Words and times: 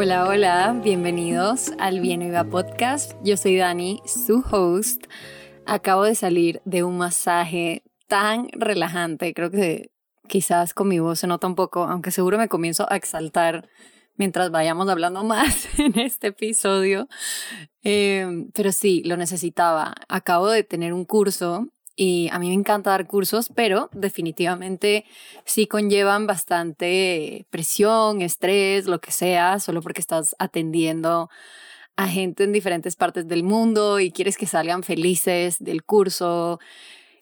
Hola, 0.00 0.28
hola, 0.28 0.80
bienvenidos 0.80 1.72
al 1.80 1.98
Bien 1.98 2.20
Viva 2.20 2.44
Podcast. 2.44 3.14
Yo 3.24 3.36
soy 3.36 3.56
Dani, 3.56 4.00
su 4.06 4.44
host. 4.48 5.06
Acabo 5.66 6.04
de 6.04 6.14
salir 6.14 6.62
de 6.64 6.84
un 6.84 6.98
masaje 6.98 7.82
tan 8.06 8.46
relajante, 8.52 9.34
creo 9.34 9.50
que 9.50 9.90
quizás 10.28 10.72
con 10.72 10.86
mi 10.86 11.00
voz 11.00 11.18
se 11.18 11.26
nota 11.26 11.48
un 11.48 11.56
poco, 11.56 11.82
aunque 11.82 12.12
seguro 12.12 12.38
me 12.38 12.46
comienzo 12.46 12.86
a 12.88 12.94
exaltar 12.94 13.68
mientras 14.14 14.52
vayamos 14.52 14.88
hablando 14.88 15.24
más 15.24 15.68
en 15.80 15.98
este 15.98 16.28
episodio. 16.28 17.08
Em, 17.82 18.52
pero 18.52 18.70
sí, 18.70 19.02
lo 19.04 19.16
necesitaba. 19.16 19.96
Acabo 20.08 20.48
de 20.48 20.62
tener 20.62 20.92
un 20.92 21.06
curso 21.06 21.66
y 22.00 22.28
a 22.30 22.38
mí 22.38 22.46
me 22.46 22.54
encanta 22.54 22.90
dar 22.90 23.08
cursos, 23.08 23.50
pero 23.52 23.90
definitivamente 23.92 25.04
sí 25.44 25.66
conllevan 25.66 26.28
bastante 26.28 27.44
presión, 27.50 28.22
estrés, 28.22 28.86
lo 28.86 29.00
que 29.00 29.10
sea, 29.10 29.58
solo 29.58 29.82
porque 29.82 30.00
estás 30.00 30.36
atendiendo 30.38 31.28
a 31.96 32.06
gente 32.06 32.44
en 32.44 32.52
diferentes 32.52 32.94
partes 32.94 33.26
del 33.26 33.42
mundo 33.42 33.98
y 33.98 34.12
quieres 34.12 34.36
que 34.36 34.46
salgan 34.46 34.84
felices 34.84 35.56
del 35.58 35.82
curso, 35.82 36.60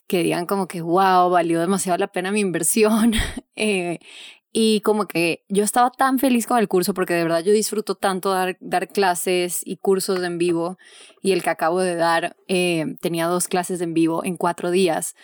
que 0.06 0.22
digan 0.22 0.44
como 0.44 0.68
que, 0.68 0.82
wow, 0.82 1.30
valió 1.30 1.58
demasiado 1.58 1.96
la 1.96 2.08
pena 2.08 2.30
mi 2.30 2.40
inversión. 2.40 3.14
eh, 3.56 3.98
y 4.58 4.80
como 4.80 5.06
que 5.06 5.44
yo 5.50 5.64
estaba 5.64 5.90
tan 5.90 6.18
feliz 6.18 6.46
con 6.46 6.56
el 6.56 6.66
curso 6.66 6.94
porque 6.94 7.12
de 7.12 7.24
verdad 7.24 7.44
yo 7.44 7.52
disfruto 7.52 7.94
tanto 7.94 8.30
dar, 8.30 8.88
clases 8.88 9.60
y 9.62 9.76
cursos 9.76 10.22
en 10.22 10.38
vivo. 10.38 10.78
Y 11.20 11.32
el 11.32 11.42
que 11.42 11.50
acabo 11.50 11.82
de 11.82 11.94
dar 11.94 12.36
eh, 12.48 12.96
tenía 13.02 13.26
dos 13.26 13.48
clases 13.48 13.82
en 13.82 13.92
vivo 13.92 14.24
en 14.24 14.38
cuatro 14.38 14.70
días. 14.70 15.14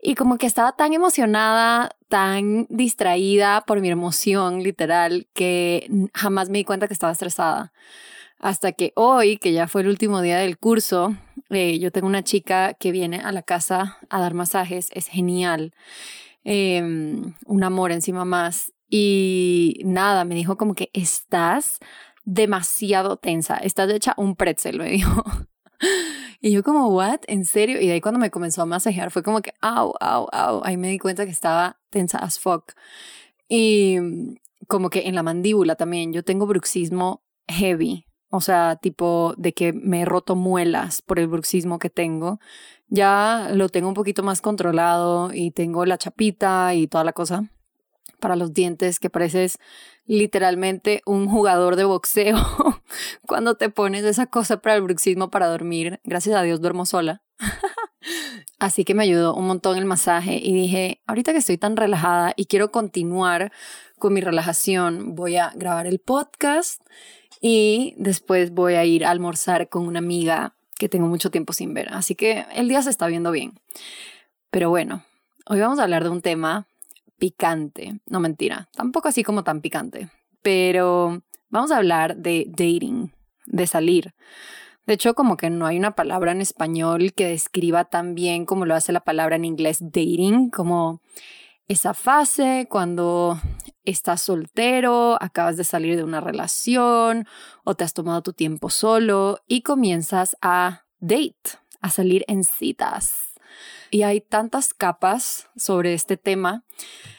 Y 0.00 0.14
como 0.14 0.38
que 0.38 0.46
estaba 0.46 0.76
tan 0.76 0.94
emocionada, 0.94 1.94
tan 2.08 2.66
distraída 2.70 3.64
por 3.66 3.82
mi 3.82 3.90
emoción 3.90 4.62
literal, 4.62 5.26
que 5.34 5.86
jamás 6.14 6.48
me 6.48 6.56
di 6.56 6.64
cuenta 6.64 6.86
que 6.86 6.94
estaba 6.94 7.12
estresada. 7.12 7.74
Hasta 8.38 8.72
que 8.72 8.94
hoy, 8.96 9.36
que 9.36 9.52
ya 9.52 9.68
fue 9.68 9.82
el 9.82 9.88
último 9.88 10.22
día 10.22 10.38
del 10.38 10.56
curso, 10.56 11.14
eh, 11.50 11.78
yo 11.78 11.92
tengo 11.92 12.06
una 12.06 12.24
chica 12.24 12.72
que 12.72 12.92
viene 12.92 13.20
a 13.20 13.30
la 13.30 13.42
casa 13.42 13.98
a 14.08 14.20
dar 14.20 14.32
masajes, 14.32 14.88
es 14.94 15.06
genial. 15.08 15.74
Em, 16.44 17.34
un 17.46 17.64
amor 17.64 17.92
encima 17.92 18.24
más. 18.24 18.72
Y 18.88 19.80
nada, 19.84 20.24
me 20.24 20.34
dijo 20.34 20.56
como 20.56 20.74
que 20.74 20.90
estás 20.92 21.78
demasiado 22.24 23.16
tensa, 23.16 23.56
estás 23.56 23.90
hecha 23.90 24.14
un 24.16 24.36
pretzel, 24.36 24.78
me 24.78 24.90
dijo. 24.90 25.22
Y 26.40 26.52
yo 26.52 26.62
como, 26.62 26.88
what? 26.88 27.20
¿En 27.26 27.44
serio? 27.44 27.80
Y 27.80 27.86
de 27.86 27.94
ahí 27.94 28.00
cuando 28.00 28.18
me 28.18 28.30
comenzó 28.30 28.62
a 28.62 28.66
masajear 28.66 29.10
fue 29.10 29.22
como 29.22 29.42
que, 29.42 29.52
au, 29.60 29.92
au, 30.00 30.26
au. 30.32 30.62
Ahí 30.64 30.76
me 30.76 30.88
di 30.88 30.98
cuenta 30.98 31.24
que 31.26 31.30
estaba 31.30 31.78
tensa 31.90 32.18
as 32.18 32.38
fuck. 32.38 32.72
Y 33.48 33.98
como 34.68 34.90
que 34.90 35.06
en 35.08 35.14
la 35.14 35.22
mandíbula 35.22 35.76
también, 35.76 36.12
yo 36.12 36.24
tengo 36.24 36.46
bruxismo 36.46 37.22
heavy. 37.48 38.06
O 38.30 38.40
sea, 38.40 38.76
tipo 38.76 39.34
de 39.36 39.52
que 39.52 39.72
me 39.72 40.02
he 40.02 40.04
roto 40.04 40.36
muelas 40.36 41.02
por 41.02 41.18
el 41.18 41.26
bruxismo 41.26 41.78
que 41.78 41.90
tengo. 41.90 42.38
Ya 42.88 43.50
lo 43.52 43.68
tengo 43.68 43.88
un 43.88 43.94
poquito 43.94 44.22
más 44.22 44.40
controlado 44.40 45.32
y 45.34 45.50
tengo 45.50 45.84
la 45.84 45.98
chapita 45.98 46.74
y 46.74 46.86
toda 46.86 47.04
la 47.04 47.12
cosa 47.12 47.50
para 48.20 48.36
los 48.36 48.52
dientes 48.52 49.00
que 49.00 49.10
pareces 49.10 49.58
literalmente 50.06 51.02
un 51.06 51.28
jugador 51.28 51.76
de 51.76 51.84
boxeo 51.84 52.36
cuando 53.26 53.54
te 53.56 53.70
pones 53.70 54.04
esa 54.04 54.26
cosa 54.26 54.60
para 54.60 54.76
el 54.76 54.82
bruxismo 54.82 55.30
para 55.30 55.48
dormir. 55.48 56.00
Gracias 56.04 56.36
a 56.36 56.42
Dios 56.42 56.60
duermo 56.60 56.86
sola. 56.86 57.22
Así 58.58 58.84
que 58.84 58.94
me 58.94 59.02
ayudó 59.02 59.34
un 59.34 59.46
montón 59.46 59.78
el 59.78 59.86
masaje 59.86 60.38
y 60.42 60.52
dije, 60.52 61.00
ahorita 61.06 61.32
que 61.32 61.38
estoy 61.38 61.58
tan 61.58 61.76
relajada 61.76 62.34
y 62.36 62.46
quiero 62.46 62.70
continuar 62.70 63.52
con 63.98 64.12
mi 64.12 64.20
relajación, 64.20 65.14
voy 65.14 65.36
a 65.36 65.52
grabar 65.54 65.86
el 65.86 65.98
podcast 65.98 66.82
y 67.40 67.94
después 67.96 68.52
voy 68.52 68.74
a 68.74 68.84
ir 68.84 69.04
a 69.04 69.10
almorzar 69.10 69.68
con 69.68 69.86
una 69.86 69.98
amiga 69.98 70.54
que 70.78 70.88
tengo 70.88 71.06
mucho 71.08 71.30
tiempo 71.30 71.52
sin 71.52 71.74
ver. 71.74 71.88
Así 71.92 72.14
que 72.14 72.44
el 72.54 72.68
día 72.68 72.82
se 72.82 72.90
está 72.90 73.06
viendo 73.06 73.32
bien. 73.32 73.54
Pero 74.50 74.70
bueno, 74.70 75.04
hoy 75.46 75.60
vamos 75.60 75.78
a 75.78 75.84
hablar 75.84 76.04
de 76.04 76.10
un 76.10 76.22
tema 76.22 76.66
picante. 77.18 78.00
No 78.06 78.20
mentira, 78.20 78.68
tampoco 78.74 79.08
así 79.08 79.22
como 79.22 79.44
tan 79.44 79.60
picante. 79.60 80.08
Pero 80.42 81.22
vamos 81.48 81.70
a 81.70 81.76
hablar 81.76 82.16
de 82.16 82.46
dating, 82.48 83.12
de 83.46 83.66
salir. 83.66 84.14
De 84.86 84.94
hecho, 84.94 85.14
como 85.14 85.36
que 85.36 85.50
no 85.50 85.66
hay 85.66 85.78
una 85.78 85.92
palabra 85.92 86.32
en 86.32 86.40
español 86.40 87.12
que 87.12 87.26
describa 87.26 87.84
tan 87.84 88.14
bien 88.14 88.44
como 88.44 88.66
lo 88.66 88.74
hace 88.74 88.92
la 88.92 89.00
palabra 89.00 89.36
en 89.36 89.44
inglés 89.44 89.78
dating, 89.80 90.50
como 90.50 91.00
esa 91.70 91.94
fase 91.94 92.66
cuando 92.68 93.40
estás 93.84 94.22
soltero, 94.22 95.16
acabas 95.22 95.56
de 95.56 95.62
salir 95.62 95.96
de 95.96 96.02
una 96.02 96.20
relación 96.20 97.28
o 97.62 97.76
te 97.76 97.84
has 97.84 97.94
tomado 97.94 98.22
tu 98.22 98.32
tiempo 98.32 98.70
solo 98.70 99.38
y 99.46 99.62
comienzas 99.62 100.36
a 100.42 100.82
date, 100.98 101.60
a 101.80 101.90
salir 101.90 102.24
en 102.26 102.42
citas. 102.42 103.28
Y 103.92 104.02
hay 104.02 104.20
tantas 104.20 104.74
capas 104.74 105.48
sobre 105.56 105.94
este 105.94 106.16
tema 106.16 106.64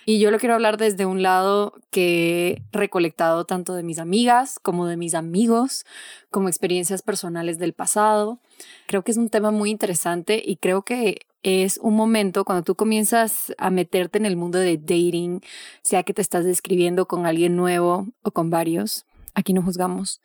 y 0.05 0.19
yo 0.19 0.31
lo 0.31 0.37
quiero 0.37 0.55
hablar 0.55 0.75
desde 0.75 1.05
un 1.05 1.21
lado 1.21 1.73
que 1.89 2.61
he 2.73 2.77
recolectado 2.77 3.45
tanto 3.45 3.73
de 3.73 3.83
mis 3.83 3.99
amigas 3.99 4.59
como 4.59 4.85
de 4.85 4.97
mis 4.97 5.15
amigos, 5.15 5.85
como 6.29 6.49
experiencias 6.49 7.03
personales 7.03 7.57
del 7.57 7.71
pasado. 7.71 8.39
Creo 8.85 9.03
que 9.05 9.11
es 9.11 9.17
un 9.17 9.29
tema 9.29 9.51
muy 9.51 9.69
interesante 9.69 10.43
y 10.45 10.57
creo 10.57 10.81
que 10.81 11.25
es 11.43 11.79
un 11.81 11.95
momento 11.95 12.45
cuando 12.45 12.63
tú 12.63 12.75
comienzas 12.75 13.53
a 13.57 13.69
meterte 13.69 14.17
en 14.17 14.25
el 14.25 14.35
mundo 14.35 14.59
de 14.59 14.77
dating, 14.77 15.41
sea 15.81 16.03
que 16.03 16.13
te 16.13 16.21
estás 16.21 16.45
describiendo 16.45 17.07
con 17.07 17.25
alguien 17.25 17.55
nuevo 17.55 18.07
o 18.21 18.31
con 18.31 18.49
varios, 18.49 19.05
aquí 19.33 19.53
no 19.53 19.61
juzgamos, 19.61 20.21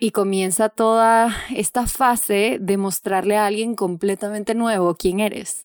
y 0.00 0.10
comienza 0.10 0.68
toda 0.68 1.34
esta 1.54 1.86
fase 1.86 2.58
de 2.60 2.76
mostrarle 2.76 3.36
a 3.36 3.46
alguien 3.46 3.74
completamente 3.74 4.54
nuevo 4.54 4.94
quién 4.94 5.20
eres. 5.20 5.64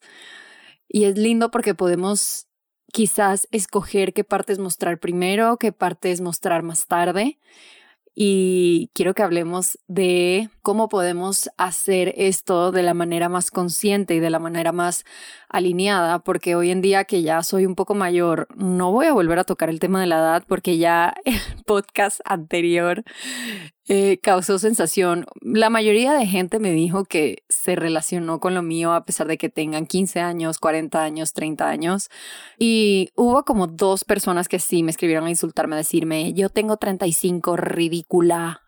Y 0.87 1.05
es 1.05 1.17
lindo 1.17 1.51
porque 1.51 1.73
podemos 1.73 2.47
quizás 2.91 3.47
escoger 3.51 4.13
qué 4.13 4.23
partes 4.23 4.59
mostrar 4.59 4.99
primero, 4.99 5.57
qué 5.57 5.71
partes 5.71 6.19
mostrar 6.19 6.63
más 6.63 6.87
tarde 6.87 7.39
y 8.13 8.89
quiero 8.93 9.13
que 9.13 9.23
hablemos 9.23 9.79
de 9.87 10.49
cómo 10.61 10.89
podemos 10.89 11.49
hacer 11.57 12.13
esto 12.17 12.71
de 12.71 12.83
la 12.83 12.93
manera 12.93 13.29
más 13.29 13.51
consciente 13.51 14.15
y 14.15 14.19
de 14.19 14.29
la 14.29 14.39
manera 14.39 14.71
más 14.71 15.05
alineada, 15.49 16.19
porque 16.19 16.55
hoy 16.55 16.71
en 16.71 16.81
día 16.81 17.05
que 17.05 17.21
ya 17.21 17.41
soy 17.43 17.65
un 17.65 17.75
poco 17.75 17.93
mayor, 17.93 18.47
no 18.55 18.91
voy 18.91 19.07
a 19.07 19.13
volver 19.13 19.39
a 19.39 19.43
tocar 19.43 19.69
el 19.69 19.79
tema 19.79 20.01
de 20.01 20.07
la 20.07 20.17
edad 20.17 20.43
porque 20.47 20.77
ya 20.77 21.13
el 21.25 21.35
podcast 21.65 22.19
anterior 22.25 23.03
eh, 23.93 24.19
causó 24.19 24.57
sensación. 24.57 25.25
La 25.41 25.69
mayoría 25.69 26.13
de 26.13 26.25
gente 26.25 26.59
me 26.59 26.71
dijo 26.71 27.03
que 27.03 27.43
se 27.49 27.75
relacionó 27.75 28.39
con 28.39 28.53
lo 28.53 28.61
mío 28.61 28.93
a 28.93 29.03
pesar 29.03 29.27
de 29.27 29.37
que 29.37 29.49
tengan 29.49 29.85
15 29.85 30.21
años, 30.21 30.59
40 30.59 31.03
años, 31.03 31.33
30 31.33 31.67
años. 31.67 32.09
Y 32.57 33.09
hubo 33.17 33.43
como 33.43 33.67
dos 33.67 34.05
personas 34.05 34.47
que 34.47 34.59
sí 34.59 34.81
me 34.81 34.91
escribieron 34.91 35.25
a 35.25 35.29
insultarme, 35.29 35.75
a 35.75 35.79
decirme, 35.79 36.31
yo 36.31 36.47
tengo 36.47 36.77
35, 36.77 37.57
ridícula. 37.57 38.61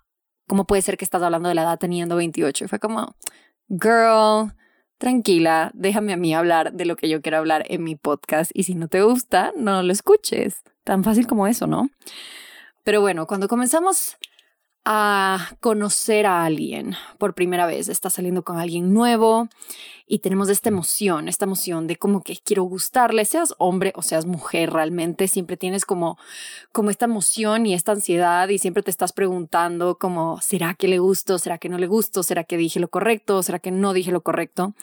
¿Cómo 0.45 0.67
puede 0.67 0.81
ser 0.81 0.97
que 0.97 1.05
estás 1.05 1.23
hablando 1.23 1.47
de 1.47 1.55
la 1.55 1.63
edad 1.63 1.79
teniendo 1.79 2.17
28? 2.17 2.65
Y 2.65 2.67
fue 2.67 2.79
como, 2.79 3.15
girl, 3.69 4.51
tranquila, 4.97 5.71
déjame 5.73 6.11
a 6.11 6.17
mí 6.17 6.35
hablar 6.35 6.73
de 6.73 6.83
lo 6.83 6.97
que 6.97 7.07
yo 7.07 7.21
quiero 7.21 7.37
hablar 7.37 7.63
en 7.69 7.81
mi 7.85 7.95
podcast 7.95 8.51
y 8.53 8.63
si 8.63 8.75
no 8.75 8.89
te 8.89 9.01
gusta, 9.01 9.53
no 9.55 9.83
lo 9.83 9.93
escuches. 9.93 10.63
Tan 10.83 11.05
fácil 11.05 11.27
como 11.27 11.47
eso, 11.47 11.65
¿no? 11.65 11.89
Pero 12.83 12.99
bueno, 12.99 13.25
cuando 13.25 13.47
comenzamos 13.47 14.17
a 14.85 15.55
conocer 15.61 16.25
a 16.25 16.43
alguien 16.43 16.95
por 17.17 17.33
primera 17.33 17.65
vez, 17.65 17.87
estás 17.87 18.13
saliendo 18.13 18.43
con 18.43 18.57
alguien 18.57 18.93
nuevo 18.93 19.47
y 20.05 20.19
tenemos 20.19 20.49
esta 20.49 20.69
emoción, 20.69 21.29
esta 21.29 21.45
emoción 21.45 21.87
de 21.87 21.95
como 21.95 22.21
que 22.21 22.35
quiero 22.35 22.63
gustarle, 22.63 23.23
seas 23.23 23.55
hombre 23.57 23.93
o 23.95 24.01
seas 24.01 24.25
mujer 24.25 24.71
realmente, 24.71 25.29
siempre 25.29 25.55
tienes 25.55 25.85
como, 25.85 26.17
como 26.73 26.89
esta 26.89 27.05
emoción 27.05 27.65
y 27.65 27.73
esta 27.73 27.93
ansiedad 27.93 28.49
y 28.49 28.57
siempre 28.57 28.83
te 28.83 28.91
estás 28.91 29.13
preguntando 29.13 29.97
como, 29.97 30.41
¿será 30.41 30.73
que 30.73 30.89
le 30.89 30.99
gusto? 30.99 31.39
¿Será 31.39 31.57
que 31.57 31.69
no 31.69 31.77
le 31.77 31.87
gusto? 31.87 32.21
¿Será 32.21 32.43
que 32.43 32.57
dije 32.57 32.79
lo 32.81 32.89
correcto? 32.89 33.41
¿Será 33.41 33.59
que 33.59 33.71
no 33.71 33.93
dije 33.93 34.11
lo 34.11 34.21
correcto? 34.21 34.73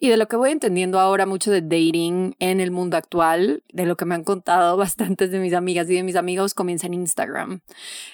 Y 0.00 0.08
de 0.08 0.16
lo 0.16 0.28
que 0.28 0.36
voy 0.36 0.50
entendiendo 0.50 1.00
ahora 1.00 1.26
mucho 1.26 1.50
de 1.50 1.60
dating 1.60 2.36
en 2.38 2.60
el 2.60 2.70
mundo 2.70 2.96
actual, 2.96 3.64
de 3.72 3.84
lo 3.84 3.96
que 3.96 4.04
me 4.04 4.14
han 4.14 4.22
contado 4.22 4.76
bastantes 4.78 5.30
de 5.30 5.40
mis 5.40 5.54
amigas 5.54 5.90
y 5.90 5.94
de 5.94 6.02
mis 6.02 6.16
amigos, 6.16 6.54
comienza 6.54 6.86
en 6.86 6.94
Instagram. 6.94 7.60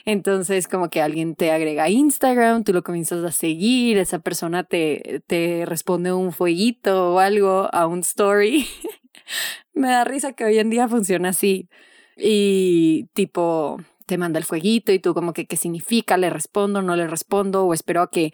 Entonces, 0.04 0.66
como 0.66 0.88
que 0.88 1.02
alguien 1.02 1.34
te 1.34 1.50
agrega 1.50 1.90
Instagram, 1.90 2.64
tú 2.64 2.72
lo 2.72 2.82
comienzas 2.82 3.22
a 3.24 3.32
seguir, 3.32 3.98
esa 3.98 4.18
persona 4.20 4.64
te, 4.64 5.22
te 5.26 5.64
responde 5.66 6.12
un 6.12 6.32
fueguito 6.32 7.14
o 7.14 7.18
algo 7.18 7.68
a 7.72 7.86
un 7.86 8.00
story. 8.00 8.66
me 9.74 9.88
da 9.88 10.04
risa 10.04 10.32
que 10.32 10.44
hoy 10.44 10.58
en 10.58 10.70
día 10.70 10.88
funciona 10.88 11.30
así. 11.30 11.68
Y 12.16 13.08
tipo, 13.12 13.78
te 14.06 14.18
manda 14.18 14.38
el 14.38 14.44
fueguito 14.44 14.92
y 14.92 14.98
tú 14.98 15.14
como 15.14 15.32
que 15.32 15.46
qué 15.46 15.56
significa, 15.56 16.16
le 16.16 16.30
respondo, 16.30 16.82
no 16.82 16.96
le 16.96 17.06
respondo 17.06 17.64
o 17.64 17.74
espero 17.74 18.02
a 18.02 18.10
que 18.10 18.32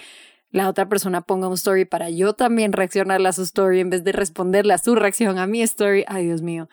la 0.51 0.69
otra 0.69 0.89
persona 0.89 1.21
ponga 1.21 1.49
un 1.49 1.55
story 1.55 1.85
para 1.85 2.11
yo 2.11 2.33
también 2.35 2.73
reaccionarle 2.73 3.29
a 3.29 3.33
su 3.33 3.43
story 3.43 3.81
en 3.81 3.91
vez 3.91 4.05
de 4.05 4.13
responderle 4.13 4.75
a 4.75 4.79
su 4.79 4.95
reacción 4.95 5.39
a 5.39 5.47
mi 5.47 5.63
story. 5.63 6.05
Ay, 6.09 6.27
Dios 6.27 6.43
mío. 6.43 6.69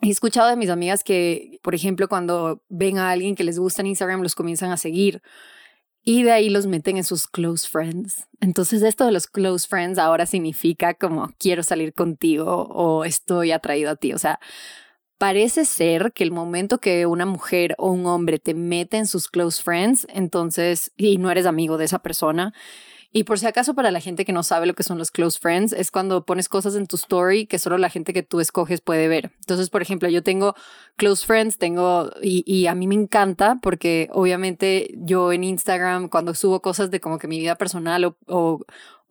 He 0.00 0.10
escuchado 0.10 0.48
de 0.48 0.56
mis 0.56 0.70
amigas 0.70 1.02
que, 1.02 1.58
por 1.62 1.74
ejemplo, 1.74 2.08
cuando 2.08 2.62
ven 2.68 2.98
a 2.98 3.10
alguien 3.10 3.34
que 3.34 3.44
les 3.44 3.58
gusta 3.58 3.82
en 3.82 3.88
Instagram, 3.88 4.22
los 4.22 4.34
comienzan 4.34 4.70
a 4.70 4.76
seguir 4.76 5.22
y 6.08 6.22
de 6.22 6.30
ahí 6.30 6.50
los 6.50 6.66
meten 6.66 6.98
en 6.98 7.04
sus 7.04 7.26
close 7.26 7.68
friends. 7.68 8.28
Entonces 8.40 8.82
esto 8.82 9.04
de 9.04 9.10
los 9.10 9.26
close 9.26 9.66
friends 9.66 9.98
ahora 9.98 10.24
significa 10.24 10.94
como 10.94 11.28
quiero 11.36 11.64
salir 11.64 11.94
contigo 11.94 12.68
o 12.70 13.04
estoy 13.04 13.50
atraído 13.50 13.90
a 13.90 13.96
ti. 13.96 14.12
O 14.12 14.18
sea, 14.18 14.38
parece 15.18 15.64
ser 15.64 16.12
que 16.12 16.22
el 16.22 16.30
momento 16.30 16.78
que 16.78 17.06
una 17.06 17.26
mujer 17.26 17.74
o 17.76 17.90
un 17.90 18.06
hombre 18.06 18.38
te 18.38 18.54
mete 18.54 18.98
en 18.98 19.06
sus 19.08 19.28
close 19.28 19.60
friends, 19.60 20.06
entonces, 20.08 20.92
y 20.96 21.18
no 21.18 21.28
eres 21.28 21.44
amigo 21.44 21.76
de 21.76 21.86
esa 21.86 21.98
persona, 21.98 22.54
y 23.16 23.24
por 23.24 23.38
si 23.38 23.46
acaso, 23.46 23.72
para 23.72 23.90
la 23.90 24.00
gente 24.00 24.26
que 24.26 24.34
no 24.34 24.42
sabe 24.42 24.66
lo 24.66 24.74
que 24.74 24.82
son 24.82 24.98
los 24.98 25.10
close 25.10 25.38
friends, 25.40 25.72
es 25.72 25.90
cuando 25.90 26.26
pones 26.26 26.50
cosas 26.50 26.74
en 26.76 26.86
tu 26.86 26.96
story 26.96 27.46
que 27.46 27.58
solo 27.58 27.78
la 27.78 27.88
gente 27.88 28.12
que 28.12 28.22
tú 28.22 28.40
escoges 28.40 28.82
puede 28.82 29.08
ver. 29.08 29.32
Entonces, 29.40 29.70
por 29.70 29.80
ejemplo, 29.80 30.10
yo 30.10 30.22
tengo 30.22 30.54
close 30.96 31.24
friends, 31.24 31.56
tengo, 31.56 32.10
y, 32.20 32.66
a 32.66 32.74
mí 32.74 32.86
me 32.86 32.94
encanta 32.94 33.58
porque 33.62 34.10
obviamente 34.12 34.90
yo 34.98 35.32
en 35.32 35.44
Instagram, 35.44 36.10
cuando 36.10 36.34
subo 36.34 36.60
cosas 36.60 36.90
de 36.90 37.00
como 37.00 37.18
que 37.18 37.26
mi 37.26 37.38
vida 37.38 37.54
personal 37.54 38.14
o 38.26 38.60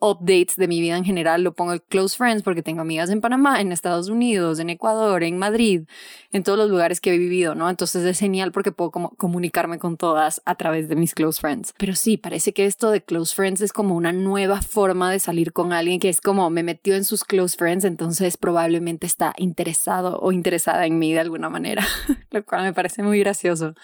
updates 0.00 0.56
de 0.56 0.68
mi 0.68 0.80
vida 0.80 0.96
en 0.96 1.04
general, 1.04 1.42
lo 1.42 1.54
pongo 1.54 1.72
en 1.72 1.82
Close 1.88 2.16
Friends 2.16 2.42
porque 2.42 2.62
tengo 2.62 2.82
amigas 2.82 3.10
en 3.10 3.20
Panamá, 3.20 3.60
en 3.60 3.72
Estados 3.72 4.08
Unidos, 4.08 4.58
en 4.58 4.70
Ecuador, 4.70 5.22
en 5.22 5.38
Madrid, 5.38 5.82
en 6.32 6.42
todos 6.42 6.58
los 6.58 6.70
lugares 6.70 7.00
que 7.00 7.14
he 7.14 7.18
vivido, 7.18 7.54
¿no? 7.54 7.70
Entonces 7.70 8.04
es 8.04 8.18
genial 8.18 8.52
porque 8.52 8.72
puedo 8.72 8.90
como 8.90 9.10
comunicarme 9.16 9.78
con 9.78 9.96
todas 9.96 10.42
a 10.44 10.54
través 10.56 10.88
de 10.88 10.96
mis 10.96 11.14
Close 11.14 11.40
Friends. 11.40 11.74
Pero 11.78 11.94
sí, 11.94 12.16
parece 12.16 12.52
que 12.52 12.66
esto 12.66 12.90
de 12.90 13.02
Close 13.02 13.34
Friends 13.34 13.60
es 13.60 13.72
como 13.72 13.96
una 13.96 14.12
nueva 14.12 14.60
forma 14.62 15.10
de 15.10 15.18
salir 15.18 15.52
con 15.52 15.72
alguien 15.72 15.98
que 15.98 16.08
es 16.08 16.20
como 16.20 16.50
me 16.50 16.62
metió 16.62 16.94
en 16.94 17.04
sus 17.04 17.24
Close 17.24 17.56
Friends, 17.56 17.84
entonces 17.84 18.36
probablemente 18.36 19.06
está 19.06 19.32
interesado 19.38 20.18
o 20.20 20.32
interesada 20.32 20.86
en 20.86 20.98
mí 20.98 21.12
de 21.12 21.20
alguna 21.20 21.48
manera, 21.48 21.86
lo 22.30 22.44
cual 22.44 22.64
me 22.64 22.72
parece 22.72 23.02
muy 23.02 23.18
gracioso. 23.20 23.74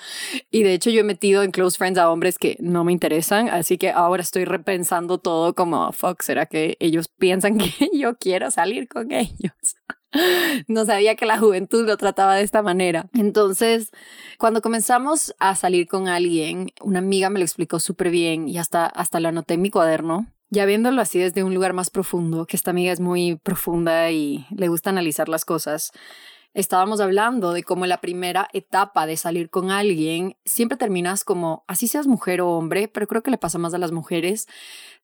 Y 0.50 0.62
de 0.62 0.74
hecho 0.74 0.90
yo 0.90 1.00
he 1.00 1.04
metido 1.04 1.42
en 1.42 1.50
Close 1.50 1.78
Friends 1.78 1.98
a 1.98 2.10
hombres 2.10 2.38
que 2.38 2.56
no 2.60 2.84
me 2.84 2.92
interesan, 2.92 3.48
así 3.48 3.78
que 3.78 3.90
ahora 3.90 4.22
estoy 4.22 4.44
repensando 4.44 5.18
todo 5.18 5.54
como 5.54 5.92
fuck, 6.02 6.22
¿será 6.22 6.46
que 6.46 6.76
ellos 6.80 7.08
piensan 7.08 7.58
que 7.58 7.90
yo 7.94 8.16
quiero 8.16 8.50
salir 8.50 8.88
con 8.88 9.12
ellos? 9.12 9.76
No 10.68 10.84
sabía 10.84 11.16
que 11.16 11.24
la 11.24 11.38
juventud 11.38 11.86
lo 11.86 11.96
trataba 11.96 12.34
de 12.34 12.42
esta 12.42 12.60
manera. 12.60 13.08
Entonces, 13.14 13.90
cuando 14.36 14.60
comenzamos 14.60 15.34
a 15.38 15.56
salir 15.56 15.88
con 15.88 16.06
alguien, 16.06 16.70
una 16.82 16.98
amiga 16.98 17.30
me 17.30 17.38
lo 17.38 17.46
explicó 17.46 17.80
súper 17.80 18.10
bien 18.10 18.46
y 18.46 18.58
hasta, 18.58 18.84
hasta 18.84 19.20
lo 19.20 19.28
anoté 19.28 19.54
en 19.54 19.62
mi 19.62 19.70
cuaderno. 19.70 20.26
Ya 20.50 20.66
viéndolo 20.66 21.00
así 21.00 21.18
desde 21.18 21.44
un 21.44 21.54
lugar 21.54 21.72
más 21.72 21.88
profundo, 21.88 22.44
que 22.44 22.58
esta 22.58 22.72
amiga 22.72 22.92
es 22.92 23.00
muy 23.00 23.36
profunda 23.36 24.10
y 24.10 24.44
le 24.54 24.68
gusta 24.68 24.90
analizar 24.90 25.30
las 25.30 25.46
cosas, 25.46 25.92
estábamos 26.54 27.00
hablando 27.00 27.52
de 27.52 27.62
cómo 27.62 27.86
la 27.86 28.00
primera 28.00 28.48
etapa 28.52 29.06
de 29.06 29.16
salir 29.16 29.48
con 29.48 29.70
alguien 29.70 30.36
siempre 30.44 30.76
terminas 30.76 31.24
como, 31.24 31.64
así 31.66 31.88
seas 31.88 32.06
mujer 32.06 32.40
o 32.42 32.50
hombre, 32.50 32.88
pero 32.88 33.06
creo 33.06 33.22
que 33.22 33.30
le 33.30 33.38
pasa 33.38 33.58
más 33.58 33.72
a 33.74 33.78
las 33.78 33.92
mujeres, 33.92 34.46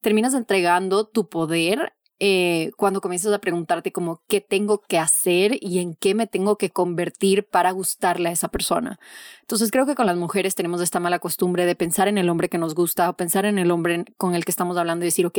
terminas 0.00 0.34
entregando 0.34 1.06
tu 1.06 1.28
poder 1.28 1.92
eh, 2.20 2.72
cuando 2.76 3.00
comienzas 3.00 3.32
a 3.32 3.38
preguntarte 3.38 3.92
como 3.92 4.22
qué 4.26 4.40
tengo 4.40 4.82
que 4.82 4.98
hacer 4.98 5.56
y 5.60 5.78
en 5.78 5.94
qué 5.94 6.16
me 6.16 6.26
tengo 6.26 6.56
que 6.58 6.70
convertir 6.70 7.44
para 7.44 7.70
gustarle 7.70 8.28
a 8.28 8.32
esa 8.32 8.48
persona. 8.48 8.98
Entonces 9.42 9.70
creo 9.70 9.86
que 9.86 9.94
con 9.94 10.06
las 10.06 10.16
mujeres 10.16 10.56
tenemos 10.56 10.80
esta 10.80 10.98
mala 10.98 11.20
costumbre 11.20 11.64
de 11.64 11.76
pensar 11.76 12.08
en 12.08 12.18
el 12.18 12.28
hombre 12.28 12.48
que 12.48 12.58
nos 12.58 12.74
gusta 12.74 13.08
o 13.08 13.16
pensar 13.16 13.44
en 13.46 13.56
el 13.58 13.70
hombre 13.70 14.04
con 14.16 14.34
el 14.34 14.44
que 14.44 14.50
estamos 14.50 14.76
hablando 14.76 15.04
y 15.04 15.08
decir, 15.08 15.26
ok, 15.26 15.38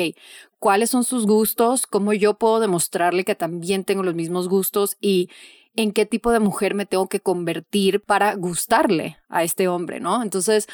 ¿cuáles 0.58 0.90
son 0.90 1.04
sus 1.04 1.26
gustos? 1.26 1.86
¿Cómo 1.86 2.14
yo 2.14 2.36
puedo 2.36 2.62
demostrarle 2.62 3.26
que 3.26 3.36
también 3.36 3.84
tengo 3.84 4.02
los 4.02 4.16
mismos 4.16 4.48
gustos? 4.48 4.96
Y 5.02 5.30
en 5.76 5.92
qué 5.92 6.06
tipo 6.06 6.32
de 6.32 6.40
mujer 6.40 6.76
me 6.76 6.86
tengo 6.86 7.10
que 7.10 7.20
convertir 7.20 8.02
para 8.02 8.36
gustarle 8.36 9.18
a 9.28 9.44
este 9.44 9.68
hombre, 9.68 10.00
¿no? 10.00 10.24
Entonces, 10.24 10.68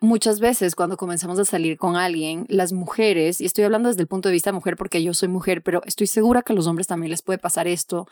muchas 0.00 0.40
veces 0.40 0.74
cuando 0.74 0.96
comenzamos 0.96 1.38
a 1.38 1.44
salir 1.44 1.76
con 1.76 1.96
alguien, 1.96 2.46
las 2.48 2.72
mujeres, 2.72 3.40
y 3.40 3.46
estoy 3.46 3.64
hablando 3.64 3.88
desde 3.88 4.02
el 4.02 4.08
punto 4.08 4.28
de 4.28 4.34
vista 4.34 4.50
de 4.50 4.54
mujer 4.54 4.76
porque 4.76 5.02
yo 5.02 5.14
soy 5.14 5.28
mujer, 5.28 5.62
pero 5.62 5.82
estoy 5.86 6.06
segura 6.06 6.42
que 6.42 6.52
a 6.52 6.56
los 6.56 6.66
hombres 6.66 6.86
también 6.86 7.10
les 7.10 7.22
puede 7.22 7.38
pasar 7.38 7.68
esto, 7.68 8.06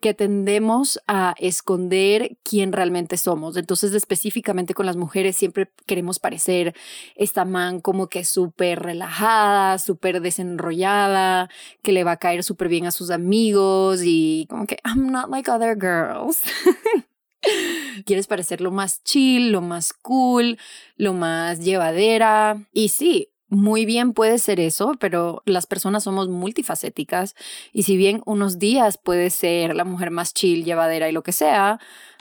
que 0.00 0.14
tendemos 0.14 0.98
a 1.06 1.34
esconder 1.38 2.36
quién 2.42 2.72
realmente 2.72 3.16
somos. 3.18 3.56
Entonces, 3.56 3.92
específicamente 3.92 4.72
con 4.72 4.86
las 4.86 4.96
mujeres, 4.96 5.36
siempre 5.36 5.70
queremos 5.86 6.18
parecer 6.18 6.74
esta 7.16 7.44
man 7.44 7.80
como 7.80 8.08
que 8.08 8.24
súper 8.24 8.80
relajada, 8.80 9.78
súper 9.78 10.22
desenrollada, 10.22 11.50
que 11.82 11.92
le 11.92 12.04
va 12.04 12.12
a 12.12 12.16
caer 12.16 12.42
súper 12.42 12.68
bien 12.68 12.86
a 12.86 12.90
sus 12.92 13.10
amigos 13.10 14.00
y 14.02 14.46
como 14.48 14.66
que 14.66 14.78
I'm 14.84 15.10
not 15.10 15.28
like 15.28 15.50
other 15.50 15.76
girls. 15.78 16.40
Quieres 18.06 18.26
parecer 18.26 18.60
lo 18.60 18.70
más 18.70 19.02
chill, 19.04 19.52
lo 19.52 19.60
más 19.60 19.92
cool, 19.92 20.58
lo 20.96 21.12
más 21.12 21.60
llevadera. 21.60 22.66
Y 22.72 22.88
sí, 22.88 23.28
muy 23.48 23.84
bien 23.84 24.12
puede 24.12 24.38
ser 24.38 24.60
eso, 24.60 24.94
pero 25.00 25.42
las 25.44 25.66
personas 25.66 26.04
somos 26.04 26.28
multifacéticas 26.28 27.34
y 27.72 27.82
si 27.82 27.96
bien 27.96 28.22
unos 28.24 28.58
días 28.58 28.96
puede 28.96 29.30
ser 29.30 29.74
la 29.74 29.84
mujer 29.84 30.10
más 30.12 30.32
chill, 30.32 30.64
llevadera 30.64 31.08
y 31.08 31.12
lo 31.12 31.22
que 31.22 31.32
sea, 31.32 31.80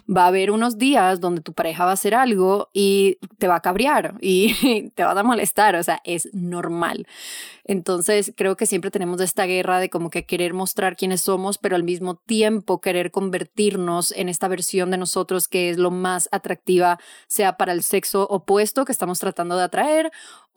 va 0.09 0.23
a 0.23 0.27
haber 0.27 0.49
unos 0.49 0.77
días 0.77 1.19
donde 1.19 1.41
tu 1.41 1.53
pareja 1.53 1.85
va 1.85 1.91
a 1.91 1.93
hacer 1.93 2.15
algo 2.15 2.69
y 2.73 3.19
te 3.37 3.47
va 3.47 3.57
a 3.57 3.61
cabrear 3.61 4.15
y 4.21 4.89
te 4.95 5.03
va 5.03 5.11
a 5.11 5.23
molestar, 5.23 5.75
o 5.75 5.83
sea, 5.83 6.01
es 6.03 6.29
normal. 6.33 7.05
Entonces, 7.69 8.33
creo 8.35 8.57
que 8.57 8.65
siempre 8.65 8.89
tenemos 8.89 9.21
esta 9.21 9.45
guerra 9.45 9.79
de 9.79 9.91
como 9.91 10.09
que 10.09 10.25
querer 10.25 10.55
mostrar 10.55 10.95
quiénes 10.95 11.21
somos, 11.21 11.59
pero 11.59 11.75
al 11.75 11.83
mismo 11.83 12.15
tiempo 12.15 12.81
querer 12.81 13.11
convertirnos 13.11 14.11
en 14.13 14.27
esta 14.27 14.47
versión 14.47 14.89
de 14.89 14.97
nosotros 14.97 15.47
que 15.47 15.69
es 15.69 15.77
lo 15.77 15.91
más 15.91 16.29
atractiva, 16.31 16.99
sea 17.27 17.57
para 17.57 17.73
el 17.73 17.83
sexo 17.83 18.25
opuesto 18.27 18.85
que 18.85 18.91
estamos 18.91 19.19
tratando 19.19 19.55
de 19.55 19.65
atraer 19.65 20.11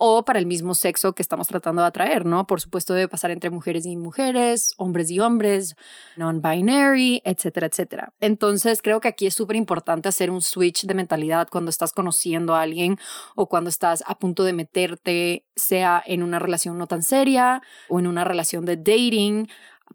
o 0.05 0.25
para 0.25 0.41
el 0.41 0.47
mismo 0.47 0.75
sexo 0.75 1.15
que 1.15 1.23
estamos 1.23 1.47
tratando 1.47 1.83
de 1.83 1.89
atraer, 1.89 2.27
¿no? 2.27 2.45
Por 2.47 2.61
supuesto 2.61 2.93
debe 2.93 3.07
pasar 3.07 3.31
entre 3.31 3.51
mujeres 3.51 3.87
y 3.87 3.97
mujeres, 3.97 4.75
hombres 4.77 5.11
y 5.11 5.21
hombres, 5.21 5.77
non-binary, 6.17 7.23
etcétera, 7.25 7.69
etcétera. 7.69 8.13
Entonces 8.19 8.83
creo 8.83 9.01
que 9.01 9.07
aquí 9.07 9.27
es 9.27 9.35
súper 9.35 9.55
importante 9.55 10.09
hacer 10.09 10.31
un 10.33 10.41
switch 10.41 10.87
de 10.87 10.95
mentalidad 10.95 11.47
cuando 11.49 11.71
estás 11.71 11.93
conociendo 11.93 12.57
a 12.57 12.63
alguien 12.63 12.99
o 13.37 13.49
cuando 13.49 13.71
estás 13.71 14.03
a 14.07 14.19
punto 14.19 14.43
de 14.43 14.55
meterte, 14.55 15.45
sea 15.55 16.03
en 16.05 16.25
una 16.25 16.41
relación 16.41 16.79
no 16.79 16.89
tan 16.89 17.02
seria 17.03 17.63
o 17.89 17.99
en 17.99 18.07
una 18.07 18.25
relación 18.25 18.65
de 18.65 18.77
dating, 18.77 19.49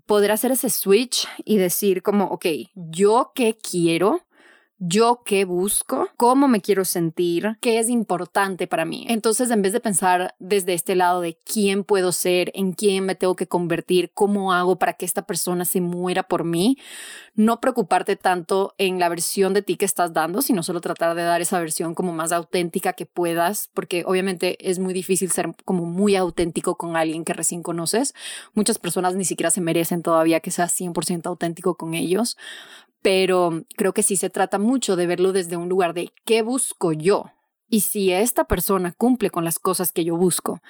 poder 0.05 0.31
hacer 0.31 0.51
ese 0.51 0.69
switch 0.69 1.27
y 1.43 1.57
decir 1.57 2.01
como, 2.01 2.25
ok, 2.25 2.45
yo 2.75 3.31
qué 3.35 3.57
quiero 3.57 4.26
yo 4.79 5.23
qué 5.25 5.43
busco, 5.45 6.09
cómo 6.17 6.47
me 6.47 6.61
quiero 6.61 6.85
sentir, 6.85 7.57
qué 7.61 7.79
es 7.79 7.89
importante 7.89 8.67
para 8.67 8.85
mí. 8.85 9.05
Entonces, 9.09 9.49
en 9.49 9.63
vez 9.63 9.73
de 9.73 9.79
pensar 9.79 10.35
desde 10.37 10.73
este 10.73 10.95
lado 10.95 11.21
de 11.21 11.37
quién 11.43 11.83
puedo 11.83 12.11
ser, 12.11 12.51
en 12.53 12.73
quién 12.73 13.05
me 13.05 13.15
tengo 13.15 13.35
que 13.35 13.47
convertir, 13.47 14.11
cómo 14.13 14.53
hago 14.53 14.77
para 14.77 14.93
que 14.93 15.05
esta 15.05 15.25
persona 15.25 15.65
se 15.65 15.81
muera 15.81 16.23
por 16.23 16.43
mí, 16.43 16.77
no 17.33 17.59
preocuparte 17.59 18.15
tanto 18.15 18.75
en 18.77 18.99
la 18.99 19.09
versión 19.09 19.53
de 19.53 19.63
ti 19.63 19.77
que 19.77 19.85
estás 19.85 20.13
dando, 20.13 20.41
sino 20.41 20.61
solo 20.61 20.79
tratar 20.79 21.15
de 21.15 21.23
dar 21.23 21.41
esa 21.41 21.59
versión 21.59 21.95
como 21.95 22.13
más 22.13 22.31
auténtica 22.31 22.93
que 22.93 23.05
puedas, 23.07 23.69
porque 23.73 24.03
obviamente 24.05 24.57
es 24.69 24.77
muy 24.77 24.93
difícil 24.93 25.31
ser 25.31 25.55
como 25.65 25.85
muy 25.85 26.15
auténtico 26.15 26.77
con 26.77 26.95
alguien 26.95 27.25
que 27.25 27.33
recién 27.33 27.63
conoces. 27.63 28.13
Muchas 28.53 28.77
personas 28.77 29.15
ni 29.15 29.25
siquiera 29.25 29.49
se 29.49 29.61
merecen 29.61 30.03
todavía 30.03 30.39
que 30.39 30.51
seas 30.51 30.79
100% 30.79 31.25
auténtico 31.25 31.75
con 31.75 31.95
ellos, 31.95 32.37
pero 33.01 33.63
creo 33.75 33.93
que 33.93 34.03
sí 34.03 34.15
se 34.15 34.29
trata 34.29 34.59
mucho 34.59 34.95
de 34.95 35.07
verlo 35.07 35.31
desde 35.31 35.57
un 35.57 35.69
lugar 35.69 35.93
de 35.93 36.11
qué 36.25 36.41
busco 36.41 36.93
yo 36.93 37.31
y 37.69 37.81
si 37.81 38.11
esta 38.11 38.45
persona 38.45 38.93
cumple 38.93 39.29
con 39.29 39.43
las 39.43 39.59
cosas 39.59 39.91
que 39.91 40.05
yo 40.05 40.15
busco. 40.15 40.61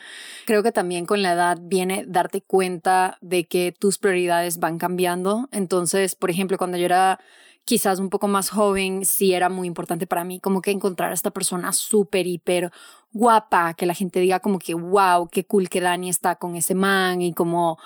Creo 0.45 0.63
que 0.63 0.71
también 0.71 1.05
con 1.05 1.21
la 1.21 1.33
edad 1.33 1.59
viene 1.61 2.05
darte 2.07 2.41
cuenta 2.41 3.17
de 3.21 3.47
que 3.47 3.71
tus 3.71 3.97
prioridades 3.97 4.59
van 4.59 4.77
cambiando. 4.77 5.47
Entonces, 5.51 6.15
por 6.15 6.31
ejemplo, 6.31 6.57
cuando 6.57 6.77
yo 6.77 6.85
era 6.85 7.19
quizás 7.65 7.99
un 7.99 8.09
poco 8.09 8.27
más 8.27 8.49
joven, 8.49 9.05
sí 9.05 9.33
era 9.33 9.49
muy 9.49 9.67
importante 9.67 10.07
para 10.07 10.23
mí 10.23 10.39
como 10.39 10.61
que 10.61 10.71
encontrar 10.71 11.11
a 11.11 11.13
esta 11.13 11.31
persona 11.31 11.73
súper, 11.73 12.25
hiper 12.25 12.71
guapa, 13.11 13.73
que 13.73 13.85
la 13.85 13.93
gente 13.93 14.19
diga 14.19 14.39
como 14.39 14.57
que, 14.57 14.73
wow, 14.73 15.27
qué 15.29 15.45
cool 15.45 15.67
que 15.69 15.81
Dani 15.81 16.09
está 16.09 16.37
con 16.37 16.55
ese 16.55 16.75
man 16.75 17.21
y 17.21 17.33
como 17.33 17.77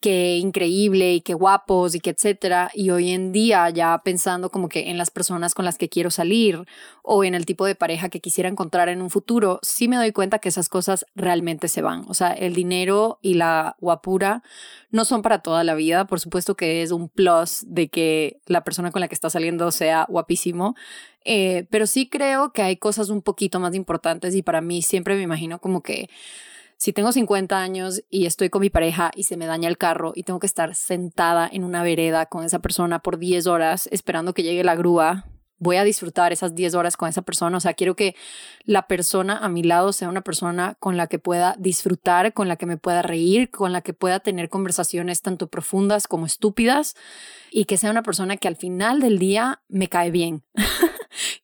qué 0.00 0.38
increíble 0.38 1.14
y 1.14 1.20
qué 1.20 1.34
guapos 1.34 1.94
y 1.94 2.00
qué 2.00 2.10
etcétera. 2.10 2.70
Y 2.74 2.90
hoy 2.90 3.10
en 3.10 3.32
día 3.32 3.68
ya 3.70 4.00
pensando 4.02 4.50
como 4.50 4.68
que 4.68 4.90
en 4.90 4.98
las 4.98 5.10
personas 5.10 5.54
con 5.54 5.64
las 5.64 5.78
que 5.78 5.88
quiero 5.88 6.10
salir 6.10 6.64
o 7.02 7.24
en 7.24 7.34
el 7.34 7.46
tipo 7.46 7.66
de 7.66 7.74
pareja 7.74 8.08
que 8.08 8.20
quisiera 8.20 8.48
encontrar 8.48 8.88
en 8.88 9.02
un 9.02 9.10
futuro, 9.10 9.60
sí 9.62 9.88
me 9.88 9.96
doy 9.96 10.12
cuenta 10.12 10.38
que 10.38 10.48
esas 10.48 10.68
cosas 10.68 11.06
realmente 11.14 11.68
se 11.68 11.82
van. 11.82 12.04
O 12.08 12.14
sea, 12.14 12.32
el 12.32 12.54
dinero 12.54 13.18
y 13.22 13.34
la 13.34 13.76
guapura 13.80 14.42
no 14.90 15.04
son 15.04 15.22
para 15.22 15.40
toda 15.40 15.64
la 15.64 15.74
vida. 15.74 16.06
Por 16.06 16.20
supuesto 16.20 16.56
que 16.56 16.82
es 16.82 16.90
un 16.90 17.08
plus 17.08 17.64
de 17.66 17.88
que 17.88 18.40
la 18.46 18.64
persona 18.64 18.90
con 18.90 19.00
la 19.00 19.08
que 19.08 19.14
está 19.14 19.30
saliendo 19.30 19.70
sea 19.70 20.06
guapísimo. 20.08 20.74
Eh, 21.24 21.66
pero 21.70 21.86
sí 21.86 22.08
creo 22.08 22.52
que 22.52 22.62
hay 22.62 22.76
cosas 22.76 23.10
un 23.10 23.20
poquito 23.20 23.60
más 23.60 23.74
importantes 23.74 24.34
y 24.34 24.42
para 24.42 24.62
mí 24.62 24.80
siempre 24.82 25.16
me 25.16 25.22
imagino 25.22 25.60
como 25.60 25.82
que 25.82 26.08
si 26.80 26.94
tengo 26.94 27.12
50 27.12 27.60
años 27.60 28.02
y 28.08 28.24
estoy 28.24 28.48
con 28.48 28.62
mi 28.62 28.70
pareja 28.70 29.10
y 29.14 29.24
se 29.24 29.36
me 29.36 29.44
daña 29.44 29.68
el 29.68 29.76
carro 29.76 30.12
y 30.14 30.22
tengo 30.22 30.40
que 30.40 30.46
estar 30.46 30.74
sentada 30.74 31.46
en 31.52 31.62
una 31.62 31.82
vereda 31.82 32.24
con 32.24 32.42
esa 32.42 32.60
persona 32.60 33.00
por 33.00 33.18
10 33.18 33.48
horas 33.48 33.86
esperando 33.92 34.32
que 34.32 34.42
llegue 34.42 34.64
la 34.64 34.76
grúa, 34.76 35.26
voy 35.58 35.76
a 35.76 35.84
disfrutar 35.84 36.32
esas 36.32 36.54
10 36.54 36.74
horas 36.74 36.96
con 36.96 37.10
esa 37.10 37.20
persona. 37.20 37.58
O 37.58 37.60
sea, 37.60 37.74
quiero 37.74 37.96
que 37.96 38.16
la 38.64 38.86
persona 38.86 39.36
a 39.36 39.50
mi 39.50 39.62
lado 39.62 39.92
sea 39.92 40.08
una 40.08 40.22
persona 40.22 40.74
con 40.80 40.96
la 40.96 41.06
que 41.06 41.18
pueda 41.18 41.54
disfrutar, 41.58 42.32
con 42.32 42.48
la 42.48 42.56
que 42.56 42.64
me 42.64 42.78
pueda 42.78 43.02
reír, 43.02 43.50
con 43.50 43.74
la 43.74 43.82
que 43.82 43.92
pueda 43.92 44.20
tener 44.20 44.48
conversaciones 44.48 45.20
tanto 45.20 45.48
profundas 45.48 46.08
como 46.08 46.24
estúpidas 46.24 46.96
y 47.50 47.66
que 47.66 47.76
sea 47.76 47.90
una 47.90 48.02
persona 48.02 48.38
que 48.38 48.48
al 48.48 48.56
final 48.56 49.00
del 49.00 49.18
día 49.18 49.60
me 49.68 49.88
cae 49.88 50.10
bien. 50.10 50.44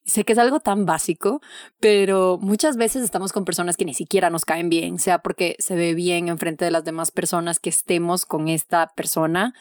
sé 0.07 0.23
que 0.23 0.33
es 0.33 0.39
algo 0.39 0.59
tan 0.59 0.85
básico, 0.85 1.41
pero 1.79 2.39
muchas 2.41 2.77
veces 2.77 3.03
estamos 3.03 3.33
con 3.33 3.45
personas 3.45 3.77
que 3.77 3.85
ni 3.85 3.93
siquiera 3.93 4.29
nos 4.29 4.45
caen 4.45 4.69
bien, 4.69 4.97
sea 4.97 5.19
porque 5.19 5.55
se 5.59 5.75
ve 5.75 5.93
bien 5.93 6.29
enfrente 6.29 6.65
de 6.65 6.71
las 6.71 6.85
demás 6.85 7.11
personas 7.11 7.59
que 7.59 7.69
estemos 7.69 8.25
con 8.25 8.47
esta 8.47 8.87
persona, 8.95 9.53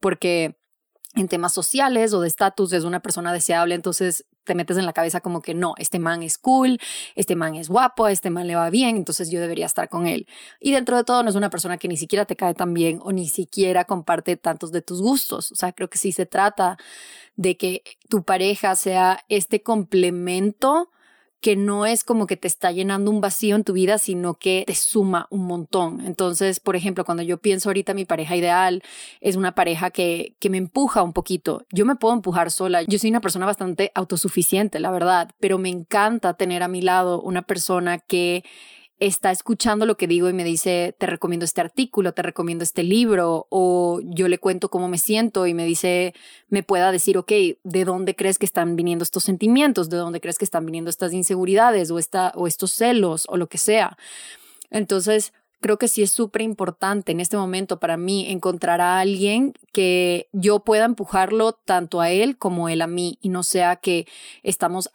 porque 0.00 0.56
en 1.14 1.28
temas 1.28 1.52
sociales 1.52 2.12
o 2.14 2.20
de 2.20 2.28
estatus 2.28 2.72
es 2.72 2.84
una 2.84 3.00
persona 3.00 3.32
deseable, 3.32 3.74
entonces 3.74 4.26
te 4.44 4.54
metes 4.54 4.78
en 4.78 4.86
la 4.86 4.92
cabeza 4.92 5.20
como 5.20 5.42
que 5.42 5.54
no, 5.54 5.74
este 5.76 5.98
man 5.98 6.22
es 6.22 6.38
cool, 6.38 6.78
este 7.14 7.36
man 7.36 7.54
es 7.54 7.68
guapo, 7.68 8.08
este 8.08 8.30
man 8.30 8.46
le 8.46 8.56
va 8.56 8.70
bien, 8.70 8.96
entonces 8.96 9.30
yo 9.30 9.40
debería 9.40 9.66
estar 9.66 9.88
con 9.88 10.06
él. 10.06 10.26
Y 10.60 10.72
dentro 10.72 10.96
de 10.96 11.04
todo 11.04 11.22
no 11.22 11.30
es 11.30 11.36
una 11.36 11.50
persona 11.50 11.78
que 11.78 11.88
ni 11.88 11.96
siquiera 11.96 12.24
te 12.24 12.36
cae 12.36 12.54
tan 12.54 12.72
bien 12.72 13.00
o 13.02 13.12
ni 13.12 13.28
siquiera 13.28 13.84
comparte 13.84 14.36
tantos 14.36 14.72
de 14.72 14.82
tus 14.82 15.02
gustos. 15.02 15.52
O 15.52 15.54
sea, 15.54 15.72
creo 15.72 15.90
que 15.90 15.98
sí 15.98 16.12
se 16.12 16.26
trata 16.26 16.78
de 17.40 17.56
que 17.56 17.82
tu 18.10 18.22
pareja 18.22 18.76
sea 18.76 19.24
este 19.30 19.62
complemento 19.62 20.90
que 21.40 21.56
no 21.56 21.86
es 21.86 22.04
como 22.04 22.26
que 22.26 22.36
te 22.36 22.46
está 22.46 22.70
llenando 22.70 23.10
un 23.10 23.22
vacío 23.22 23.56
en 23.56 23.64
tu 23.64 23.72
vida, 23.72 23.96
sino 23.96 24.34
que 24.34 24.64
te 24.66 24.74
suma 24.74 25.26
un 25.30 25.46
montón. 25.46 26.02
Entonces, 26.04 26.60
por 26.60 26.76
ejemplo, 26.76 27.06
cuando 27.06 27.22
yo 27.22 27.38
pienso 27.38 27.70
ahorita 27.70 27.94
mi 27.94 28.04
pareja 28.04 28.36
ideal 28.36 28.82
es 29.22 29.36
una 29.36 29.54
pareja 29.54 29.90
que, 29.90 30.36
que 30.38 30.50
me 30.50 30.58
empuja 30.58 31.02
un 31.02 31.14
poquito. 31.14 31.64
Yo 31.72 31.86
me 31.86 31.96
puedo 31.96 32.12
empujar 32.12 32.50
sola. 32.50 32.82
Yo 32.82 32.98
soy 32.98 33.08
una 33.08 33.22
persona 33.22 33.46
bastante 33.46 33.90
autosuficiente, 33.94 34.78
la 34.78 34.90
verdad, 34.90 35.30
pero 35.40 35.56
me 35.56 35.70
encanta 35.70 36.34
tener 36.34 36.62
a 36.62 36.68
mi 36.68 36.82
lado 36.82 37.22
una 37.22 37.40
persona 37.40 37.96
que 37.96 38.44
está 39.00 39.30
escuchando 39.30 39.86
lo 39.86 39.96
que 39.96 40.06
digo 40.06 40.28
y 40.28 40.34
me 40.34 40.44
dice, 40.44 40.94
te 40.98 41.06
recomiendo 41.06 41.44
este 41.44 41.62
artículo, 41.62 42.12
te 42.12 42.20
recomiendo 42.22 42.62
este 42.62 42.82
libro, 42.82 43.46
o 43.48 44.00
yo 44.04 44.28
le 44.28 44.38
cuento 44.38 44.68
cómo 44.68 44.88
me 44.88 44.98
siento 44.98 45.46
y 45.46 45.54
me 45.54 45.64
dice, 45.64 46.14
me 46.50 46.62
pueda 46.62 46.92
decir, 46.92 47.16
ok, 47.16 47.32
¿de 47.64 47.84
dónde 47.84 48.14
crees 48.14 48.38
que 48.38 48.44
están 48.44 48.76
viniendo 48.76 49.02
estos 49.02 49.24
sentimientos? 49.24 49.88
¿De 49.88 49.96
dónde 49.96 50.20
crees 50.20 50.38
que 50.38 50.44
están 50.44 50.66
viniendo 50.66 50.90
estas 50.90 51.14
inseguridades 51.14 51.90
o, 51.90 51.98
esta, 51.98 52.32
o 52.36 52.46
estos 52.46 52.72
celos 52.72 53.24
o 53.28 53.38
lo 53.38 53.48
que 53.48 53.58
sea? 53.58 53.96
Entonces, 54.70 55.32
creo 55.60 55.78
que 55.78 55.88
sí 55.88 56.02
es 56.02 56.10
súper 56.10 56.42
importante 56.42 57.12
en 57.12 57.20
este 57.20 57.36
momento 57.36 57.78
para 57.78 57.96
mí 57.96 58.26
encontrar 58.28 58.80
a 58.80 58.98
alguien 58.98 59.52
que 59.72 60.28
yo 60.32 60.60
pueda 60.60 60.84
empujarlo 60.84 61.52
tanto 61.52 62.00
a 62.00 62.10
él 62.10 62.38
como 62.38 62.68
él 62.68 62.82
a 62.82 62.86
mí 62.86 63.18
y 63.20 63.28
no 63.28 63.42
sea 63.42 63.76
que 63.76 64.06
estamos 64.42 64.90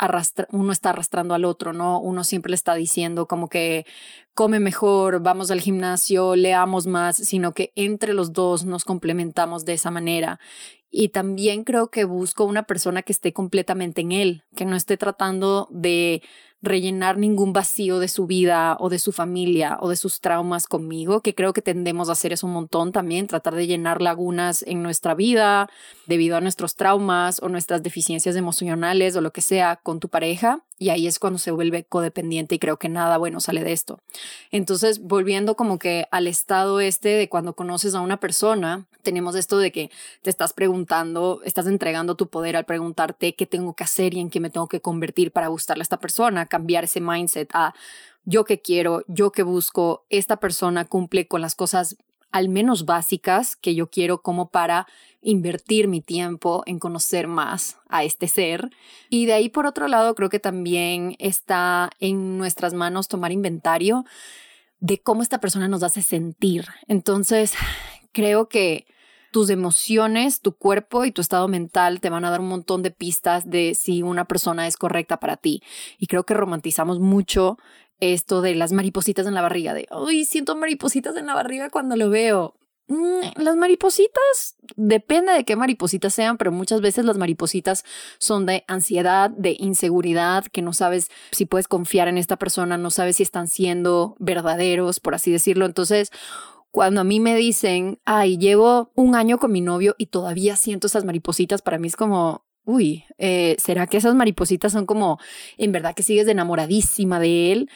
uno 0.51 0.71
está 0.71 0.89
arrastrando 0.89 1.33
al 1.33 1.45
otro, 1.45 1.73
¿no? 1.73 1.99
Uno 1.99 2.23
siempre 2.23 2.49
le 2.49 2.55
está 2.55 2.75
diciendo 2.75 3.27
como 3.27 3.47
que 3.47 3.85
come 4.33 4.59
mejor, 4.59 5.21
vamos 5.21 5.49
al 5.51 5.61
gimnasio, 5.61 6.35
leamos 6.35 6.87
más, 6.87 7.15
sino 7.15 7.53
que 7.53 7.71
entre 7.75 8.13
los 8.13 8.33
dos 8.33 8.65
nos 8.65 8.83
complementamos 8.83 9.63
de 9.65 9.73
esa 9.73 9.91
manera. 9.91 10.39
Y 10.91 11.09
también 11.09 11.63
creo 11.63 11.89
que 11.89 12.05
busco 12.05 12.45
una 12.45 12.63
persona 12.63 13.01
que 13.01 13.11
esté 13.11 13.33
completamente 13.33 14.01
en 14.01 14.11
él, 14.11 14.43
que 14.55 14.65
no 14.65 14.75
esté 14.75 14.97
tratando 14.97 15.67
de 15.69 16.21
rellenar 16.65 17.17
ningún 17.17 17.53
vacío 17.53 17.99
de 17.99 18.07
su 18.07 18.27
vida 18.27 18.77
o 18.79 18.89
de 18.89 18.99
su 18.99 19.11
familia 19.11 19.77
o 19.79 19.89
de 19.89 19.95
sus 19.95 20.19
traumas 20.19 20.67
conmigo, 20.67 21.21
que 21.21 21.35
creo 21.35 21.53
que 21.53 21.61
tendemos 21.61 22.09
a 22.09 22.13
hacer 22.13 22.33
eso 22.33 22.47
un 22.47 22.53
montón 22.53 22.91
también, 22.91 23.27
tratar 23.27 23.55
de 23.55 23.67
llenar 23.67 24.01
lagunas 24.01 24.63
en 24.67 24.83
nuestra 24.83 25.15
vida 25.15 25.69
debido 26.07 26.37
a 26.37 26.41
nuestros 26.41 26.75
traumas 26.75 27.41
o 27.41 27.49
nuestras 27.49 27.83
deficiencias 27.83 28.35
emocionales 28.35 29.15
o 29.15 29.21
lo 29.21 29.31
que 29.31 29.41
sea 29.41 29.77
con 29.77 29.99
tu 29.99 30.09
pareja 30.09 30.65
y 30.77 30.89
ahí 30.89 31.07
es 31.07 31.19
cuando 31.19 31.39
se 31.39 31.51
vuelve 31.51 31.85
codependiente 31.85 32.55
y 32.55 32.59
creo 32.59 32.77
que 32.77 32.89
nada 32.89 33.17
bueno 33.17 33.39
sale 33.39 33.63
de 33.63 33.71
esto. 33.71 33.99
Entonces, 34.51 35.01
volviendo 35.01 35.55
como 35.55 35.79
que 35.79 36.07
al 36.11 36.27
estado 36.27 36.79
este 36.79 37.09
de 37.09 37.29
cuando 37.29 37.55
conoces 37.55 37.95
a 37.95 38.01
una 38.01 38.19
persona, 38.19 38.85
tenemos 39.01 39.35
esto 39.35 39.57
de 39.57 39.71
que 39.71 39.89
te 40.21 40.29
estás 40.29 40.53
preguntando, 40.53 41.41
estás 41.45 41.67
entregando 41.67 42.15
tu 42.15 42.27
poder 42.27 42.57
al 42.57 42.65
preguntarte 42.65 43.35
qué 43.35 43.45
tengo 43.45 43.73
que 43.73 43.85
hacer 43.85 44.13
y 44.13 44.19
en 44.19 44.29
qué 44.29 44.39
me 44.39 44.49
tengo 44.49 44.67
que 44.67 44.81
convertir 44.81 45.31
para 45.31 45.47
gustarle 45.47 45.81
a 45.81 45.83
esta 45.83 45.99
persona, 45.99 46.45
cambiar 46.45 46.83
ese 46.83 46.99
mindset 46.99 47.49
a 47.53 47.73
yo 48.25 48.43
que 48.43 48.59
quiero, 48.59 49.03
yo 49.07 49.31
que 49.31 49.43
busco, 49.43 50.05
esta 50.09 50.37
persona 50.37 50.85
cumple 50.85 51.27
con 51.27 51.41
las 51.41 51.55
cosas 51.55 51.95
al 52.31 52.49
menos 52.49 52.85
básicas 52.85 53.55
que 53.55 53.75
yo 53.75 53.89
quiero 53.89 54.21
como 54.21 54.49
para 54.49 54.87
invertir 55.25 55.87
mi 55.87 56.01
tiempo 56.01 56.63
en 56.67 56.79
conocer 56.79 57.27
más 57.27 57.79
a 57.89 58.03
este 58.03 58.27
ser. 58.27 58.69
Y 59.09 59.25
de 59.25 59.33
ahí, 59.33 59.49
por 59.49 59.65
otro 59.65 59.87
lado, 59.87 60.13
creo 60.13 60.29
que 60.29 60.39
también 60.39 61.15
está 61.19 61.89
en 61.99 62.37
nuestras 62.37 62.73
manos 62.73 63.07
tomar 63.07 63.31
inventario 63.31 64.05
de 64.79 65.01
cómo 65.01 65.23
esta 65.23 65.39
persona 65.39 65.67
nos 65.67 65.81
hace 65.81 66.03
sentir. 66.03 66.67
Entonces, 66.87 67.53
creo 68.11 68.47
que 68.47 68.85
tus 69.31 69.49
emociones, 69.49 70.41
tu 70.41 70.55
cuerpo 70.55 71.05
y 71.05 71.11
tu 71.11 71.21
estado 71.21 71.47
mental 71.47 71.99
te 71.99 72.11
van 72.11 72.23
a 72.23 72.29
dar 72.29 72.39
un 72.39 72.47
montón 72.47 72.83
de 72.83 72.91
pistas 72.91 73.49
de 73.49 73.73
si 73.73 74.03
una 74.03 74.25
persona 74.25 74.67
es 74.67 74.77
correcta 74.77 75.19
para 75.19 75.37
ti. 75.37 75.63
Y 75.97 76.05
creo 76.05 76.23
que 76.23 76.35
romantizamos 76.35 76.99
mucho 76.99 77.57
esto 77.99 78.41
de 78.41 78.53
las 78.53 78.71
maripositas 78.71 79.25
en 79.25 79.33
la 79.33 79.41
barriga, 79.41 79.73
de, 79.73 79.87
uy, 79.91 80.25
siento 80.25 80.55
maripositas 80.55 81.15
en 81.15 81.25
la 81.25 81.33
barriga 81.33 81.69
cuando 81.69 81.95
lo 81.95 82.09
veo. 82.09 82.53
Mm, 82.87 83.41
las 83.41 83.55
maripositas, 83.55 84.57
depende 84.75 85.33
de 85.33 85.43
qué 85.43 85.55
maripositas 85.55 86.13
sean, 86.13 86.37
pero 86.37 86.51
muchas 86.51 86.81
veces 86.81 87.03
las 87.03 87.17
maripositas 87.17 87.83
son 88.19 88.45
de 88.45 88.63
ansiedad, 88.67 89.31
de 89.31 89.55
inseguridad, 89.57 90.45
que 90.45 90.61
no 90.61 90.71
sabes 90.71 91.09
si 91.31 91.45
puedes 91.47 91.67
confiar 91.67 92.07
en 92.07 92.19
esta 92.19 92.37
persona, 92.37 92.77
no 92.77 92.91
sabes 92.91 93.15
si 93.17 93.23
están 93.23 93.47
siendo 93.47 94.15
verdaderos, 94.19 94.99
por 94.99 95.15
así 95.15 95.31
decirlo. 95.31 95.65
Entonces, 95.65 96.11
cuando 96.69 97.01
a 97.01 97.03
mí 97.05 97.19
me 97.19 97.35
dicen, 97.35 97.99
ay, 98.05 98.37
llevo 98.37 98.91
un 98.95 99.15
año 99.15 99.39
con 99.39 99.51
mi 99.51 99.61
novio 99.61 99.95
y 99.97 100.07
todavía 100.07 100.55
siento 100.55 100.85
esas 100.85 101.05
maripositas, 101.05 101.63
para 101.63 101.79
mí 101.79 101.87
es 101.87 101.95
como, 101.95 102.45
uy, 102.65 103.05
eh, 103.17 103.55
¿será 103.59 103.87
que 103.87 103.97
esas 103.97 104.13
maripositas 104.13 104.73
son 104.73 104.85
como, 104.85 105.17
en 105.57 105.71
verdad 105.71 105.95
que 105.95 106.03
sigues 106.03 106.27
enamoradísima 106.27 107.19
de 107.19 107.51
él? 107.51 107.69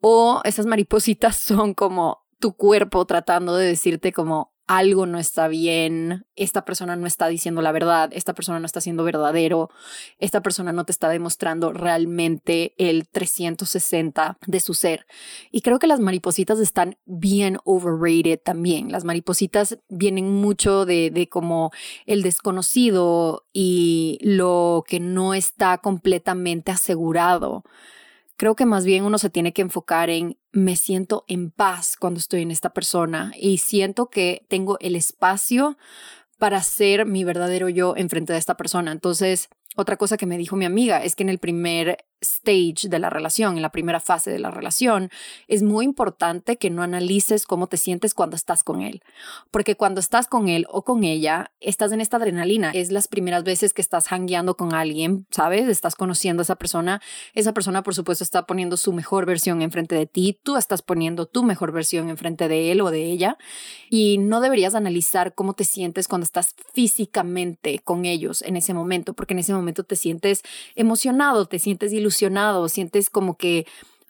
O 0.00 0.40
esas 0.44 0.66
maripositas 0.66 1.36
son 1.36 1.74
como 1.74 2.24
tu 2.40 2.56
cuerpo 2.56 3.06
tratando 3.06 3.56
de 3.56 3.66
decirte 3.66 4.12
como, 4.12 4.55
algo 4.66 5.06
no 5.06 5.18
está 5.18 5.48
bien, 5.48 6.26
esta 6.34 6.64
persona 6.64 6.96
no 6.96 7.06
está 7.06 7.28
diciendo 7.28 7.62
la 7.62 7.72
verdad, 7.72 8.10
esta 8.12 8.34
persona 8.34 8.58
no 8.58 8.66
está 8.66 8.80
siendo 8.80 9.04
verdadero, 9.04 9.70
esta 10.18 10.42
persona 10.42 10.72
no 10.72 10.84
te 10.84 10.92
está 10.92 11.08
demostrando 11.08 11.72
realmente 11.72 12.74
el 12.78 13.08
360 13.08 14.38
de 14.46 14.60
su 14.60 14.74
ser. 14.74 15.06
Y 15.52 15.60
creo 15.60 15.78
que 15.78 15.86
las 15.86 16.00
maripositas 16.00 16.58
están 16.58 16.98
bien 17.04 17.58
overrated 17.64 18.40
también. 18.42 18.90
Las 18.90 19.04
maripositas 19.04 19.78
vienen 19.88 20.32
mucho 20.32 20.84
de, 20.84 21.10
de 21.10 21.28
como 21.28 21.70
el 22.06 22.22
desconocido 22.22 23.46
y 23.52 24.18
lo 24.22 24.84
que 24.86 24.98
no 25.00 25.34
está 25.34 25.78
completamente 25.78 26.72
asegurado 26.72 27.64
creo 28.36 28.54
que 28.54 28.66
más 28.66 28.84
bien 28.84 29.04
uno 29.04 29.18
se 29.18 29.30
tiene 29.30 29.52
que 29.52 29.62
enfocar 29.62 30.10
en 30.10 30.38
me 30.52 30.76
siento 30.76 31.24
en 31.28 31.50
paz 31.50 31.96
cuando 31.98 32.18
estoy 32.18 32.42
en 32.42 32.50
esta 32.50 32.70
persona 32.70 33.32
y 33.38 33.58
siento 33.58 34.08
que 34.08 34.46
tengo 34.48 34.78
el 34.80 34.96
espacio 34.96 35.76
para 36.38 36.62
ser 36.62 37.06
mi 37.06 37.24
verdadero 37.24 37.68
yo 37.68 37.94
enfrente 37.96 38.32
de 38.32 38.38
esta 38.38 38.56
persona. 38.56 38.92
Entonces, 38.92 39.48
otra 39.76 39.96
cosa 39.96 40.16
que 40.16 40.26
me 40.26 40.38
dijo 40.38 40.56
mi 40.56 40.64
amiga 40.64 41.02
es 41.02 41.14
que 41.14 41.22
en 41.22 41.28
el 41.28 41.38
primer 41.38 41.98
stage 42.20 42.88
de 42.88 42.98
la 42.98 43.10
relación, 43.10 43.56
en 43.56 43.62
la 43.62 43.70
primera 43.70 44.00
fase 44.00 44.30
de 44.30 44.38
la 44.38 44.50
relación, 44.50 45.10
es 45.48 45.62
muy 45.62 45.84
importante 45.84 46.56
que 46.56 46.70
no 46.70 46.82
analices 46.82 47.46
cómo 47.46 47.66
te 47.66 47.76
sientes 47.76 48.14
cuando 48.14 48.36
estás 48.36 48.62
con 48.62 48.80
él. 48.80 49.02
Porque 49.50 49.76
cuando 49.76 50.00
estás 50.00 50.26
con 50.26 50.48
él 50.48 50.66
o 50.70 50.82
con 50.82 51.04
ella, 51.04 51.52
estás 51.60 51.92
en 51.92 52.00
esta 52.00 52.16
adrenalina. 52.16 52.70
Es 52.70 52.90
las 52.90 53.08
primeras 53.08 53.44
veces 53.44 53.74
que 53.74 53.82
estás 53.82 54.10
hangueando 54.12 54.56
con 54.56 54.74
alguien, 54.74 55.26
¿sabes? 55.30 55.68
Estás 55.68 55.94
conociendo 55.94 56.40
a 56.40 56.44
esa 56.44 56.56
persona. 56.56 57.02
Esa 57.34 57.52
persona, 57.52 57.82
por 57.82 57.94
supuesto, 57.94 58.24
está 58.24 58.46
poniendo 58.46 58.76
su 58.76 58.92
mejor 58.92 59.26
versión 59.26 59.62
enfrente 59.62 59.94
de 59.94 60.06
ti. 60.06 60.38
Tú 60.42 60.56
estás 60.56 60.82
poniendo 60.82 61.26
tu 61.26 61.42
mejor 61.42 61.72
versión 61.72 62.08
enfrente 62.08 62.48
de 62.48 62.72
él 62.72 62.80
o 62.80 62.90
de 62.90 63.04
ella. 63.04 63.36
Y 63.90 64.18
no 64.18 64.40
deberías 64.40 64.74
analizar 64.74 65.34
cómo 65.34 65.52
te 65.52 65.64
sientes 65.64 66.08
cuando 66.08 66.24
estás 66.24 66.54
físicamente 66.72 67.78
con 67.80 68.04
ellos 68.04 68.42
en 68.42 68.56
ese 68.56 68.74
momento, 68.74 69.14
porque 69.14 69.34
en 69.34 69.40
ese 69.40 69.52
momento 69.52 69.84
te 69.84 69.96
sientes 69.96 70.42
emocionado, 70.74 71.46
te 71.46 71.58
sientes 71.58 71.92
ilusionado 71.92 72.05
sientes 72.68 73.10
como 73.10 73.36
que 73.36 73.66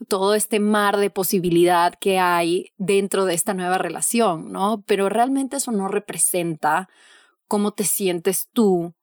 todo 0.08 0.34
este 0.34 0.60
mar 0.60 0.98
de 0.98 1.10
posibilidad 1.10 1.94
que 1.94 2.18
hay 2.18 2.72
dentro 2.76 3.24
de 3.24 3.34
esta 3.34 3.54
nueva 3.54 3.78
relación, 3.78 4.52
¿no? 4.52 4.82
Pero 4.86 5.08
realmente 5.08 5.56
eso 5.56 5.72
no 5.72 5.88
representa 5.88 6.88
cómo 7.48 7.72
te 7.72 7.84
sientes 7.84 8.48
tú 8.52 8.94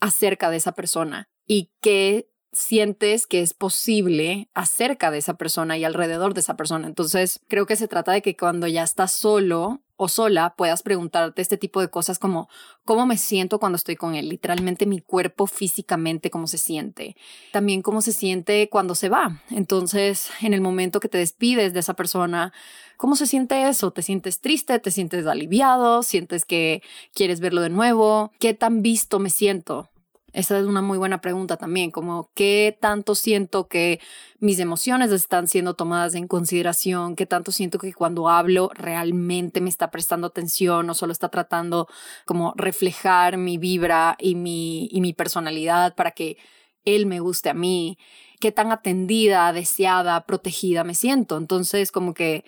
acerca 0.00 0.50
de 0.50 0.56
esa 0.56 0.72
persona 0.72 1.28
y 1.46 1.70
qué 1.80 2.28
sientes 2.52 3.26
que 3.26 3.42
es 3.42 3.54
posible 3.54 4.48
acerca 4.54 5.10
de 5.10 5.18
esa 5.18 5.34
persona 5.34 5.78
y 5.78 5.84
alrededor 5.84 6.34
de 6.34 6.40
esa 6.40 6.56
persona. 6.56 6.86
Entonces, 6.86 7.40
creo 7.48 7.66
que 7.66 7.76
se 7.76 7.88
trata 7.88 8.12
de 8.12 8.22
que 8.22 8.36
cuando 8.36 8.66
ya 8.66 8.82
estás 8.82 9.12
solo 9.12 9.80
o 9.96 10.08
sola 10.08 10.54
puedas 10.56 10.82
preguntarte 10.82 11.42
este 11.42 11.58
tipo 11.58 11.80
de 11.82 11.90
cosas 11.90 12.18
como 12.18 12.48
cómo 12.86 13.04
me 13.04 13.18
siento 13.18 13.60
cuando 13.60 13.76
estoy 13.76 13.96
con 13.96 14.14
él, 14.14 14.30
literalmente 14.30 14.86
mi 14.86 15.00
cuerpo 15.00 15.46
físicamente, 15.46 16.30
cómo 16.30 16.46
se 16.46 16.56
siente, 16.56 17.16
también 17.52 17.82
cómo 17.82 18.00
se 18.00 18.12
siente 18.12 18.68
cuando 18.70 18.94
se 18.94 19.10
va. 19.10 19.42
Entonces, 19.50 20.30
en 20.40 20.54
el 20.54 20.62
momento 20.62 21.00
que 21.00 21.08
te 21.08 21.18
despides 21.18 21.74
de 21.74 21.80
esa 21.80 21.94
persona, 21.94 22.52
¿cómo 22.96 23.14
se 23.14 23.26
siente 23.26 23.68
eso? 23.68 23.90
¿Te 23.90 24.00
sientes 24.00 24.40
triste? 24.40 24.78
¿Te 24.78 24.90
sientes 24.90 25.26
aliviado? 25.26 26.02
¿Sientes 26.02 26.46
que 26.46 26.82
quieres 27.14 27.40
verlo 27.40 27.60
de 27.60 27.68
nuevo? 27.68 28.32
¿Qué 28.38 28.54
tan 28.54 28.80
visto 28.80 29.18
me 29.18 29.28
siento? 29.28 29.90
Esa 30.32 30.58
es 30.58 30.66
una 30.66 30.80
muy 30.80 30.96
buena 30.96 31.20
pregunta 31.20 31.56
también, 31.56 31.90
como 31.90 32.30
qué 32.34 32.76
tanto 32.80 33.14
siento 33.14 33.66
que 33.66 34.00
mis 34.38 34.60
emociones 34.60 35.10
están 35.10 35.48
siendo 35.48 35.74
tomadas 35.74 36.14
en 36.14 36.28
consideración, 36.28 37.16
qué 37.16 37.26
tanto 37.26 37.50
siento 37.50 37.78
que 37.78 37.92
cuando 37.92 38.28
hablo 38.28 38.70
realmente 38.74 39.60
me 39.60 39.70
está 39.70 39.90
prestando 39.90 40.28
atención 40.28 40.88
o 40.88 40.94
solo 40.94 41.12
está 41.12 41.30
tratando 41.30 41.88
como 42.26 42.54
reflejar 42.56 43.38
mi 43.38 43.58
vibra 43.58 44.16
y 44.20 44.36
mi, 44.36 44.88
y 44.92 45.00
mi 45.00 45.12
personalidad 45.12 45.94
para 45.96 46.12
que 46.12 46.36
él 46.84 47.06
me 47.06 47.20
guste 47.20 47.50
a 47.50 47.54
mí, 47.54 47.98
qué 48.40 48.52
tan 48.52 48.72
atendida, 48.72 49.52
deseada, 49.52 50.26
protegida 50.26 50.84
me 50.84 50.94
siento. 50.94 51.36
Entonces, 51.36 51.92
como 51.92 52.14
que 52.14 52.44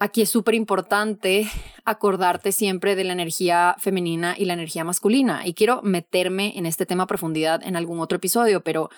Aquí 0.00 0.22
es 0.22 0.30
súper 0.30 0.54
importante 0.54 1.50
acordarte 1.84 2.52
siempre 2.52 2.94
de 2.94 3.02
la 3.02 3.12
energía 3.12 3.74
femenina 3.78 4.36
y 4.38 4.44
la 4.44 4.52
energía 4.52 4.84
masculina. 4.84 5.44
Y 5.44 5.54
quiero 5.54 5.82
meterme 5.82 6.56
en 6.56 6.66
este 6.66 6.86
tema 6.86 7.04
a 7.04 7.08
profundidad 7.08 7.62
en 7.64 7.74
algún 7.74 7.98
otro 7.98 8.16
episodio, 8.16 8.62
pero 8.62 8.90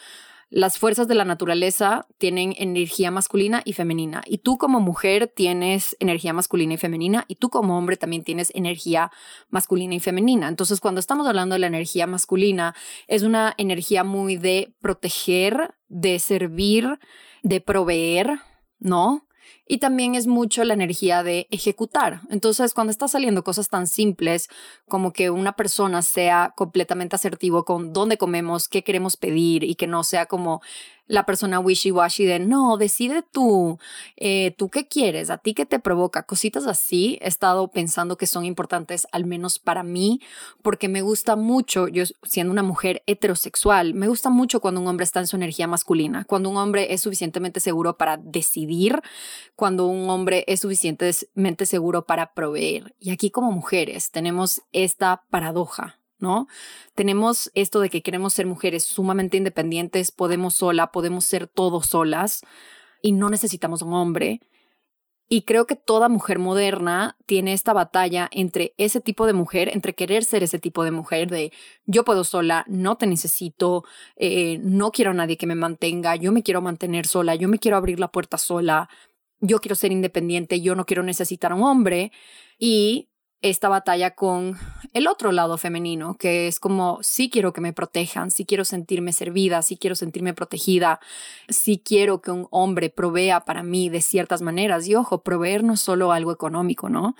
las 0.50 0.78
fuerzas 0.78 1.08
de 1.08 1.14
la 1.14 1.24
naturaleza 1.24 2.06
tienen 2.18 2.54
energía 2.58 3.10
masculina 3.10 3.62
y 3.64 3.72
femenina. 3.72 4.20
Y 4.26 4.38
tú 4.38 4.58
como 4.58 4.80
mujer 4.80 5.32
tienes 5.34 5.96
energía 6.00 6.34
masculina 6.34 6.74
y 6.74 6.76
femenina. 6.76 7.24
Y 7.28 7.36
tú 7.36 7.48
como 7.48 7.78
hombre 7.78 7.96
también 7.96 8.22
tienes 8.22 8.52
energía 8.54 9.10
masculina 9.48 9.94
y 9.94 10.00
femenina. 10.00 10.48
Entonces, 10.48 10.80
cuando 10.80 10.98
estamos 10.98 11.26
hablando 11.26 11.54
de 11.54 11.60
la 11.60 11.68
energía 11.68 12.06
masculina, 12.06 12.74
es 13.06 13.22
una 13.22 13.54
energía 13.56 14.04
muy 14.04 14.36
de 14.36 14.74
proteger, 14.82 15.76
de 15.88 16.18
servir, 16.18 16.98
de 17.42 17.60
proveer, 17.62 18.40
¿no? 18.80 19.28
Y 19.66 19.78
también 19.78 20.14
es 20.14 20.26
mucho 20.26 20.64
la 20.64 20.74
energía 20.74 21.22
de 21.22 21.46
ejecutar. 21.50 22.22
Entonces, 22.30 22.74
cuando 22.74 22.90
está 22.90 23.08
saliendo 23.08 23.44
cosas 23.44 23.68
tan 23.68 23.86
simples 23.86 24.48
como 24.88 25.12
que 25.12 25.30
una 25.30 25.52
persona 25.52 26.02
sea 26.02 26.52
completamente 26.56 27.16
asertivo 27.16 27.64
con 27.64 27.92
dónde 27.92 28.18
comemos, 28.18 28.68
qué 28.68 28.82
queremos 28.82 29.16
pedir 29.16 29.64
y 29.64 29.76
que 29.76 29.86
no 29.86 30.02
sea 30.02 30.26
como 30.26 30.60
la 31.10 31.26
persona 31.26 31.58
wishy-washy 31.58 32.24
de 32.24 32.38
no, 32.38 32.76
decide 32.76 33.22
tú, 33.22 33.78
eh, 34.16 34.54
tú 34.56 34.70
qué 34.70 34.86
quieres, 34.86 35.28
a 35.30 35.38
ti 35.38 35.54
qué 35.54 35.66
te 35.66 35.80
provoca, 35.80 36.22
cositas 36.22 36.68
así. 36.68 37.18
He 37.20 37.26
estado 37.26 37.68
pensando 37.68 38.16
que 38.16 38.28
son 38.28 38.44
importantes, 38.44 39.08
al 39.10 39.26
menos 39.26 39.58
para 39.58 39.82
mí, 39.82 40.20
porque 40.62 40.88
me 40.88 41.02
gusta 41.02 41.34
mucho, 41.34 41.88
yo 41.88 42.04
siendo 42.22 42.52
una 42.52 42.62
mujer 42.62 43.02
heterosexual, 43.06 43.92
me 43.92 44.06
gusta 44.06 44.30
mucho 44.30 44.60
cuando 44.60 44.80
un 44.80 44.86
hombre 44.86 45.02
está 45.02 45.18
en 45.18 45.26
su 45.26 45.34
energía 45.34 45.66
masculina, 45.66 46.24
cuando 46.26 46.48
un 46.48 46.56
hombre 46.56 46.94
es 46.94 47.00
suficientemente 47.00 47.58
seguro 47.58 47.96
para 47.96 48.16
decidir, 48.16 49.02
cuando 49.56 49.86
un 49.86 50.08
hombre 50.10 50.44
es 50.46 50.60
suficientemente 50.60 51.66
seguro 51.66 52.06
para 52.06 52.34
proveer. 52.34 52.94
Y 53.00 53.10
aquí 53.10 53.30
como 53.30 53.50
mujeres 53.50 54.12
tenemos 54.12 54.62
esta 54.70 55.24
paradoja 55.28 55.99
¿no? 56.20 56.46
Tenemos 56.94 57.50
esto 57.54 57.80
de 57.80 57.90
que 57.90 58.02
queremos 58.02 58.34
ser 58.34 58.46
mujeres 58.46 58.84
sumamente 58.84 59.36
independientes, 59.36 60.10
podemos 60.12 60.54
sola, 60.54 60.92
podemos 60.92 61.24
ser 61.24 61.46
todos 61.46 61.86
solas 61.86 62.42
y 63.02 63.12
no 63.12 63.30
necesitamos 63.30 63.82
un 63.82 63.94
hombre. 63.94 64.40
Y 65.32 65.42
creo 65.42 65.64
que 65.64 65.76
toda 65.76 66.08
mujer 66.08 66.40
moderna 66.40 67.16
tiene 67.24 67.52
esta 67.52 67.72
batalla 67.72 68.28
entre 68.32 68.74
ese 68.78 69.00
tipo 69.00 69.26
de 69.26 69.32
mujer, 69.32 69.70
entre 69.72 69.94
querer 69.94 70.24
ser 70.24 70.42
ese 70.42 70.58
tipo 70.58 70.82
de 70.82 70.90
mujer 70.90 71.30
de 71.30 71.52
yo 71.86 72.04
puedo 72.04 72.24
sola, 72.24 72.64
no 72.66 72.96
te 72.96 73.06
necesito, 73.06 73.84
eh, 74.16 74.58
no 74.64 74.90
quiero 74.90 75.12
a 75.12 75.14
nadie 75.14 75.36
que 75.36 75.46
me 75.46 75.54
mantenga, 75.54 76.16
yo 76.16 76.32
me 76.32 76.42
quiero 76.42 76.62
mantener 76.62 77.06
sola, 77.06 77.36
yo 77.36 77.48
me 77.48 77.60
quiero 77.60 77.76
abrir 77.76 78.00
la 78.00 78.10
puerta 78.10 78.38
sola, 78.38 78.88
yo 79.38 79.60
quiero 79.60 79.76
ser 79.76 79.92
independiente, 79.92 80.60
yo 80.60 80.74
no 80.74 80.84
quiero 80.84 81.04
necesitar 81.04 81.52
a 81.52 81.54
un 81.54 81.62
hombre. 81.62 82.10
Y 82.58 83.09
esta 83.42 83.68
batalla 83.68 84.14
con 84.14 84.56
el 84.92 85.06
otro 85.06 85.32
lado 85.32 85.56
femenino, 85.56 86.16
que 86.16 86.46
es 86.48 86.60
como, 86.60 86.98
sí 87.02 87.30
quiero 87.30 87.52
que 87.52 87.60
me 87.60 87.72
protejan, 87.72 88.30
sí 88.30 88.44
quiero 88.44 88.64
sentirme 88.64 89.12
servida, 89.12 89.62
sí 89.62 89.76
quiero 89.76 89.96
sentirme 89.96 90.34
protegida, 90.34 91.00
sí 91.48 91.80
quiero 91.84 92.20
que 92.20 92.30
un 92.30 92.48
hombre 92.50 92.90
provea 92.90 93.44
para 93.44 93.62
mí 93.62 93.88
de 93.88 94.02
ciertas 94.02 94.42
maneras. 94.42 94.86
Y 94.88 94.94
ojo, 94.94 95.22
proveer 95.22 95.64
no 95.64 95.74
es 95.74 95.80
solo 95.80 96.12
algo 96.12 96.32
económico, 96.32 96.88
¿no? 96.88 97.14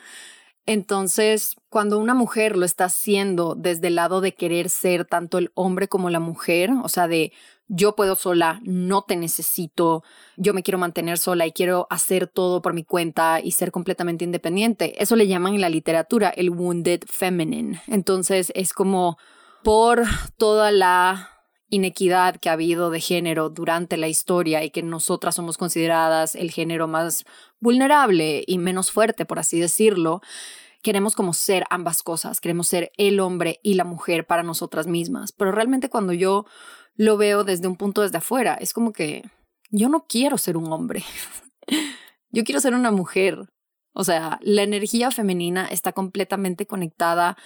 Entonces, 0.66 1.56
cuando 1.68 1.98
una 1.98 2.14
mujer 2.14 2.56
lo 2.56 2.64
está 2.64 2.84
haciendo 2.84 3.54
desde 3.56 3.88
el 3.88 3.96
lado 3.96 4.20
de 4.20 4.34
querer 4.34 4.68
ser 4.68 5.04
tanto 5.04 5.38
el 5.38 5.50
hombre 5.54 5.88
como 5.88 6.10
la 6.10 6.20
mujer, 6.20 6.70
o 6.82 6.88
sea, 6.88 7.08
de 7.08 7.32
yo 7.72 7.94
puedo 7.94 8.16
sola, 8.16 8.60
no 8.64 9.02
te 9.02 9.14
necesito, 9.14 10.02
yo 10.36 10.52
me 10.52 10.64
quiero 10.64 10.78
mantener 10.78 11.18
sola 11.18 11.46
y 11.46 11.52
quiero 11.52 11.86
hacer 11.88 12.26
todo 12.26 12.62
por 12.62 12.74
mi 12.74 12.82
cuenta 12.82 13.40
y 13.40 13.52
ser 13.52 13.70
completamente 13.70 14.24
independiente. 14.24 15.00
Eso 15.00 15.14
le 15.14 15.28
llaman 15.28 15.54
en 15.54 15.60
la 15.60 15.68
literatura 15.68 16.30
el 16.30 16.50
wounded 16.50 17.02
feminine. 17.06 17.80
Entonces 17.86 18.50
es 18.56 18.72
como 18.72 19.18
por 19.62 20.02
toda 20.36 20.72
la 20.72 21.30
inequidad 21.68 22.38
que 22.38 22.48
ha 22.48 22.54
habido 22.54 22.90
de 22.90 23.00
género 23.00 23.50
durante 23.50 23.96
la 23.96 24.08
historia 24.08 24.64
y 24.64 24.70
que 24.70 24.82
nosotras 24.82 25.36
somos 25.36 25.56
consideradas 25.56 26.34
el 26.34 26.50
género 26.50 26.88
más 26.88 27.24
vulnerable 27.60 28.42
y 28.48 28.58
menos 28.58 28.90
fuerte, 28.90 29.26
por 29.26 29.38
así 29.38 29.60
decirlo, 29.60 30.22
queremos 30.82 31.14
como 31.14 31.34
ser 31.34 31.64
ambas 31.70 32.02
cosas, 32.02 32.40
queremos 32.40 32.66
ser 32.66 32.90
el 32.96 33.20
hombre 33.20 33.60
y 33.62 33.74
la 33.74 33.84
mujer 33.84 34.26
para 34.26 34.42
nosotras 34.42 34.88
mismas. 34.88 35.30
Pero 35.30 35.52
realmente 35.52 35.88
cuando 35.88 36.12
yo 36.12 36.46
lo 36.94 37.16
veo 37.16 37.44
desde 37.44 37.68
un 37.68 37.76
punto 37.76 38.02
desde 38.02 38.18
afuera. 38.18 38.54
Es 38.54 38.72
como 38.72 38.92
que 38.92 39.24
yo 39.70 39.88
no 39.88 40.06
quiero 40.08 40.38
ser 40.38 40.56
un 40.56 40.72
hombre. 40.72 41.04
yo 42.30 42.44
quiero 42.44 42.60
ser 42.60 42.74
una 42.74 42.90
mujer. 42.90 43.50
O 43.92 44.04
sea, 44.04 44.38
la 44.42 44.62
energía 44.62 45.10
femenina 45.10 45.66
está 45.66 45.92
completamente 45.92 46.66
conectada 46.66 47.36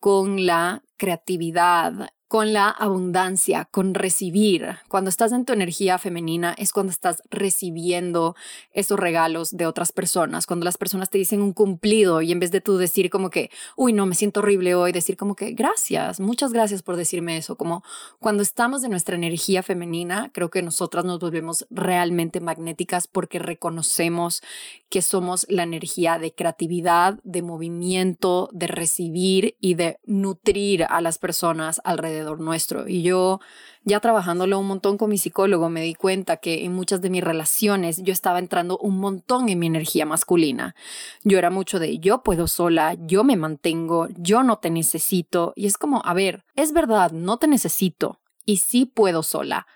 con 0.00 0.44
la 0.44 0.82
creatividad, 0.98 2.10
con 2.34 2.52
la 2.52 2.68
abundancia, 2.68 3.68
con 3.70 3.94
recibir. 3.94 4.78
Cuando 4.88 5.08
estás 5.08 5.30
en 5.30 5.44
tu 5.44 5.52
energía 5.52 5.98
femenina 5.98 6.52
es 6.58 6.72
cuando 6.72 6.90
estás 6.90 7.22
recibiendo 7.30 8.34
esos 8.72 8.98
regalos 8.98 9.56
de 9.56 9.68
otras 9.68 9.92
personas, 9.92 10.44
cuando 10.44 10.64
las 10.64 10.76
personas 10.76 11.10
te 11.10 11.18
dicen 11.18 11.40
un 11.40 11.52
cumplido 11.52 12.22
y 12.22 12.32
en 12.32 12.40
vez 12.40 12.50
de 12.50 12.60
tú 12.60 12.76
decir 12.76 13.08
como 13.08 13.30
que, 13.30 13.52
uy, 13.76 13.92
no, 13.92 14.04
me 14.04 14.16
siento 14.16 14.40
horrible 14.40 14.74
hoy, 14.74 14.90
decir 14.90 15.16
como 15.16 15.36
que, 15.36 15.52
gracias, 15.52 16.18
muchas 16.18 16.52
gracias 16.52 16.82
por 16.82 16.96
decirme 16.96 17.36
eso, 17.36 17.54
como 17.54 17.84
cuando 18.18 18.42
estamos 18.42 18.82
en 18.82 18.90
nuestra 18.90 19.14
energía 19.14 19.62
femenina, 19.62 20.32
creo 20.34 20.50
que 20.50 20.60
nosotras 20.60 21.04
nos 21.04 21.20
volvemos 21.20 21.68
realmente 21.70 22.40
magnéticas 22.40 23.06
porque 23.06 23.38
reconocemos 23.38 24.42
que 24.88 25.02
somos 25.02 25.46
la 25.48 25.62
energía 25.62 26.18
de 26.18 26.34
creatividad, 26.34 27.20
de 27.22 27.42
movimiento, 27.42 28.48
de 28.52 28.66
recibir 28.66 29.56
y 29.60 29.74
de 29.74 30.00
nutrir 30.04 30.84
a 30.88 31.00
las 31.00 31.18
personas 31.18 31.80
nuestro. 32.24 32.88
Y 32.88 33.02
yo, 33.02 33.40
ya 33.84 34.00
trabajándolo 34.00 34.58
un 34.58 34.66
montón 34.66 34.98
con 34.98 35.10
mi 35.10 35.18
psicólogo, 35.18 35.68
me 35.68 35.82
di 35.82 35.94
cuenta 35.94 36.38
que 36.38 36.64
en 36.64 36.72
muchas 36.72 37.00
de 37.00 37.10
mis 37.10 37.22
relaciones 37.22 38.02
yo 38.02 38.12
estaba 38.12 38.38
entrando 38.38 38.78
un 38.78 38.98
montón 38.98 39.48
en 39.48 39.58
mi 39.58 39.66
energía 39.66 40.06
masculina. 40.06 40.74
Yo 41.22 41.38
era 41.38 41.50
mucho 41.50 41.78
de 41.78 41.98
yo 41.98 42.22
puedo 42.22 42.46
sola, 42.46 42.96
yo 43.06 43.24
me 43.24 43.36
mantengo, 43.36 44.08
yo 44.16 44.42
no 44.42 44.58
te 44.58 44.70
necesito. 44.70 45.52
Y 45.54 45.66
es 45.66 45.78
como, 45.78 46.02
a 46.04 46.14
ver, 46.14 46.44
es 46.56 46.72
verdad, 46.72 47.12
no 47.12 47.36
te 47.38 47.46
necesito 47.46 48.20
y 48.44 48.58
sí 48.58 48.86
puedo 48.86 49.22
sola, 49.22 49.66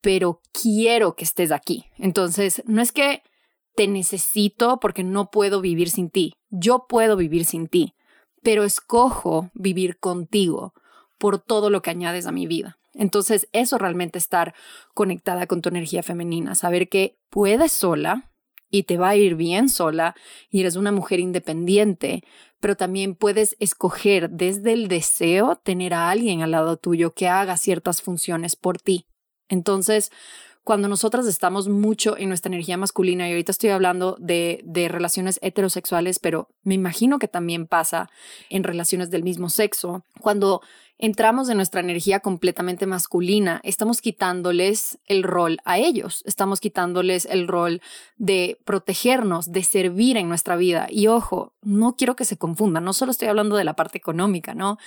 pero 0.00 0.40
quiero 0.52 1.14
que 1.14 1.24
estés 1.24 1.52
aquí. 1.52 1.86
Entonces, 1.98 2.62
no 2.66 2.82
es 2.82 2.92
que 2.92 3.22
te 3.74 3.86
necesito 3.88 4.78
porque 4.80 5.04
no 5.04 5.30
puedo 5.30 5.60
vivir 5.60 5.90
sin 5.90 6.10
ti. 6.10 6.34
Yo 6.50 6.86
puedo 6.88 7.16
vivir 7.16 7.44
sin 7.44 7.68
ti, 7.68 7.94
pero 8.42 8.64
escojo 8.64 9.50
vivir 9.54 9.98
contigo 9.98 10.74
por 11.22 11.38
todo 11.38 11.70
lo 11.70 11.82
que 11.82 11.90
añades 11.90 12.26
a 12.26 12.32
mi 12.32 12.48
vida. 12.48 12.80
Entonces, 12.94 13.46
eso 13.52 13.78
realmente 13.78 14.18
estar 14.18 14.54
conectada 14.92 15.46
con 15.46 15.62
tu 15.62 15.68
energía 15.68 16.02
femenina, 16.02 16.56
saber 16.56 16.88
que 16.88 17.16
puedes 17.30 17.70
sola 17.70 18.32
y 18.72 18.82
te 18.82 18.96
va 18.98 19.10
a 19.10 19.16
ir 19.16 19.36
bien 19.36 19.68
sola 19.68 20.16
y 20.50 20.62
eres 20.62 20.74
una 20.74 20.90
mujer 20.90 21.20
independiente, 21.20 22.24
pero 22.58 22.74
también 22.74 23.14
puedes 23.14 23.54
escoger 23.60 24.30
desde 24.30 24.72
el 24.72 24.88
deseo 24.88 25.54
tener 25.54 25.94
a 25.94 26.10
alguien 26.10 26.42
al 26.42 26.50
lado 26.50 26.76
tuyo 26.76 27.14
que 27.14 27.28
haga 27.28 27.56
ciertas 27.56 28.02
funciones 28.02 28.56
por 28.56 28.80
ti. 28.80 29.06
Entonces, 29.48 30.10
cuando 30.64 30.88
nosotras 30.88 31.26
estamos 31.26 31.68
mucho 31.68 32.16
en 32.16 32.30
nuestra 32.30 32.48
energía 32.48 32.76
masculina, 32.76 33.28
y 33.28 33.32
ahorita 33.32 33.52
estoy 33.52 33.70
hablando 33.70 34.16
de, 34.20 34.60
de 34.64 34.88
relaciones 34.88 35.38
heterosexuales, 35.42 36.18
pero 36.18 36.48
me 36.62 36.74
imagino 36.74 37.18
que 37.18 37.28
también 37.28 37.66
pasa 37.66 38.10
en 38.48 38.64
relaciones 38.64 39.10
del 39.10 39.24
mismo 39.24 39.50
sexo, 39.50 40.04
cuando 40.20 40.62
entramos 41.02 41.48
en 41.48 41.56
nuestra 41.56 41.80
energía 41.80 42.20
completamente 42.20 42.86
masculina, 42.86 43.60
estamos 43.64 44.00
quitándoles 44.00 45.00
el 45.06 45.24
rol 45.24 45.58
a 45.64 45.76
ellos, 45.76 46.22
estamos 46.26 46.60
quitándoles 46.60 47.26
el 47.26 47.48
rol 47.48 47.82
de 48.18 48.60
protegernos, 48.64 49.50
de 49.50 49.64
servir 49.64 50.16
en 50.16 50.28
nuestra 50.28 50.54
vida. 50.54 50.86
Y 50.88 51.08
ojo, 51.08 51.54
no 51.60 51.96
quiero 51.96 52.14
que 52.14 52.24
se 52.24 52.38
confundan, 52.38 52.84
no 52.84 52.92
solo 52.92 53.10
estoy 53.10 53.26
hablando 53.26 53.56
de 53.56 53.64
la 53.64 53.74
parte 53.74 53.98
económica, 53.98 54.54
¿no? 54.54 54.78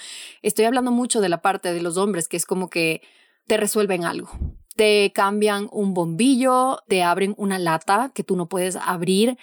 Estoy 0.41 0.63
hablando 0.63 0.89
mucho 0.89 1.19
de 1.19 1.28
la 1.28 1.41
parte 1.41 1.73
de 1.73 1.82
los 1.82 1.97
hombres, 1.97 2.30
que 2.30 2.38
es 2.38 2.45
como 2.45 2.69
que 2.69 3.01
te 3.45 3.58
resuelven 3.58 4.06
algo. 4.06 4.30
Te 4.78 5.12
cambian 5.13 5.67
un 5.73 5.93
bombillo, 5.93 6.80
te 6.88 7.04
abren 7.04 7.36
una 7.38 7.60
lata 7.60 8.13
que 8.15 8.23
tú 8.23 8.38
no 8.38 8.47
puedes 8.47 8.78
abrir 8.78 9.38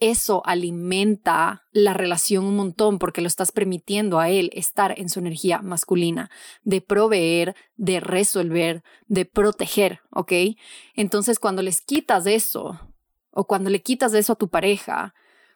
eso 0.00 0.42
alimenta 0.46 1.64
la 1.72 1.92
relación 1.92 2.44
un 2.44 2.56
montón 2.56 2.98
porque 2.98 3.20
lo 3.20 3.26
estás 3.26 3.52
permitiendo 3.52 4.20
a 4.20 4.28
él 4.28 4.50
estar 4.52 4.98
en 4.98 5.08
su 5.08 5.18
energía 5.18 5.60
masculina, 5.60 6.30
de 6.62 6.80
proveer, 6.80 7.56
de 7.76 8.00
resolver, 8.00 8.82
de 9.06 9.24
proteger, 9.24 10.00
¿ok? 10.10 10.32
Entonces 10.94 11.38
cuando 11.38 11.62
les 11.62 11.80
quitas 11.80 12.26
eso 12.26 12.80
o 13.30 13.46
cuando 13.46 13.70
le 13.70 13.82
quitas 13.82 14.14
eso 14.14 14.34
a 14.34 14.36
tu 14.36 14.48
pareja, 14.48 15.14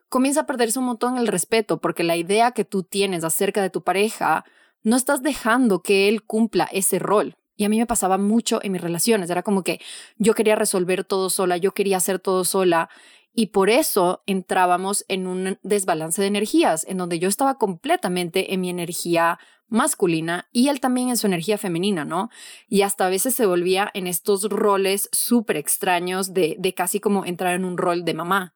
comienza 0.08 0.40
a 0.40 0.46
perderse 0.46 0.78
un 0.78 0.86
montón 0.86 1.18
el 1.18 1.26
respeto 1.26 1.80
porque 1.80 2.02
la 2.02 2.16
idea 2.16 2.52
que 2.52 2.64
tú 2.64 2.82
tienes 2.82 3.24
acerca 3.24 3.62
de 3.62 3.70
tu 3.70 3.82
pareja, 3.82 4.44
no 4.82 4.96
estás 4.96 5.22
dejando 5.22 5.82
que 5.82 6.08
él 6.08 6.22
cumpla 6.22 6.68
ese 6.72 6.98
rol. 6.98 7.36
Y 7.56 7.64
a 7.64 7.68
mí 7.68 7.78
me 7.78 7.86
pasaba 7.86 8.18
mucho 8.18 8.58
en 8.62 8.72
mis 8.72 8.80
relaciones. 8.80 9.30
Era 9.30 9.42
como 9.42 9.62
que 9.62 9.80
yo 10.16 10.34
quería 10.34 10.56
resolver 10.56 11.04
todo 11.04 11.30
sola, 11.30 11.56
yo 11.58 11.72
quería 11.72 11.98
hacer 11.98 12.18
todo 12.18 12.44
sola 12.44 12.88
y 13.34 13.46
por 13.46 13.70
eso 13.70 14.22
entrábamos 14.26 15.04
en 15.08 15.26
un 15.26 15.58
desbalance 15.62 16.20
de 16.20 16.28
energías, 16.28 16.84
en 16.88 16.98
donde 16.98 17.18
yo 17.18 17.28
estaba 17.28 17.58
completamente 17.58 18.52
en 18.52 18.60
mi 18.60 18.70
energía 18.70 19.38
masculina 19.68 20.48
y 20.52 20.68
él 20.68 20.80
también 20.80 21.08
en 21.08 21.16
su 21.16 21.26
energía 21.26 21.56
femenina, 21.56 22.04
¿no? 22.04 22.28
Y 22.68 22.82
hasta 22.82 23.06
a 23.06 23.10
veces 23.10 23.34
se 23.34 23.46
volvía 23.46 23.90
en 23.94 24.06
estos 24.06 24.44
roles 24.44 25.08
súper 25.12 25.56
extraños 25.56 26.34
de, 26.34 26.56
de 26.58 26.74
casi 26.74 27.00
como 27.00 27.24
entrar 27.24 27.54
en 27.54 27.64
un 27.64 27.78
rol 27.78 28.04
de 28.04 28.14
mamá 28.14 28.54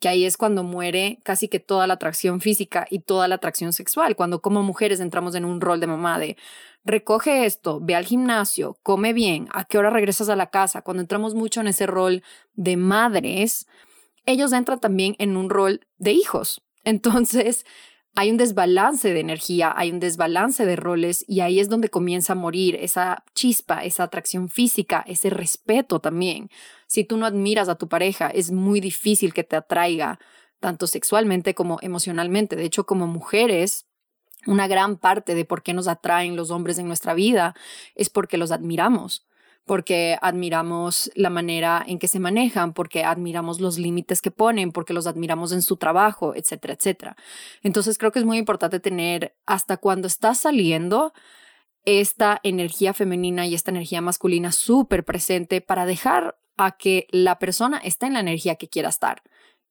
que 0.00 0.08
ahí 0.08 0.24
es 0.24 0.36
cuando 0.36 0.62
muere 0.62 1.20
casi 1.22 1.48
que 1.48 1.60
toda 1.60 1.86
la 1.86 1.94
atracción 1.94 2.40
física 2.40 2.86
y 2.90 3.00
toda 3.00 3.28
la 3.28 3.36
atracción 3.36 3.72
sexual, 3.72 4.14
cuando 4.14 4.42
como 4.42 4.62
mujeres 4.62 5.00
entramos 5.00 5.34
en 5.34 5.44
un 5.44 5.60
rol 5.60 5.80
de 5.80 5.86
mamá 5.86 6.18
de 6.18 6.36
recoge 6.84 7.46
esto, 7.46 7.80
ve 7.80 7.94
al 7.94 8.04
gimnasio, 8.04 8.78
come 8.82 9.12
bien, 9.12 9.48
a 9.52 9.64
qué 9.64 9.78
hora 9.78 9.90
regresas 9.90 10.28
a 10.28 10.36
la 10.36 10.50
casa, 10.50 10.82
cuando 10.82 11.00
entramos 11.00 11.34
mucho 11.34 11.60
en 11.60 11.68
ese 11.68 11.86
rol 11.86 12.22
de 12.54 12.76
madres, 12.76 13.66
ellos 14.26 14.52
entran 14.52 14.80
también 14.80 15.14
en 15.18 15.36
un 15.36 15.48
rol 15.48 15.86
de 15.98 16.12
hijos. 16.12 16.62
Entonces, 16.84 17.64
hay 18.14 18.30
un 18.30 18.38
desbalance 18.38 19.12
de 19.12 19.20
energía, 19.20 19.74
hay 19.76 19.90
un 19.90 20.00
desbalance 20.00 20.64
de 20.64 20.76
roles 20.76 21.24
y 21.28 21.40
ahí 21.40 21.60
es 21.60 21.68
donde 21.68 21.90
comienza 21.90 22.32
a 22.32 22.36
morir 22.36 22.76
esa 22.76 23.24
chispa, 23.34 23.84
esa 23.84 24.04
atracción 24.04 24.48
física, 24.48 25.04
ese 25.06 25.28
respeto 25.28 26.00
también. 26.00 26.50
Si 26.86 27.04
tú 27.04 27.18
no 27.18 27.26
admiras 27.26 27.68
a 27.68 27.74
tu 27.74 27.88
pareja, 27.88 28.28
es 28.28 28.50
muy 28.50 28.80
difícil 28.80 29.34
que 29.34 29.44
te 29.44 29.56
atraiga 29.56 30.18
tanto 30.60 30.86
sexualmente 30.86 31.54
como 31.54 31.78
emocionalmente. 31.82 32.56
De 32.56 32.64
hecho, 32.64 32.86
como 32.86 33.06
mujeres, 33.06 33.86
una 34.46 34.66
gran 34.66 34.96
parte 34.96 35.34
de 35.34 35.44
por 35.44 35.62
qué 35.62 35.74
nos 35.74 35.86
atraen 35.86 36.36
los 36.36 36.50
hombres 36.50 36.78
en 36.78 36.86
nuestra 36.86 37.12
vida 37.12 37.54
es 37.94 38.08
porque 38.08 38.38
los 38.38 38.50
admiramos 38.50 39.26
porque 39.66 40.16
admiramos 40.22 41.10
la 41.14 41.28
manera 41.28 41.84
en 41.86 41.98
que 41.98 42.08
se 42.08 42.20
manejan, 42.20 42.72
porque 42.72 43.04
admiramos 43.04 43.60
los 43.60 43.78
límites 43.78 44.22
que 44.22 44.30
ponen, 44.30 44.70
porque 44.70 44.94
los 44.94 45.08
admiramos 45.08 45.52
en 45.52 45.60
su 45.60 45.76
trabajo, 45.76 46.34
etcétera, 46.34 46.74
etcétera. 46.74 47.16
Entonces 47.62 47.98
creo 47.98 48.12
que 48.12 48.20
es 48.20 48.24
muy 48.24 48.38
importante 48.38 48.80
tener 48.80 49.34
hasta 49.44 49.76
cuando 49.76 50.06
estás 50.06 50.38
saliendo 50.38 51.12
esta 51.84 52.40
energía 52.44 52.94
femenina 52.94 53.46
y 53.46 53.54
esta 53.54 53.72
energía 53.72 54.00
masculina 54.00 54.52
súper 54.52 55.04
presente 55.04 55.60
para 55.60 55.84
dejar 55.84 56.38
a 56.56 56.76
que 56.76 57.06
la 57.10 57.38
persona 57.38 57.78
esté 57.78 58.06
en 58.06 58.14
la 58.14 58.20
energía 58.20 58.54
que 58.54 58.68
quiera 58.68 58.88
estar 58.88 59.22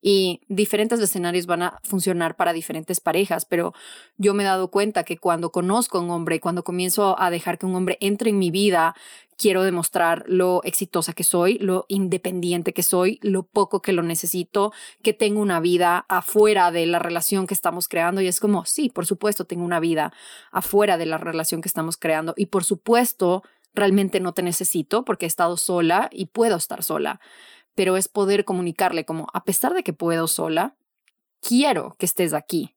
y 0.07 0.41
diferentes 0.49 0.99
escenarios 0.99 1.47
van 1.47 1.63
a 1.63 1.79
funcionar 1.83 2.35
para 2.35 2.53
diferentes 2.53 2.99
parejas, 2.99 3.43
pero 3.45 3.73
yo 4.17 4.35
me 4.35 4.43
he 4.43 4.45
dado 4.45 4.69
cuenta 4.69 5.03
que 5.03 5.17
cuando 5.17 5.51
conozco 5.51 5.97
a 5.97 6.01
un 6.01 6.11
hombre, 6.11 6.39
cuando 6.39 6.63
comienzo 6.63 7.19
a 7.19 7.31
dejar 7.31 7.57
que 7.57 7.65
un 7.65 7.73
hombre 7.73 7.97
entre 8.01 8.29
en 8.29 8.37
mi 8.37 8.51
vida, 8.51 8.95
quiero 9.37 9.63
demostrar 9.63 10.23
lo 10.27 10.61
exitosa 10.63 11.13
que 11.13 11.23
soy, 11.23 11.57
lo 11.59 11.85
independiente 11.87 12.73
que 12.73 12.83
soy, 12.83 13.19
lo 13.21 13.43
poco 13.43 13.81
que 13.81 13.93
lo 13.93 14.03
necesito, 14.03 14.71
que 15.03 15.13
tengo 15.13 15.41
una 15.41 15.59
vida 15.59 16.05
afuera 16.09 16.71
de 16.71 16.85
la 16.85 16.99
relación 16.99 17.47
que 17.47 17.53
estamos 17.53 17.87
creando. 17.87 18.21
Y 18.21 18.27
es 18.27 18.39
como, 18.39 18.65
sí, 18.65 18.89
por 18.89 19.05
supuesto, 19.05 19.45
tengo 19.45 19.65
una 19.65 19.79
vida 19.79 20.13
afuera 20.51 20.97
de 20.97 21.05
la 21.05 21.17
relación 21.17 21.61
que 21.61 21.67
estamos 21.67 21.97
creando. 21.97 22.33
Y 22.37 22.47
por 22.47 22.63
supuesto, 22.63 23.43
realmente 23.73 24.19
no 24.19 24.33
te 24.33 24.41
necesito 24.41 25.03
porque 25.05 25.25
he 25.25 25.27
estado 25.27 25.57
sola 25.57 26.09
y 26.11 26.27
puedo 26.27 26.55
estar 26.55 26.83
sola 26.83 27.19
pero 27.75 27.97
es 27.97 28.07
poder 28.07 28.45
comunicarle 28.45 29.05
como, 29.05 29.27
a 29.33 29.43
pesar 29.43 29.73
de 29.73 29.83
que 29.83 29.93
puedo 29.93 30.27
sola, 30.27 30.75
quiero 31.41 31.95
que 31.99 32.05
estés 32.05 32.33
aquí, 32.33 32.75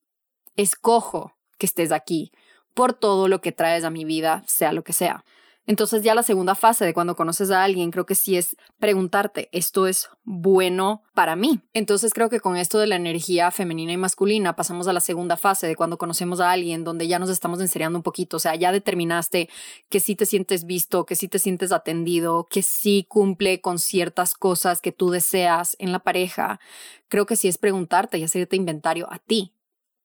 escojo 0.57 1.37
que 1.57 1.67
estés 1.67 1.93
aquí 1.93 2.33
por 2.75 2.93
todo 2.93 3.29
lo 3.29 3.41
que 3.41 3.53
traes 3.53 3.85
a 3.85 3.91
mi 3.91 4.05
vida, 4.05 4.43
sea 4.47 4.73
lo 4.73 4.85
que 4.85 4.93
sea. 4.93 5.25
Entonces 5.69 6.03
ya 6.03 6.15
la 6.15 6.23
segunda 6.23 6.55
fase 6.55 6.87
de 6.87 6.95
cuando 6.95 7.15
conoces 7.15 7.51
a 7.51 7.63
alguien 7.63 7.91
creo 7.91 8.07
que 8.07 8.15
sí 8.15 8.39
es 8.39 8.57
preguntarte, 8.79 9.51
¿esto 9.53 9.87
es 9.87 10.09
bueno 10.25 11.03
para 11.13 11.37
mí? 11.37 11.61
Entonces 11.75 12.15
creo 12.15 12.31
que 12.31 12.41
con 12.41 12.57
esto 12.57 12.79
de 12.79 12.87
la 12.87 12.97
energía 12.97 13.51
femenina 13.51 13.93
y 13.93 13.99
masculina 13.99 14.57
pasamos 14.57 14.89
a 14.89 14.95
la 14.95 15.01
segunda 15.01 15.37
fase 15.37 15.67
de 15.67 15.77
cuando 15.77 15.99
conocemos 15.99 16.41
a 16.41 16.53
alguien 16.53 16.85
donde 16.85 17.07
ya 17.07 17.19
nos 17.19 17.29
estamos 17.29 17.61
enseriando 17.61 17.99
un 17.99 18.03
poquito, 18.03 18.39
o 18.39 18.41
sea, 18.41 18.55
ya 18.55 18.73
determinaste 18.73 19.51
que 19.91 20.01
sí 20.01 20.17
te 20.17 20.25
sientes 20.25 20.65
visto, 20.65 21.05
que 21.05 21.17
sí 21.17 21.29
te 21.29 21.39
sientes 21.39 21.71
atendido, 21.71 22.47
que 22.51 22.63
sí 22.63 23.05
cumple 23.07 23.61
con 23.61 23.79
ciertas 23.79 24.35
cosas 24.35 24.81
que 24.81 24.93
tú 24.93 25.11
deseas 25.11 25.77
en 25.79 25.93
la 25.93 25.99
pareja. 25.99 26.61
Creo 27.09 27.27
que 27.27 27.37
sí 27.37 27.47
es 27.47 27.59
preguntarte 27.59 28.17
y 28.17 28.25
hacerte 28.25 28.57
inventario 28.57 29.07
a 29.13 29.19
ti. 29.19 29.53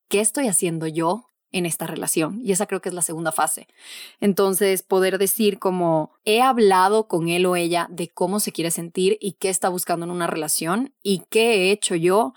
¿Qué 0.09 0.19
estoy 0.19 0.49
haciendo 0.49 0.87
yo 0.87 1.32
en 1.53 1.65
esta 1.65 1.87
relación. 1.87 2.41
Y 2.43 2.51
esa 2.51 2.65
creo 2.65 2.81
que 2.81 2.89
es 2.89 2.95
la 2.95 3.01
segunda 3.01 3.31
fase. 3.31 3.67
Entonces, 4.19 4.83
poder 4.83 5.17
decir 5.17 5.59
como 5.59 6.11
he 6.25 6.41
hablado 6.41 7.07
con 7.07 7.29
él 7.29 7.45
o 7.45 7.55
ella 7.55 7.87
de 7.89 8.09
cómo 8.09 8.41
se 8.41 8.51
quiere 8.51 8.71
sentir 8.71 9.17
y 9.21 9.33
qué 9.33 9.49
está 9.49 9.69
buscando 9.69 10.05
en 10.05 10.11
una 10.11 10.27
relación 10.27 10.93
y 11.01 11.23
qué 11.29 11.53
he 11.55 11.71
hecho 11.71 11.95
yo 11.95 12.33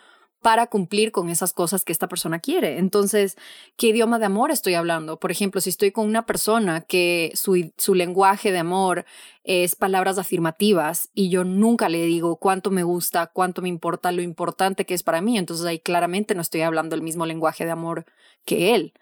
para 0.47 0.69
cumplir 0.69 1.11
con 1.11 1.29
esas 1.29 1.53
cosas 1.53 1.85
que 1.85 1.91
esta 1.91 2.07
persona 2.07 2.39
quiere. 2.39 2.79
Entonces, 2.79 3.37
¿qué 3.77 3.89
idioma 3.89 4.21
de 4.21 4.27
amor 4.27 4.53
estoy 4.53 4.75
hablando? 4.75 5.19
Por 5.19 5.33
ejemplo, 5.33 5.61
si 5.61 5.71
estoy 5.71 5.91
con 5.91 6.07
una 6.07 6.25
persona 6.25 6.83
que 6.83 7.33
su, 7.35 7.73
su, 7.77 7.95
lenguaje 7.97 8.53
de 8.53 8.59
amor 8.59 9.07
es 9.43 9.75
palabras 9.75 10.19
afirmativas 10.19 11.09
y 11.15 11.31
yo 11.31 11.43
nunca 11.43 11.89
le 11.89 12.05
digo 12.05 12.37
cuánto 12.37 12.71
me 12.71 12.85
gusta, 12.85 13.27
cuánto 13.27 13.61
me 13.61 13.69
importa, 13.69 14.13
lo 14.13 14.23
importante 14.23 14.87
que 14.87 14.95
es 14.95 15.03
para 15.03 15.21
mí, 15.21 15.37
entonces 15.37 15.67
ahí 15.67 15.81
claramente 15.81 16.37
no 16.37 16.43
estoy 16.43 16.61
hablando 16.61 16.95
el 16.95 17.03
mismo 17.03 17.27
lenguaje 17.27 17.65
de 17.65 17.73
amor 17.73 18.05
que 18.45 18.77
él. 18.77 18.93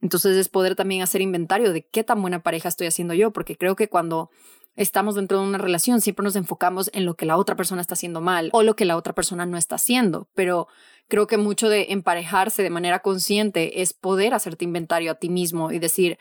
Entonces 0.00 0.36
es 0.36 0.48
poder 0.48 0.76
también 0.76 1.02
hacer 1.02 1.20
inventario 1.20 1.72
de 1.72 1.86
qué 1.86 2.04
tan 2.04 2.20
buena 2.20 2.42
pareja 2.42 2.68
estoy 2.68 2.86
haciendo 2.86 3.14
yo, 3.14 3.32
porque 3.32 3.56
creo 3.56 3.76
que 3.76 3.88
cuando 3.88 4.30
estamos 4.76 5.16
dentro 5.16 5.40
de 5.40 5.44
una 5.44 5.58
relación 5.58 6.00
siempre 6.00 6.22
nos 6.22 6.36
enfocamos 6.36 6.88
en 6.94 7.04
lo 7.04 7.14
que 7.14 7.26
la 7.26 7.36
otra 7.36 7.56
persona 7.56 7.80
está 7.80 7.94
haciendo 7.94 8.20
mal 8.20 8.48
o 8.52 8.62
lo 8.62 8.76
que 8.76 8.84
la 8.84 8.96
otra 8.96 9.12
persona 9.12 9.44
no 9.44 9.58
está 9.58 9.74
haciendo, 9.74 10.28
pero 10.34 10.68
creo 11.08 11.26
que 11.26 11.36
mucho 11.36 11.68
de 11.68 11.86
emparejarse 11.90 12.62
de 12.62 12.70
manera 12.70 13.00
consciente 13.00 13.82
es 13.82 13.92
poder 13.92 14.34
hacerte 14.34 14.64
inventario 14.64 15.10
a 15.10 15.16
ti 15.16 15.30
mismo 15.30 15.72
y 15.72 15.80
decir, 15.80 16.18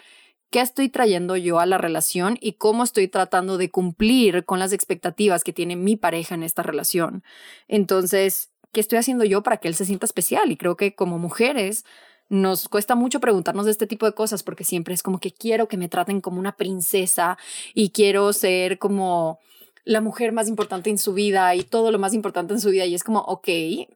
¿qué 0.50 0.62
estoy 0.62 0.90
trayendo 0.90 1.38
yo 1.38 1.60
a 1.60 1.68
la 1.68 1.78
relación 1.78 2.38
y 2.42 2.54
cómo 2.54 2.84
estoy 2.84 3.08
tratando 3.08 3.60
de 3.60 3.70
cumplir 3.70 4.44
con 4.46 4.58
las 4.58 4.74
expectativas 4.74 5.44
que 5.44 5.54
tiene 5.54 5.76
mi 5.76 5.96
pareja 5.96 6.34
en 6.34 6.42
esta 6.42 6.64
relación? 6.64 7.24
Entonces, 7.68 8.52
¿qué 8.72 8.80
estoy 8.80 8.98
haciendo 8.98 9.24
yo 9.24 9.44
para 9.44 9.58
que 9.58 9.68
él 9.68 9.76
se 9.76 9.86
sienta 9.86 10.08
especial? 10.08 10.52
Y 10.52 10.58
creo 10.58 10.78
que 10.78 10.96
como 10.96 11.20
mujeres 11.20 11.86
nos 12.30 12.68
cuesta 12.70 12.96
mucho 12.96 13.20
preguntarnos 13.20 13.66
de 13.66 13.72
este 13.72 13.88
tipo 13.88 14.06
de 14.06 14.14
cosas 14.14 14.44
porque 14.44 14.64
siempre 14.64 14.94
es 14.94 15.04
como 15.04 15.20
que 15.20 15.32
quiero 15.32 15.68
que 15.68 15.78
me 15.78 15.90
traten 15.90 16.22
como 16.22 16.40
una 16.40 16.56
princesa 16.56 17.38
y 17.74 17.90
quiero 17.90 18.34
ser 18.34 18.80
como 18.80 19.40
la 19.88 20.02
mujer 20.02 20.34
más 20.34 20.50
importante 20.50 20.90
en 20.90 20.98
su 20.98 21.14
vida 21.14 21.56
y 21.56 21.64
todo 21.64 21.92
lo 21.92 22.00
más 22.00 22.14
importante 22.14 22.54
en 22.54 22.60
su 22.60 22.70
vida. 22.70 22.86
Y 22.86 22.94
es 22.94 23.06
como, 23.06 23.20
ok, 23.20 23.48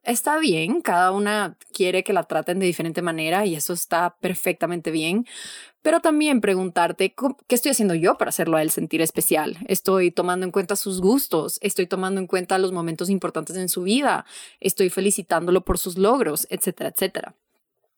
está 0.04 0.40
bien, 0.40 0.82
cada 0.82 1.12
una 1.12 1.58
quiere 1.74 2.04
que 2.04 2.14
la 2.14 2.24
traten 2.24 2.60
de 2.60 2.66
diferente 2.66 3.02
manera 3.02 3.46
y 3.46 3.56
eso 3.56 3.74
está 3.74 4.16
perfectamente 4.22 4.90
bien, 4.90 5.26
pero 5.82 6.00
también 6.00 6.40
preguntarte, 6.40 7.14
¿qué 7.48 7.56
estoy 7.56 7.72
haciendo 7.72 7.94
yo 7.94 8.18
para 8.18 8.30
hacerlo 8.30 8.56
a 8.56 8.62
él 8.62 8.72
sentir 8.72 9.02
especial? 9.02 9.58
Estoy 9.68 10.12
tomando 10.12 10.46
en 10.46 10.52
cuenta 10.52 10.78
sus 10.78 11.02
gustos, 11.02 11.60
estoy 11.62 11.88
tomando 11.88 12.22
en 12.22 12.28
cuenta 12.28 12.58
los 12.58 12.72
momentos 12.72 13.10
importantes 13.10 13.58
en 13.58 13.68
su 13.68 13.84
vida, 13.84 14.26
estoy 14.62 14.90
felicitándolo 14.90 15.66
por 15.66 15.78
sus 15.78 15.98
logros, 15.98 16.48
etcétera, 16.50 16.90
etcétera. 16.90 17.36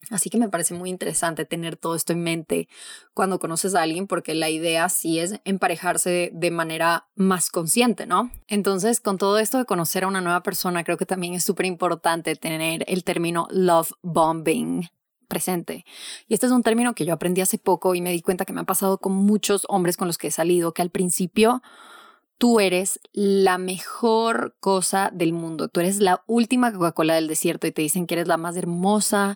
Así 0.10 0.30
que 0.30 0.38
me 0.38 0.50
parece 0.50 0.74
muy 0.74 0.90
interesante 0.90 1.46
tener 1.46 1.78
todo 1.78 1.96
esto 1.96 2.14
en 2.14 2.24
mente 2.24 2.68
cuando 3.14 3.40
conoces 3.40 3.76
a 3.76 3.82
alguien, 3.82 4.08
porque 4.08 4.36
la 4.36 4.50
idea 4.50 4.90
sí 4.90 5.20
es 5.20 5.40
emparejarse 5.46 6.32
de 6.34 6.52
manera 6.52 7.08
más 7.16 7.50
consciente, 7.50 8.06
¿no? 8.06 8.32
Entonces, 8.48 9.00
con 9.00 9.18
todo 9.18 9.40
esto 9.40 9.58
de 9.58 9.66
conocer 9.66 10.04
a 10.04 10.08
una 10.08 10.22
nueva 10.22 10.44
persona, 10.44 10.84
creo 10.84 10.98
que 10.98 11.06
también 11.06 11.34
es 11.34 11.44
súper 11.44 11.66
importante 11.66 12.36
tener 12.36 12.84
el 12.88 13.04
término 13.04 13.48
love 13.50 13.92
bombing 14.02 14.90
presente. 15.28 15.86
Y 16.28 16.34
este 16.34 16.46
es 16.46 16.52
un 16.52 16.64
término 16.64 16.94
que 16.94 17.06
yo 17.06 17.14
aprendí 17.14 17.42
hace 17.42 17.58
poco 17.58 17.96
y 17.96 18.02
me 18.02 18.12
di 18.12 18.22
cuenta 18.22 18.46
que 18.46 18.54
me 18.54 18.62
ha 18.62 18.66
pasado 18.66 19.00
con 19.00 19.14
muchos 19.14 19.66
hombres 19.68 19.98
con 19.98 20.08
los 20.08 20.18
que 20.18 20.28
he 20.28 20.32
salido, 20.32 20.74
que 20.74 20.82
al 20.82 20.92
principio 20.92 21.64
tú 22.38 22.60
eres 22.60 23.00
la 23.14 23.58
mejor 23.58 24.56
cosa 24.60 25.10
del 25.14 25.34
mundo. 25.34 25.70
Tú 25.70 25.80
eres 25.80 26.00
la 26.00 26.24
última 26.28 26.74
Coca-Cola 26.74 27.16
del 27.16 27.28
desierto 27.28 27.68
y 27.68 27.72
te 27.72 27.82
dicen 27.82 28.06
que 28.06 28.16
eres 28.16 28.28
la 28.28 28.38
más 28.38 28.58
hermosa, 28.58 29.36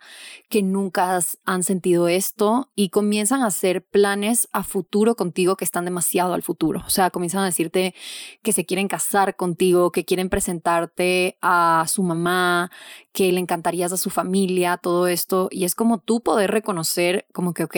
que 0.49 0.61
nunca 0.61 1.19
han 1.45 1.63
sentido 1.63 2.07
esto 2.07 2.69
y 2.75 2.89
comienzan 2.89 3.41
a 3.41 3.47
hacer 3.47 3.85
planes 3.85 4.49
a 4.51 4.63
futuro 4.63 5.15
contigo 5.15 5.55
que 5.55 5.65
están 5.65 5.85
demasiado 5.85 6.33
al 6.33 6.43
futuro. 6.43 6.83
O 6.85 6.89
sea, 6.89 7.09
comienzan 7.09 7.41
a 7.41 7.45
decirte 7.45 7.95
que 8.41 8.51
se 8.51 8.65
quieren 8.65 8.87
casar 8.87 9.35
contigo, 9.35 9.91
que 9.91 10.05
quieren 10.05 10.29
presentarte 10.29 11.37
a 11.41 11.85
su 11.87 12.03
mamá, 12.03 12.71
que 13.13 13.31
le 13.31 13.39
encantarías 13.39 13.93
a 13.93 13.97
su 13.97 14.09
familia, 14.09 14.77
todo 14.77 15.07
esto. 15.07 15.47
Y 15.51 15.65
es 15.65 15.75
como 15.75 15.99
tú 15.99 16.21
poder 16.21 16.51
reconocer 16.51 17.25
como 17.31 17.53
que, 17.53 17.63
ok, 17.63 17.77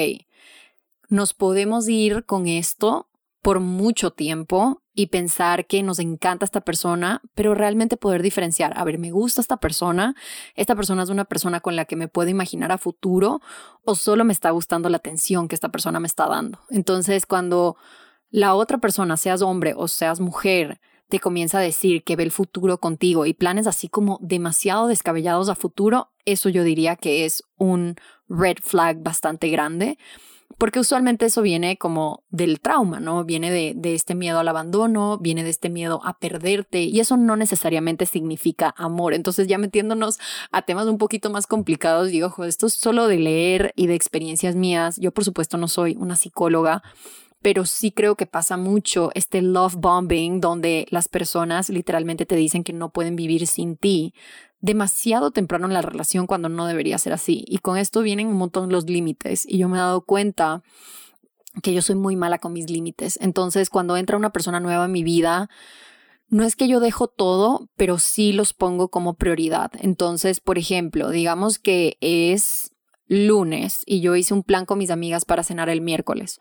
nos 1.10 1.34
podemos 1.34 1.88
ir 1.89 2.25
con 2.25 2.47
esto 2.47 3.10
por 3.41 3.60
mucho 3.60 4.12
tiempo 4.12 4.82
y 4.93 5.08
pensar 5.08 5.65
que 5.65 5.82
nos 5.82 5.99
encanta 5.99 6.43
esta 6.43 6.62
persona, 6.62 7.21
pero 7.34 7.56
realmente 7.56 7.95
poder 7.95 8.21
diferenciar, 8.21 8.78
a 8.78 8.84
ver, 8.84 8.99
me 8.99 9.12
gusta 9.12 9.39
esta 9.39 9.58
persona, 9.58 10.15
esta 10.56 10.75
persona 10.75 11.04
es 11.04 11.10
una 11.10 11.25
persona 11.25 11.62
con 11.62 11.75
la 11.75 11.86
que 11.86 11.95
me 11.95 12.10
puedo 12.10 12.30
imaginar 12.30 12.71
a 12.71 12.78
futuro 12.78 13.41
o 13.86 13.95
solo 13.95 14.25
me 14.25 14.34
está 14.34 14.49
gustando 14.52 14.89
la 14.89 14.97
atención 14.97 15.47
que 15.47 15.56
esta 15.56 15.69
persona 15.69 15.99
me 16.02 16.08
está 16.08 16.28
dando. 16.28 16.60
Entonces, 16.69 17.25
cuando 17.25 17.78
la 18.30 18.56
otra 18.56 18.80
persona, 18.80 19.15
seas 19.15 19.41
hombre 19.41 19.73
o 19.75 19.88
seas 19.88 20.19
mujer, 20.19 20.82
te 21.08 21.19
comienza 21.19 21.60
a 21.60 21.62
decir 21.62 22.04
que 22.04 22.15
ve 22.15 22.23
el 22.23 22.32
futuro 22.32 22.80
contigo 22.80 23.25
y 23.25 23.34
planes 23.34 23.67
así 23.67 23.89
como 23.89 24.19
demasiado 24.21 24.88
descabellados 24.88 25.49
a 25.49 25.56
futuro, 25.56 26.12
eso 26.25 26.49
yo 26.49 26.63
diría 26.63 26.97
que 26.97 27.25
es 27.25 27.43
un 27.58 27.95
red 28.28 28.58
flag 28.62 29.02
bastante 29.02 29.49
grande 29.49 29.97
porque 30.57 30.79
usualmente 30.79 31.25
eso 31.25 31.41
viene 31.41 31.77
como 31.77 32.23
del 32.29 32.59
trauma, 32.59 32.99
¿no? 32.99 33.23
Viene 33.23 33.51
de, 33.51 33.93
este 33.93 34.15
miedo 34.15 34.39
al 34.39 34.47
abandono, 34.47 35.17
viene 35.17 35.43
de 35.43 35.49
este 35.49 35.69
miedo 35.69 36.01
a 36.03 36.17
perderte 36.17 36.81
y 36.83 36.99
eso 36.99 37.17
no 37.17 37.35
necesariamente 37.35 38.05
significa 38.05 38.73
amor. 38.77 39.13
Entonces 39.13 39.47
ya 39.47 39.57
metiéndonos 39.57 40.19
a 40.51 40.63
temas 40.63 40.88
un 40.88 40.97
poquito 40.97 41.29
más 41.29 41.47
complicados, 41.47 42.09
digo, 42.09 42.27
ojo, 42.27 42.43
esto 42.43 42.67
es 42.67 42.73
solo 42.73 43.07
de 43.07 43.19
leer 43.19 43.73
y 43.75 43.88
de 43.88 43.95
experiencias 43.95 44.55
mías. 44.55 44.97
Yo 44.97 45.12
por 45.12 45.23
supuesto 45.23 45.57
no 45.57 45.67
soy 45.67 45.95
una 45.97 46.15
psicóloga, 46.15 46.83
pero 47.41 47.65
sí 47.65 47.91
creo 47.91 48.15
que 48.15 48.25
pasa 48.25 48.57
mucho 48.57 49.12
este 49.15 49.41
love 49.41 49.75
bombing 49.75 50.41
donde 50.41 50.88
las 50.89 51.07
personas 51.07 51.69
literalmente 51.69 52.25
te 52.25 52.35
dicen 52.35 52.63
que 52.63 52.73
no 52.73 52.89
pueden 52.89 53.15
vivir 53.15 53.47
sin 53.47 53.77
ti 53.77 54.13
demasiado 54.62 55.32
temprano 55.32 55.67
en 55.67 55.74
la 55.74 55.82
relación 55.82 56.28
cuando 56.28 56.50
no 56.50 56.65
debería 56.65 56.98
ser 56.98 57.13
así. 57.13 57.45
Y 57.48 57.60
con 57.60 57.78
esto 57.78 58.02
vienen 58.02 58.28
un 58.28 58.38
montón 58.38 58.72
los 58.72 58.86
límites 58.86 59.45
y 59.48 59.58
yo 59.58 59.69
me 59.69 59.78
he 59.78 59.82
dado 59.82 60.02
cuenta 60.02 60.63
que 61.63 61.74
yo 61.74 61.82
soy 61.82 61.95
muy 61.95 62.15
mala 62.15 62.39
con 62.39 62.54
mis 62.54 62.69
límites. 62.69 63.17
Entonces, 63.22 63.69
cuando 63.69 63.98
entra 63.98 64.17
una 64.17 64.32
persona 64.32 64.60
nueva 64.60 64.86
en 64.86 64.91
mi 64.91 65.04
vida, 65.04 65.50
no 66.28 66.43
es 66.43 66.56
que 66.56 66.67
yo 66.67 66.80
dejo 66.80 67.08
todo, 67.08 67.69
pero 67.76 67.98
sí 67.98 68.34
los 68.34 68.54
pongo 68.54 68.89
como 68.89 69.15
prioridad. 69.15 69.72
Entonces, 69.80 70.39
por 70.39 70.58
ejemplo, 70.58 71.10
digamos 71.10 71.58
que 71.58 71.98
es 72.02 72.74
lunes 73.08 73.82
y 73.86 74.02
yo 74.02 74.15
hice 74.15 74.34
un 74.34 74.43
plan 74.43 74.65
con 74.65 74.78
mis 74.78 74.91
amigas 74.91 75.26
para 75.26 75.43
cenar 75.43 75.69
el 75.69 75.82
miércoles. 75.82 76.39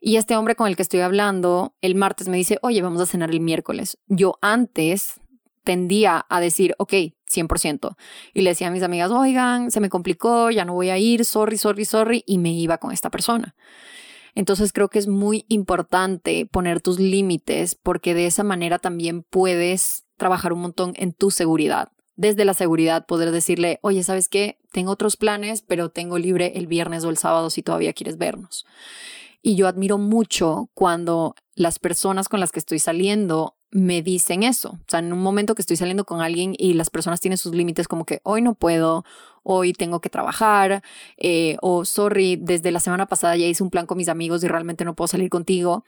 Y 0.00 0.16
este 0.16 0.36
hombre 0.36 0.54
con 0.54 0.68
el 0.68 0.76
que 0.76 0.82
estoy 0.82 1.00
hablando 1.00 1.74
el 1.80 1.94
martes 1.94 2.28
me 2.28 2.36
dice, 2.36 2.58
oye, 2.60 2.82
vamos 2.82 3.00
a 3.00 3.06
cenar 3.06 3.30
el 3.30 3.40
miércoles. 3.40 3.96
Yo 4.06 4.38
antes 4.42 5.22
tendía 5.64 6.24
a 6.28 6.40
decir, 6.40 6.74
ok, 6.78 6.92
100%. 7.28 7.96
Y 8.32 8.42
le 8.42 8.50
decía 8.50 8.68
a 8.68 8.70
mis 8.70 8.82
amigas, 8.82 9.10
oigan, 9.10 9.70
se 9.70 9.80
me 9.80 9.88
complicó, 9.88 10.50
ya 10.50 10.64
no 10.64 10.74
voy 10.74 10.90
a 10.90 10.98
ir, 10.98 11.24
sorry, 11.24 11.58
sorry, 11.58 11.84
sorry, 11.84 12.22
y 12.26 12.38
me 12.38 12.52
iba 12.52 12.78
con 12.78 12.92
esta 12.92 13.10
persona. 13.10 13.56
Entonces 14.34 14.72
creo 14.72 14.88
que 14.88 14.98
es 14.98 15.08
muy 15.08 15.44
importante 15.48 16.46
poner 16.46 16.80
tus 16.80 16.98
límites 16.98 17.74
porque 17.74 18.14
de 18.14 18.26
esa 18.26 18.42
manera 18.44 18.78
también 18.78 19.22
puedes 19.22 20.04
trabajar 20.16 20.52
un 20.52 20.60
montón 20.60 20.92
en 20.96 21.12
tu 21.12 21.30
seguridad. 21.30 21.90
Desde 22.16 22.44
la 22.44 22.54
seguridad 22.54 23.06
poder 23.06 23.30
decirle, 23.32 23.78
oye, 23.82 24.02
¿sabes 24.02 24.28
qué? 24.28 24.58
Tengo 24.72 24.92
otros 24.92 25.16
planes, 25.16 25.62
pero 25.62 25.88
tengo 25.88 26.18
libre 26.18 26.52
el 26.56 26.66
viernes 26.66 27.04
o 27.04 27.10
el 27.10 27.16
sábado 27.16 27.50
si 27.50 27.62
todavía 27.62 27.92
quieres 27.92 28.18
vernos. 28.18 28.66
Y 29.42 29.56
yo 29.56 29.66
admiro 29.68 29.98
mucho 29.98 30.70
cuando 30.74 31.34
las 31.54 31.78
personas 31.78 32.28
con 32.28 32.40
las 32.40 32.50
que 32.50 32.60
estoy 32.60 32.78
saliendo 32.78 33.56
me 33.74 34.02
dicen 34.02 34.44
eso. 34.44 34.78
O 34.80 34.84
sea, 34.86 35.00
en 35.00 35.12
un 35.12 35.20
momento 35.20 35.56
que 35.56 35.62
estoy 35.62 35.76
saliendo 35.76 36.04
con 36.04 36.20
alguien 36.20 36.54
y 36.56 36.74
las 36.74 36.90
personas 36.90 37.20
tienen 37.20 37.38
sus 37.38 37.56
límites 37.56 37.88
como 37.88 38.06
que 38.06 38.20
hoy 38.22 38.40
no 38.40 38.54
puedo, 38.54 39.04
hoy 39.42 39.72
tengo 39.72 40.00
que 40.00 40.08
trabajar, 40.08 40.84
eh, 41.16 41.56
o 41.60 41.84
sorry, 41.84 42.36
desde 42.36 42.70
la 42.70 42.78
semana 42.78 43.06
pasada 43.06 43.36
ya 43.36 43.46
hice 43.46 43.64
un 43.64 43.70
plan 43.70 43.86
con 43.86 43.98
mis 43.98 44.08
amigos 44.08 44.44
y 44.44 44.48
realmente 44.48 44.84
no 44.84 44.94
puedo 44.94 45.08
salir 45.08 45.28
contigo, 45.28 45.84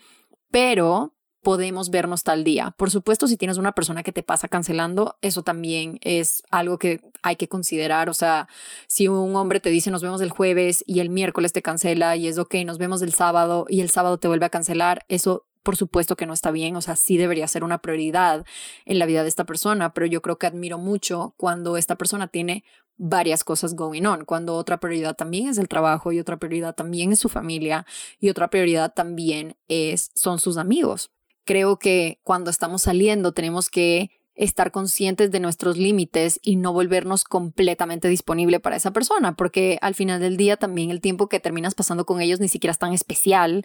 pero 0.50 1.12
podemos 1.42 1.90
vernos 1.90 2.24
tal 2.24 2.42
día. 2.42 2.74
Por 2.76 2.90
supuesto, 2.90 3.28
si 3.28 3.36
tienes 3.36 3.56
una 3.56 3.70
persona 3.70 4.02
que 4.02 4.10
te 4.10 4.24
pasa 4.24 4.48
cancelando, 4.48 5.16
eso 5.22 5.44
también 5.44 6.00
es 6.02 6.42
algo 6.50 6.78
que 6.78 7.00
hay 7.22 7.36
que 7.36 7.46
considerar. 7.46 8.10
O 8.10 8.14
sea, 8.14 8.48
si 8.88 9.06
un 9.06 9.36
hombre 9.36 9.60
te 9.60 9.70
dice 9.70 9.92
nos 9.92 10.02
vemos 10.02 10.20
el 10.22 10.30
jueves 10.30 10.82
y 10.88 10.98
el 10.98 11.08
miércoles 11.08 11.52
te 11.52 11.62
cancela 11.62 12.16
y 12.16 12.26
es 12.26 12.36
ok, 12.38 12.56
nos 12.66 12.78
vemos 12.78 13.00
el 13.00 13.14
sábado 13.14 13.64
y 13.68 13.80
el 13.80 13.90
sábado 13.90 14.18
te 14.18 14.26
vuelve 14.26 14.46
a 14.46 14.50
cancelar, 14.50 15.04
eso 15.08 15.44
por 15.66 15.76
supuesto 15.76 16.14
que 16.14 16.26
no 16.26 16.32
está 16.32 16.52
bien, 16.52 16.76
o 16.76 16.80
sea, 16.80 16.94
sí 16.94 17.16
debería 17.16 17.48
ser 17.48 17.64
una 17.64 17.78
prioridad 17.78 18.46
en 18.84 19.00
la 19.00 19.04
vida 19.04 19.24
de 19.24 19.28
esta 19.28 19.42
persona, 19.42 19.92
pero 19.92 20.06
yo 20.06 20.22
creo 20.22 20.38
que 20.38 20.46
admiro 20.46 20.78
mucho 20.78 21.34
cuando 21.36 21.76
esta 21.76 21.96
persona 21.96 22.28
tiene 22.28 22.62
varias 22.96 23.42
cosas 23.42 23.74
going 23.74 24.04
on, 24.04 24.24
cuando 24.24 24.54
otra 24.54 24.78
prioridad 24.78 25.16
también 25.16 25.48
es 25.48 25.58
el 25.58 25.66
trabajo 25.66 26.12
y 26.12 26.20
otra 26.20 26.36
prioridad 26.36 26.76
también 26.76 27.10
es 27.10 27.18
su 27.18 27.28
familia 27.28 27.84
y 28.20 28.30
otra 28.30 28.48
prioridad 28.48 28.94
también 28.94 29.56
es 29.66 30.12
son 30.14 30.38
sus 30.38 30.56
amigos. 30.56 31.10
Creo 31.44 31.80
que 31.80 32.20
cuando 32.22 32.48
estamos 32.48 32.82
saliendo 32.82 33.32
tenemos 33.32 33.68
que 33.68 34.12
estar 34.36 34.70
conscientes 34.70 35.30
de 35.30 35.40
nuestros 35.40 35.76
límites 35.78 36.38
y 36.42 36.56
no 36.56 36.72
volvernos 36.72 37.24
completamente 37.24 38.08
disponible 38.08 38.60
para 38.60 38.76
esa 38.76 38.92
persona, 38.92 39.34
porque 39.34 39.78
al 39.80 39.94
final 39.94 40.20
del 40.20 40.36
día 40.36 40.56
también 40.56 40.90
el 40.90 41.00
tiempo 41.00 41.28
que 41.28 41.40
terminas 41.40 41.74
pasando 41.74 42.04
con 42.04 42.20
ellos 42.20 42.38
ni 42.38 42.48
siquiera 42.48 42.72
es 42.72 42.78
tan 42.78 42.92
especial 42.92 43.64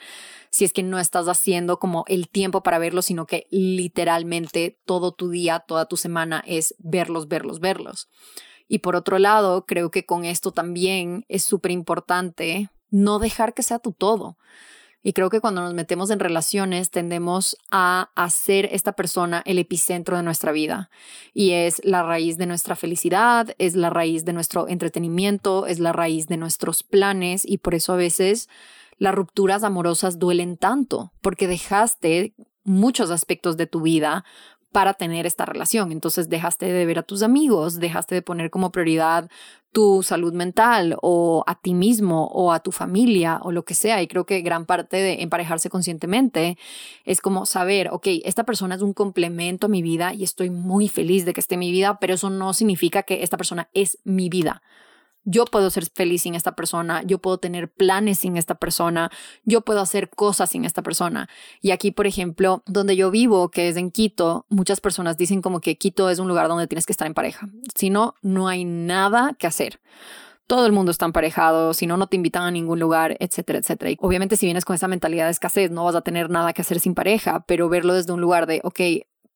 si 0.49 0.65
es 0.65 0.73
que 0.73 0.83
no 0.83 0.97
estás 0.97 1.27
haciendo 1.27 1.77
como 1.77 2.05
el 2.07 2.29
tiempo 2.29 2.63
para 2.63 2.79
verlos, 2.79 3.05
sino 3.05 3.27
que 3.27 3.47
literalmente 3.51 4.79
todo 4.85 5.11
tu 5.11 5.29
día, 5.29 5.59
toda 5.59 5.85
tu 5.85 5.97
semana 5.97 6.43
es 6.47 6.73
verlos, 6.79 7.27
verlos, 7.27 7.59
verlos. 7.59 8.09
Y 8.67 8.79
por 8.79 8.95
otro 8.95 9.19
lado, 9.19 9.65
creo 9.65 9.91
que 9.91 10.05
con 10.05 10.23
esto 10.23 10.53
también 10.53 11.25
es 11.27 11.43
súper 11.43 11.71
importante 11.71 12.69
no 12.89 13.19
dejar 13.19 13.53
que 13.53 13.63
sea 13.63 13.79
tu 13.79 13.91
todo. 13.91 14.37
Y 15.03 15.13
creo 15.13 15.29
que 15.29 15.41
cuando 15.41 15.61
nos 15.61 15.73
metemos 15.73 16.11
en 16.11 16.19
relaciones 16.19 16.91
tendemos 16.91 17.57
a 17.71 18.11
hacer 18.15 18.69
esta 18.71 18.91
persona 18.91 19.41
el 19.45 19.57
epicentro 19.57 20.17
de 20.17 20.23
nuestra 20.23 20.51
vida. 20.51 20.89
Y 21.33 21.51
es 21.51 21.81
la 21.83 22.03
raíz 22.03 22.37
de 22.37 22.45
nuestra 22.45 22.75
felicidad, 22.75 23.55
es 23.57 23.75
la 23.75 23.89
raíz 23.89 24.25
de 24.25 24.33
nuestro 24.33 24.67
entretenimiento, 24.67 25.65
es 25.65 25.79
la 25.79 25.91
raíz 25.91 26.27
de 26.27 26.37
nuestros 26.37 26.83
planes. 26.83 27.43
Y 27.45 27.57
por 27.57 27.73
eso 27.73 27.93
a 27.93 27.97
veces 27.97 28.47
las 28.97 29.15
rupturas 29.15 29.63
amorosas 29.63 30.19
duelen 30.19 30.57
tanto, 30.57 31.11
porque 31.21 31.47
dejaste 31.47 32.35
muchos 32.63 33.09
aspectos 33.09 33.57
de 33.57 33.65
tu 33.65 33.81
vida 33.81 34.23
para 34.71 34.93
tener 34.93 35.25
esta 35.25 35.45
relación. 35.45 35.91
Entonces 35.91 36.29
dejaste 36.29 36.65
de 36.65 36.85
ver 36.85 36.99
a 36.99 37.03
tus 37.03 37.23
amigos, 37.23 37.79
dejaste 37.79 38.15
de 38.15 38.21
poner 38.21 38.49
como 38.49 38.71
prioridad 38.71 39.29
tu 39.71 40.03
salud 40.03 40.33
mental 40.33 40.97
o 41.01 41.43
a 41.47 41.55
ti 41.55 41.73
mismo 41.73 42.27
o 42.27 42.51
a 42.51 42.59
tu 42.59 42.71
familia 42.71 43.39
o 43.43 43.51
lo 43.51 43.63
que 43.63 43.73
sea. 43.73 44.01
Y 44.01 44.07
creo 44.07 44.25
que 44.25 44.41
gran 44.41 44.65
parte 44.65 44.97
de 44.97 45.21
emparejarse 45.21 45.69
conscientemente 45.69 46.57
es 47.05 47.21
como 47.21 47.45
saber, 47.45 47.89
ok, 47.91 48.07
esta 48.23 48.43
persona 48.43 48.75
es 48.75 48.81
un 48.81 48.93
complemento 48.93 49.67
a 49.67 49.69
mi 49.69 49.81
vida 49.81 50.13
y 50.13 50.23
estoy 50.23 50.49
muy 50.49 50.87
feliz 50.87 51.25
de 51.25 51.33
que 51.33 51.39
esté 51.39 51.55
en 51.55 51.59
mi 51.59 51.71
vida, 51.71 51.99
pero 51.99 52.13
eso 52.13 52.29
no 52.29 52.53
significa 52.53 53.03
que 53.03 53.23
esta 53.23 53.37
persona 53.37 53.69
es 53.73 53.97
mi 54.03 54.29
vida 54.29 54.61
yo 55.23 55.45
puedo 55.45 55.69
ser 55.69 55.85
feliz 55.93 56.23
sin 56.23 56.35
esta 56.35 56.55
persona, 56.55 57.03
yo 57.03 57.19
puedo 57.19 57.37
tener 57.37 57.71
planes 57.71 58.19
sin 58.19 58.37
esta 58.37 58.55
persona, 58.55 59.11
yo 59.43 59.61
puedo 59.61 59.81
hacer 59.81 60.09
cosas 60.09 60.49
sin 60.49 60.65
esta 60.65 60.81
persona. 60.81 61.29
Y 61.61 61.71
aquí, 61.71 61.91
por 61.91 62.07
ejemplo, 62.07 62.63
donde 62.65 62.95
yo 62.95 63.11
vivo, 63.11 63.49
que 63.49 63.69
es 63.69 63.77
en 63.77 63.91
Quito, 63.91 64.45
muchas 64.49 64.81
personas 64.81 65.17
dicen 65.17 65.41
como 65.41 65.61
que 65.61 65.77
Quito 65.77 66.09
es 66.09 66.19
un 66.19 66.27
lugar 66.27 66.47
donde 66.47 66.67
tienes 66.67 66.85
que 66.85 66.93
estar 66.93 67.07
en 67.07 67.13
pareja. 67.13 67.49
Si 67.75 67.89
no, 67.89 68.15
no 68.21 68.47
hay 68.47 68.65
nada 68.65 69.35
que 69.37 69.47
hacer. 69.47 69.79
Todo 70.47 70.65
el 70.65 70.73
mundo 70.73 70.91
está 70.91 71.05
emparejado, 71.05 71.73
si 71.73 71.87
no, 71.87 71.95
no 71.95 72.07
te 72.07 72.17
invitan 72.17 72.43
a 72.43 72.51
ningún 72.51 72.79
lugar, 72.79 73.15
etcétera, 73.19 73.59
etcétera. 73.59 73.91
Y 73.91 73.97
obviamente 74.01 74.35
si 74.35 74.47
vienes 74.47 74.65
con 74.65 74.75
esa 74.75 74.87
mentalidad 74.87 75.25
de 75.25 75.31
escasez, 75.31 75.71
no 75.71 75.85
vas 75.85 75.95
a 75.95 76.01
tener 76.01 76.29
nada 76.29 76.51
que 76.51 76.61
hacer 76.61 76.79
sin 76.79 76.93
pareja, 76.93 77.45
pero 77.47 77.69
verlo 77.69 77.93
desde 77.93 78.11
un 78.11 78.19
lugar 78.19 78.47
de, 78.47 78.59
ok, 78.63 78.79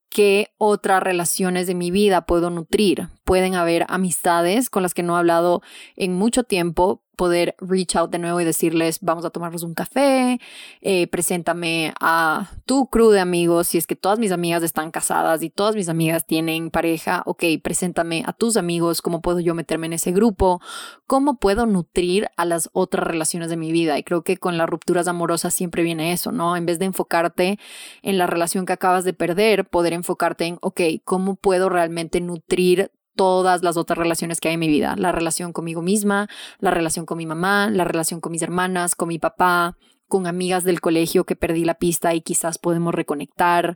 ¿qué 0.10 0.50
otras 0.58 1.02
relaciones 1.02 1.67
de 1.67 1.76
mi 1.76 1.91
vida 1.91 2.26
puedo 2.26 2.50
nutrir? 2.50 3.10
Pueden 3.25 3.55
haber 3.55 3.85
amistades 3.89 4.69
con 4.69 4.83
las 4.83 4.93
que 4.93 5.03
no 5.03 5.15
he 5.15 5.19
hablado 5.19 5.61
en 5.95 6.13
mucho 6.13 6.43
tiempo, 6.43 7.01
poder 7.15 7.55
reach 7.59 7.95
out 7.95 8.11
de 8.11 8.19
nuevo 8.19 8.39
y 8.39 8.45
decirles, 8.45 8.99
vamos 9.01 9.25
a 9.25 9.29
tomarnos 9.29 9.63
un 9.63 9.73
café, 9.73 10.39
eh, 10.81 11.07
preséntame 11.07 11.93
a 11.99 12.51
tu 12.65 12.88
crew 12.88 13.09
de 13.09 13.19
amigos, 13.19 13.67
si 13.67 13.77
es 13.77 13.88
que 13.88 13.95
todas 13.95 14.19
mis 14.19 14.31
amigas 14.31 14.63
están 14.63 14.91
casadas 14.91 15.41
y 15.41 15.49
todas 15.49 15.75
mis 15.75 15.89
amigas 15.89 16.25
tienen 16.25 16.69
pareja, 16.69 17.23
ok, 17.25 17.43
preséntame 17.63 18.23
a 18.25 18.33
tus 18.33 18.57
amigos, 18.57 19.01
cómo 19.01 19.21
puedo 19.21 19.39
yo 19.39 19.55
meterme 19.55 19.88
en 19.88 19.93
ese 19.93 20.11
grupo, 20.11 20.61
cómo 21.07 21.38
puedo 21.38 21.65
nutrir 21.65 22.29
a 22.38 22.45
las 22.45 22.69
otras 22.73 23.07
relaciones 23.07 23.49
de 23.49 23.57
mi 23.57 23.71
vida. 23.71 23.97
Y 23.97 24.03
creo 24.03 24.23
que 24.23 24.38
con 24.38 24.57
las 24.57 24.69
rupturas 24.69 25.07
amorosas 25.07 25.53
siempre 25.53 25.83
viene 25.83 26.11
eso, 26.11 26.31
¿no? 26.31 26.55
En 26.55 26.65
vez 26.65 26.79
de 26.79 26.85
enfocarte 26.85 27.59
en 28.01 28.17
la 28.17 28.27
relación 28.27 28.65
que 28.65 28.73
acabas 28.73 29.03
de 29.03 29.13
perder, 29.13 29.65
poder 29.65 29.93
enfocarte 29.93 30.45
en, 30.45 30.57
ok, 30.61 30.81
¿cómo 31.03 31.35
puedo 31.35 31.69
realmente 31.69 32.21
nutrir 32.21 32.91
todas 33.15 33.63
las 33.63 33.78
otras 33.78 33.97
relaciones 33.97 34.39
que 34.39 34.49
hay 34.49 34.56
en 34.56 34.60
mi 34.60 34.67
vida. 34.67 34.95
La 34.97 35.12
relación 35.12 35.54
conmigo 35.54 35.82
misma, 35.82 36.28
la 36.60 36.71
relación 36.71 37.06
con 37.06 37.17
mi 37.17 37.25
mamá, 37.25 37.69
la 37.69 37.84
relación 37.84 38.21
con 38.21 38.32
mis 38.32 38.41
hermanas, 38.41 38.95
con 38.95 39.08
mi 39.08 39.19
papá, 39.19 39.78
con 40.08 40.28
amigas 40.28 40.63
del 40.63 40.82
colegio 40.82 41.25
que 41.25 41.36
perdí 41.36 41.65
la 41.65 41.75
pista 41.75 42.13
y 42.13 42.21
quizás 42.21 42.58
podemos 42.58 42.93
reconectar, 42.93 43.75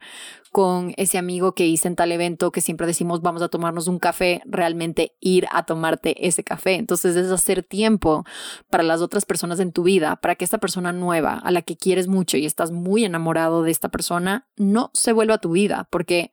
con 0.52 0.94
ese 0.98 1.18
amigo 1.18 1.54
que 1.54 1.68
hice 1.68 1.88
en 1.88 1.96
tal 1.96 2.12
evento 2.12 2.52
que 2.52 2.62
siempre 2.62 2.88
decimos 2.88 3.22
vamos 3.22 3.42
a 3.42 3.50
tomarnos 3.50 3.88
un 3.88 4.00
café, 4.00 4.42
realmente 4.46 5.16
ir 5.20 5.48
a 5.52 5.66
tomarte 5.66 6.28
ese 6.28 6.44
café. 6.44 6.76
Entonces 6.76 7.16
es 7.16 7.32
hacer 7.32 7.64
tiempo 7.64 8.26
para 8.70 8.84
las 8.84 9.02
otras 9.02 9.26
personas 9.26 9.60
en 9.60 9.72
tu 9.72 9.84
vida, 9.84 10.18
para 10.18 10.36
que 10.36 10.46
esta 10.46 10.58
persona 10.58 10.92
nueva, 10.92 11.34
a 11.34 11.52
la 11.52 11.62
que 11.62 11.78
quieres 11.78 12.08
mucho 12.08 12.38
y 12.38 12.46
estás 12.46 12.72
muy 12.72 13.06
enamorado 13.06 13.64
de 13.64 13.72
esta 13.72 13.90
persona, 13.90 14.48
no 14.56 14.92
se 14.94 15.14
vuelva 15.14 15.36
a 15.36 15.40
tu 15.40 15.52
vida, 15.52 15.88
porque 15.92 16.32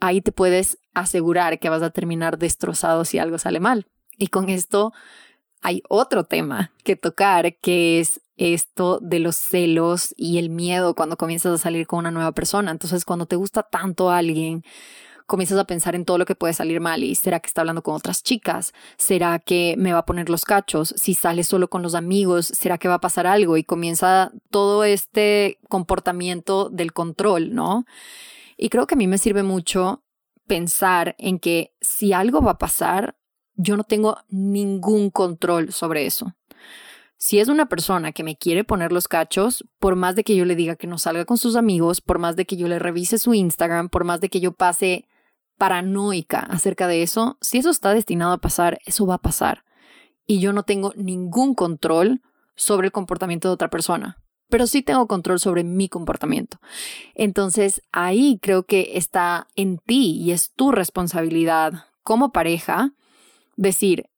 ahí 0.00 0.20
te 0.20 0.32
puedes 0.32 0.78
asegurar 0.94 1.58
que 1.58 1.68
vas 1.68 1.82
a 1.82 1.90
terminar 1.90 2.38
destrozado 2.38 3.04
si 3.04 3.18
algo 3.18 3.38
sale 3.38 3.60
mal. 3.60 3.86
Y 4.16 4.28
con 4.28 4.48
esto 4.48 4.92
hay 5.62 5.82
otro 5.88 6.24
tema 6.24 6.72
que 6.84 6.96
tocar, 6.96 7.56
que 7.56 8.00
es 8.00 8.20
esto 8.36 8.98
de 9.02 9.18
los 9.18 9.36
celos 9.36 10.14
y 10.16 10.38
el 10.38 10.48
miedo 10.48 10.94
cuando 10.94 11.16
comienzas 11.16 11.52
a 11.52 11.62
salir 11.62 11.86
con 11.86 11.98
una 12.00 12.10
nueva 12.10 12.32
persona. 12.32 12.70
Entonces, 12.70 13.04
cuando 13.04 13.26
te 13.26 13.36
gusta 13.36 13.62
tanto 13.62 14.10
a 14.10 14.18
alguien, 14.18 14.64
comienzas 15.26 15.58
a 15.58 15.64
pensar 15.64 15.94
en 15.94 16.04
todo 16.04 16.18
lo 16.18 16.24
que 16.24 16.34
puede 16.34 16.54
salir 16.54 16.80
mal 16.80 17.04
y 17.04 17.14
será 17.14 17.38
que 17.38 17.46
está 17.46 17.60
hablando 17.60 17.82
con 17.82 17.94
otras 17.94 18.22
chicas, 18.22 18.72
será 18.96 19.38
que 19.38 19.76
me 19.78 19.92
va 19.92 20.00
a 20.00 20.06
poner 20.06 20.28
los 20.28 20.44
cachos, 20.44 20.92
si 20.96 21.14
sale 21.14 21.44
solo 21.44 21.68
con 21.68 21.82
los 21.82 21.94
amigos, 21.94 22.46
será 22.46 22.78
que 22.78 22.88
va 22.88 22.94
a 22.94 23.00
pasar 23.00 23.26
algo 23.26 23.56
y 23.56 23.62
comienza 23.62 24.32
todo 24.50 24.84
este 24.84 25.58
comportamiento 25.68 26.68
del 26.70 26.92
control, 26.92 27.54
¿no? 27.54 27.84
Y 28.56 28.70
creo 28.70 28.86
que 28.86 28.94
a 28.94 28.98
mí 28.98 29.06
me 29.06 29.18
sirve 29.18 29.42
mucho 29.42 30.02
pensar 30.50 31.14
en 31.18 31.38
que 31.38 31.76
si 31.80 32.12
algo 32.12 32.42
va 32.42 32.50
a 32.50 32.58
pasar, 32.58 33.16
yo 33.54 33.76
no 33.76 33.84
tengo 33.84 34.16
ningún 34.28 35.10
control 35.10 35.72
sobre 35.72 36.06
eso. 36.06 36.34
Si 37.18 37.38
es 37.38 37.46
una 37.46 37.68
persona 37.68 38.10
que 38.10 38.24
me 38.24 38.36
quiere 38.36 38.64
poner 38.64 38.90
los 38.90 39.06
cachos, 39.06 39.64
por 39.78 39.94
más 39.94 40.16
de 40.16 40.24
que 40.24 40.34
yo 40.34 40.44
le 40.44 40.56
diga 40.56 40.74
que 40.74 40.88
no 40.88 40.98
salga 40.98 41.24
con 41.24 41.38
sus 41.38 41.54
amigos, 41.54 42.00
por 42.00 42.18
más 42.18 42.34
de 42.34 42.46
que 42.46 42.56
yo 42.56 42.66
le 42.66 42.80
revise 42.80 43.18
su 43.18 43.32
Instagram, 43.32 43.90
por 43.90 44.02
más 44.02 44.20
de 44.20 44.28
que 44.28 44.40
yo 44.40 44.50
pase 44.50 45.06
paranoica 45.56 46.40
acerca 46.40 46.88
de 46.88 47.04
eso, 47.04 47.38
si 47.40 47.58
eso 47.58 47.70
está 47.70 47.94
destinado 47.94 48.32
a 48.32 48.38
pasar, 48.38 48.80
eso 48.86 49.06
va 49.06 49.14
a 49.14 49.22
pasar. 49.22 49.64
Y 50.26 50.40
yo 50.40 50.52
no 50.52 50.64
tengo 50.64 50.92
ningún 50.96 51.54
control 51.54 52.22
sobre 52.56 52.88
el 52.88 52.92
comportamiento 52.92 53.46
de 53.46 53.54
otra 53.54 53.70
persona 53.70 54.18
pero 54.50 54.66
sí 54.66 54.82
tengo 54.82 55.06
control 55.06 55.40
sobre 55.40 55.64
mi 55.64 55.88
comportamiento. 55.88 56.58
Entonces 57.14 57.82
ahí 57.92 58.38
creo 58.42 58.64
que 58.64 58.92
está 58.94 59.46
en 59.56 59.78
ti 59.78 60.20
y 60.20 60.32
es 60.32 60.52
tu 60.54 60.72
responsabilidad 60.72 61.84
como 62.02 62.32
pareja 62.32 62.92
decir 63.56 64.10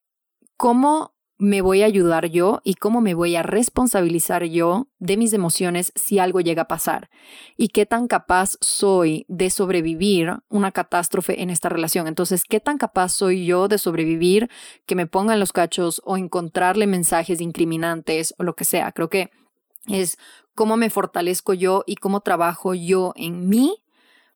cómo 0.57 1.13
me 1.43 1.61
voy 1.61 1.83
a 1.83 1.87
ayudar 1.87 2.27
yo 2.27 2.61
y 2.63 2.75
cómo 2.75 3.01
me 3.01 3.15
voy 3.15 3.35
a 3.35 3.43
responsabilizar 3.43 4.45
yo 4.45 4.87
de 5.01 5.17
mis 5.17 5.33
emociones 5.33 5.93
si 5.97 6.21
algo 6.21 6.41
llega 6.41 6.63
a 6.63 6.69
pasar 6.69 7.11
y 7.57 7.69
qué 7.69 7.85
tan 7.85 8.07
capaz 8.07 8.57
soy 8.61 9.27
de 9.27 9.51
sobrevivir 9.51 10.37
una 10.49 10.71
catástrofe 10.71 11.43
en 11.43 11.51
esta 11.51 11.69
relación. 11.69 12.07
Entonces, 12.07 12.45
¿qué 12.49 12.61
tan 12.61 12.79
capaz 12.79 13.09
soy 13.09 13.45
yo 13.45 13.67
de 13.67 13.79
sobrevivir 13.79 14.51
que 14.87 14.95
me 14.95 15.09
pongan 15.09 15.41
los 15.41 15.53
cachos 15.53 16.01
o 16.05 16.17
encontrarle 16.17 16.87
mensajes 16.87 17.41
incriminantes 17.41 18.35
o 18.39 18.45
lo 18.45 18.55
que 18.55 18.65
sea? 18.65 18.93
Creo 18.93 19.11
que 19.11 19.31
es 19.87 20.19
cómo 20.55 20.77
me 20.77 20.91
fortalezco 20.91 21.55
yo 21.55 21.85
y 21.87 21.97
cómo 21.97 22.21
trabajo 22.21 22.75
yo 22.75 23.13
en 23.17 23.49
mí 23.49 23.83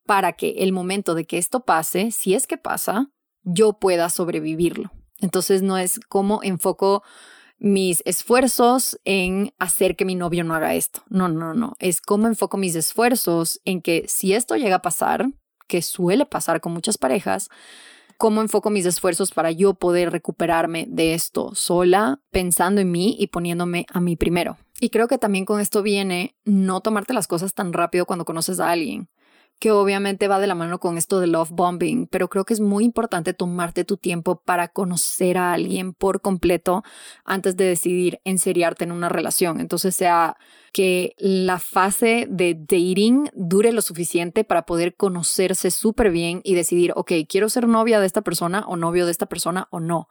para 0.06 0.32
que 0.32 0.56
el 0.58 0.72
momento 0.72 1.14
de 1.14 1.26
que 1.26 1.38
esto 1.38 1.60
pase, 1.60 2.10
si 2.10 2.34
es 2.34 2.46
que 2.46 2.58
pasa, 2.58 3.10
yo 3.42 3.74
pueda 3.74 4.08
sobrevivirlo. 4.08 4.92
Entonces 5.20 5.62
no 5.62 5.78
es 5.78 6.00
cómo 6.08 6.40
enfoco 6.42 7.02
mis 7.58 8.02
esfuerzos 8.04 9.00
en 9.04 9.54
hacer 9.58 9.96
que 9.96 10.04
mi 10.04 10.14
novio 10.14 10.44
no 10.44 10.54
haga 10.54 10.74
esto. 10.74 11.02
No, 11.08 11.28
no, 11.28 11.54
no. 11.54 11.74
Es 11.78 12.00
cómo 12.00 12.26
enfoco 12.26 12.56
mis 12.56 12.74
esfuerzos 12.74 13.60
en 13.64 13.80
que 13.80 14.04
si 14.08 14.34
esto 14.34 14.56
llega 14.56 14.76
a 14.76 14.82
pasar, 14.82 15.26
que 15.66 15.82
suele 15.82 16.26
pasar 16.26 16.60
con 16.60 16.72
muchas 16.72 16.98
parejas, 16.98 17.48
cómo 18.18 18.42
enfoco 18.42 18.70
mis 18.70 18.86
esfuerzos 18.86 19.32
para 19.32 19.50
yo 19.50 19.74
poder 19.74 20.10
recuperarme 20.12 20.86
de 20.88 21.14
esto 21.14 21.54
sola, 21.54 22.20
pensando 22.30 22.80
en 22.80 22.90
mí 22.90 23.16
y 23.18 23.28
poniéndome 23.28 23.86
a 23.92 24.00
mí 24.00 24.16
primero. 24.16 24.58
Y 24.80 24.90
creo 24.90 25.08
que 25.08 25.18
también 25.18 25.44
con 25.44 25.60
esto 25.60 25.82
viene 25.82 26.34
no 26.44 26.80
tomarte 26.80 27.14
las 27.14 27.26
cosas 27.26 27.54
tan 27.54 27.72
rápido 27.72 28.06
cuando 28.06 28.24
conoces 28.24 28.60
a 28.60 28.70
alguien 28.70 29.08
que 29.58 29.70
obviamente 29.70 30.28
va 30.28 30.38
de 30.38 30.46
la 30.46 30.54
mano 30.54 30.78
con 30.78 30.98
esto 30.98 31.18
de 31.20 31.26
love 31.26 31.50
bombing, 31.50 32.06
pero 32.08 32.28
creo 32.28 32.44
que 32.44 32.54
es 32.54 32.60
muy 32.60 32.84
importante 32.84 33.32
tomarte 33.32 33.84
tu 33.84 33.96
tiempo 33.96 34.40
para 34.44 34.68
conocer 34.68 35.38
a 35.38 35.52
alguien 35.52 35.94
por 35.94 36.20
completo 36.20 36.82
antes 37.24 37.56
de 37.56 37.64
decidir 37.64 38.20
enseriarte 38.24 38.84
en 38.84 38.92
una 38.92 39.08
relación. 39.08 39.60
Entonces 39.60 39.96
sea 39.96 40.36
que 40.72 41.14
la 41.16 41.58
fase 41.58 42.26
de 42.28 42.52
dating 42.54 43.30
dure 43.32 43.72
lo 43.72 43.80
suficiente 43.80 44.44
para 44.44 44.66
poder 44.66 44.94
conocerse 44.94 45.70
súper 45.70 46.10
bien 46.10 46.42
y 46.44 46.54
decidir, 46.54 46.92
ok, 46.94 47.12
quiero 47.26 47.48
ser 47.48 47.66
novia 47.66 47.98
de 47.98 48.06
esta 48.06 48.20
persona 48.20 48.62
o 48.68 48.76
novio 48.76 49.06
de 49.06 49.12
esta 49.12 49.24
persona 49.24 49.68
o 49.70 49.80
no. 49.80 50.08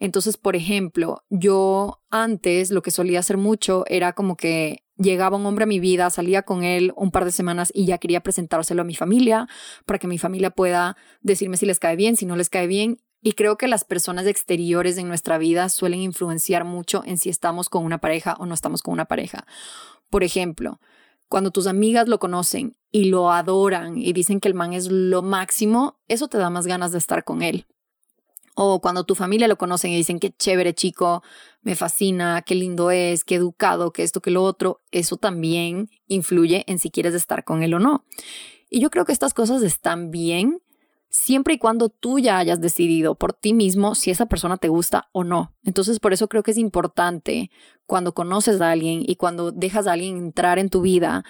Entonces, 0.00 0.38
por 0.38 0.56
ejemplo, 0.56 1.24
yo 1.28 2.00
antes 2.08 2.70
lo 2.70 2.80
que 2.80 2.90
solía 2.90 3.20
hacer 3.20 3.36
mucho 3.36 3.84
era 3.86 4.14
como 4.14 4.38
que 4.38 4.82
llegaba 4.98 5.36
un 5.36 5.46
hombre 5.46 5.64
a 5.64 5.66
mi 5.66 5.80
vida, 5.80 6.10
salía 6.10 6.42
con 6.42 6.64
él 6.64 6.92
un 6.96 7.10
par 7.10 7.24
de 7.24 7.32
semanas 7.32 7.70
y 7.74 7.86
ya 7.86 7.98
quería 7.98 8.20
presentárselo 8.20 8.82
a 8.82 8.84
mi 8.84 8.94
familia 8.94 9.48
para 9.86 9.98
que 9.98 10.08
mi 10.08 10.18
familia 10.18 10.50
pueda 10.50 10.96
decirme 11.20 11.56
si 11.56 11.66
les 11.66 11.78
cae 11.78 11.96
bien, 11.96 12.16
si 12.16 12.26
no 12.26 12.36
les 12.36 12.50
cae 12.50 12.66
bien. 12.66 12.98
Y 13.20 13.32
creo 13.32 13.56
que 13.56 13.66
las 13.66 13.84
personas 13.84 14.26
exteriores 14.26 14.96
en 14.98 15.08
nuestra 15.08 15.38
vida 15.38 15.68
suelen 15.68 16.00
influenciar 16.00 16.64
mucho 16.64 17.02
en 17.04 17.18
si 17.18 17.30
estamos 17.30 17.68
con 17.68 17.84
una 17.84 17.98
pareja 17.98 18.36
o 18.38 18.46
no 18.46 18.54
estamos 18.54 18.82
con 18.82 18.92
una 18.92 19.06
pareja. 19.06 19.44
Por 20.08 20.22
ejemplo, 20.22 20.80
cuando 21.28 21.50
tus 21.50 21.66
amigas 21.66 22.08
lo 22.08 22.18
conocen 22.18 22.76
y 22.90 23.06
lo 23.06 23.32
adoran 23.32 23.98
y 23.98 24.12
dicen 24.12 24.40
que 24.40 24.48
el 24.48 24.54
man 24.54 24.72
es 24.72 24.88
lo 24.90 25.22
máximo, 25.22 25.98
eso 26.06 26.28
te 26.28 26.38
da 26.38 26.48
más 26.48 26.66
ganas 26.66 26.92
de 26.92 26.98
estar 26.98 27.24
con 27.24 27.42
él. 27.42 27.66
O 28.60 28.80
cuando 28.80 29.04
tu 29.04 29.14
familia 29.14 29.46
lo 29.46 29.56
conocen 29.56 29.92
y 29.92 29.96
dicen 29.96 30.18
qué 30.18 30.32
chévere 30.32 30.74
chico, 30.74 31.22
me 31.62 31.76
fascina, 31.76 32.42
qué 32.42 32.56
lindo 32.56 32.90
es, 32.90 33.22
qué 33.22 33.36
educado, 33.36 33.92
que 33.92 34.02
esto, 34.02 34.20
que 34.20 34.32
lo 34.32 34.42
otro, 34.42 34.80
eso 34.90 35.16
también 35.16 35.90
influye 36.08 36.64
en 36.66 36.80
si 36.80 36.90
quieres 36.90 37.14
estar 37.14 37.44
con 37.44 37.62
él 37.62 37.74
o 37.74 37.78
no. 37.78 38.04
Y 38.68 38.80
yo 38.80 38.90
creo 38.90 39.04
que 39.04 39.12
estas 39.12 39.32
cosas 39.32 39.62
están 39.62 40.10
bien 40.10 40.60
siempre 41.08 41.54
y 41.54 41.58
cuando 41.58 41.88
tú 41.88 42.18
ya 42.18 42.36
hayas 42.36 42.60
decidido 42.60 43.14
por 43.14 43.32
ti 43.32 43.52
mismo 43.52 43.94
si 43.94 44.10
esa 44.10 44.26
persona 44.26 44.56
te 44.56 44.66
gusta 44.66 45.08
o 45.12 45.22
no. 45.22 45.54
Entonces, 45.62 46.00
por 46.00 46.12
eso 46.12 46.26
creo 46.26 46.42
que 46.42 46.50
es 46.50 46.58
importante 46.58 47.52
cuando 47.86 48.12
conoces 48.12 48.60
a 48.60 48.72
alguien 48.72 49.04
y 49.06 49.14
cuando 49.14 49.52
dejas 49.52 49.86
a 49.86 49.92
alguien 49.92 50.16
entrar 50.16 50.58
en 50.58 50.68
tu 50.68 50.80
vida, 50.80 51.24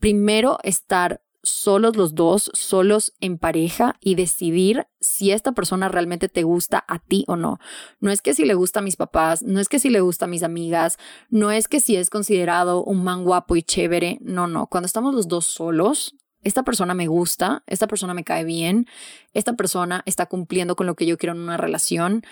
primero 0.00 0.58
estar 0.64 1.22
solos 1.42 1.96
los 1.96 2.14
dos, 2.14 2.50
solos 2.54 3.12
en 3.20 3.38
pareja 3.38 3.96
y 4.00 4.14
decidir 4.14 4.86
si 5.00 5.32
esta 5.32 5.52
persona 5.52 5.88
realmente 5.88 6.28
te 6.28 6.42
gusta 6.42 6.84
a 6.86 6.98
ti 6.98 7.24
o 7.26 7.36
no. 7.36 7.58
No 8.00 8.10
es 8.10 8.22
que 8.22 8.34
si 8.34 8.44
le 8.44 8.54
gusta 8.54 8.80
a 8.80 8.82
mis 8.82 8.96
papás, 8.96 9.42
no 9.42 9.60
es 9.60 9.68
que 9.68 9.78
si 9.78 9.90
le 9.90 10.00
gusta 10.00 10.26
a 10.26 10.28
mis 10.28 10.42
amigas, 10.42 10.98
no 11.28 11.50
es 11.50 11.68
que 11.68 11.80
si 11.80 11.96
es 11.96 12.10
considerado 12.10 12.84
un 12.84 13.02
man 13.02 13.24
guapo 13.24 13.56
y 13.56 13.62
chévere, 13.62 14.18
no, 14.22 14.46
no. 14.46 14.66
Cuando 14.66 14.86
estamos 14.86 15.14
los 15.14 15.28
dos 15.28 15.46
solos, 15.46 16.14
esta 16.42 16.62
persona 16.62 16.94
me 16.94 17.06
gusta, 17.06 17.62
esta 17.66 17.86
persona 17.86 18.14
me 18.14 18.24
cae 18.24 18.44
bien, 18.44 18.86
esta 19.32 19.54
persona 19.54 20.02
está 20.06 20.26
cumpliendo 20.26 20.76
con 20.76 20.86
lo 20.86 20.94
que 20.94 21.06
yo 21.06 21.18
quiero 21.18 21.34
en 21.34 21.40
una 21.40 21.56
relación, 21.56 22.22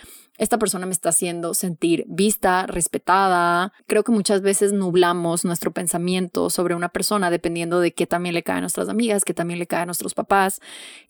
esta 0.40 0.58
persona 0.58 0.86
me 0.86 0.92
está 0.92 1.10
haciendo 1.10 1.52
sentir 1.52 2.06
vista, 2.08 2.66
respetada. 2.66 3.74
Creo 3.86 4.04
que 4.04 4.12
muchas 4.12 4.40
veces 4.40 4.72
nublamos 4.72 5.44
nuestro 5.44 5.70
pensamiento 5.70 6.48
sobre 6.48 6.74
una 6.74 6.88
persona 6.88 7.30
dependiendo 7.30 7.78
de 7.78 7.92
qué 7.92 8.06
también 8.06 8.34
le 8.34 8.42
cae 8.42 8.56
a 8.56 8.60
nuestras 8.62 8.88
amigas, 8.88 9.26
qué 9.26 9.34
también 9.34 9.58
le 9.58 9.66
cae 9.66 9.82
a 9.82 9.86
nuestros 9.86 10.14
papás. 10.14 10.60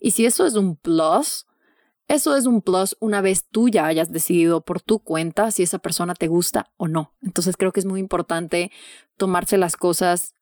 Y 0.01 0.11
si 0.11 0.25
eso 0.25 0.45
es 0.45 0.55
un 0.55 0.75
plus, 0.75 1.47
eso 2.09 2.35
es 2.35 2.45
un 2.45 2.61
plus 2.61 2.97
una 2.99 3.21
vez 3.21 3.45
tú 3.49 3.69
ya 3.69 3.85
hayas 3.85 4.11
decidido 4.11 4.65
por 4.65 4.81
tu 4.81 4.99
cuenta 4.99 5.49
si 5.51 5.63
esa 5.63 5.79
persona 5.79 6.13
te 6.13 6.27
gusta 6.27 6.69
o 6.75 6.89
no. 6.89 7.13
Entonces 7.21 7.55
creo 7.55 7.71
que 7.71 7.79
es 7.79 7.85
muy 7.85 8.01
importante 8.01 8.69
tomarse 9.15 9.57
las 9.57 9.77
cosas 9.77 10.35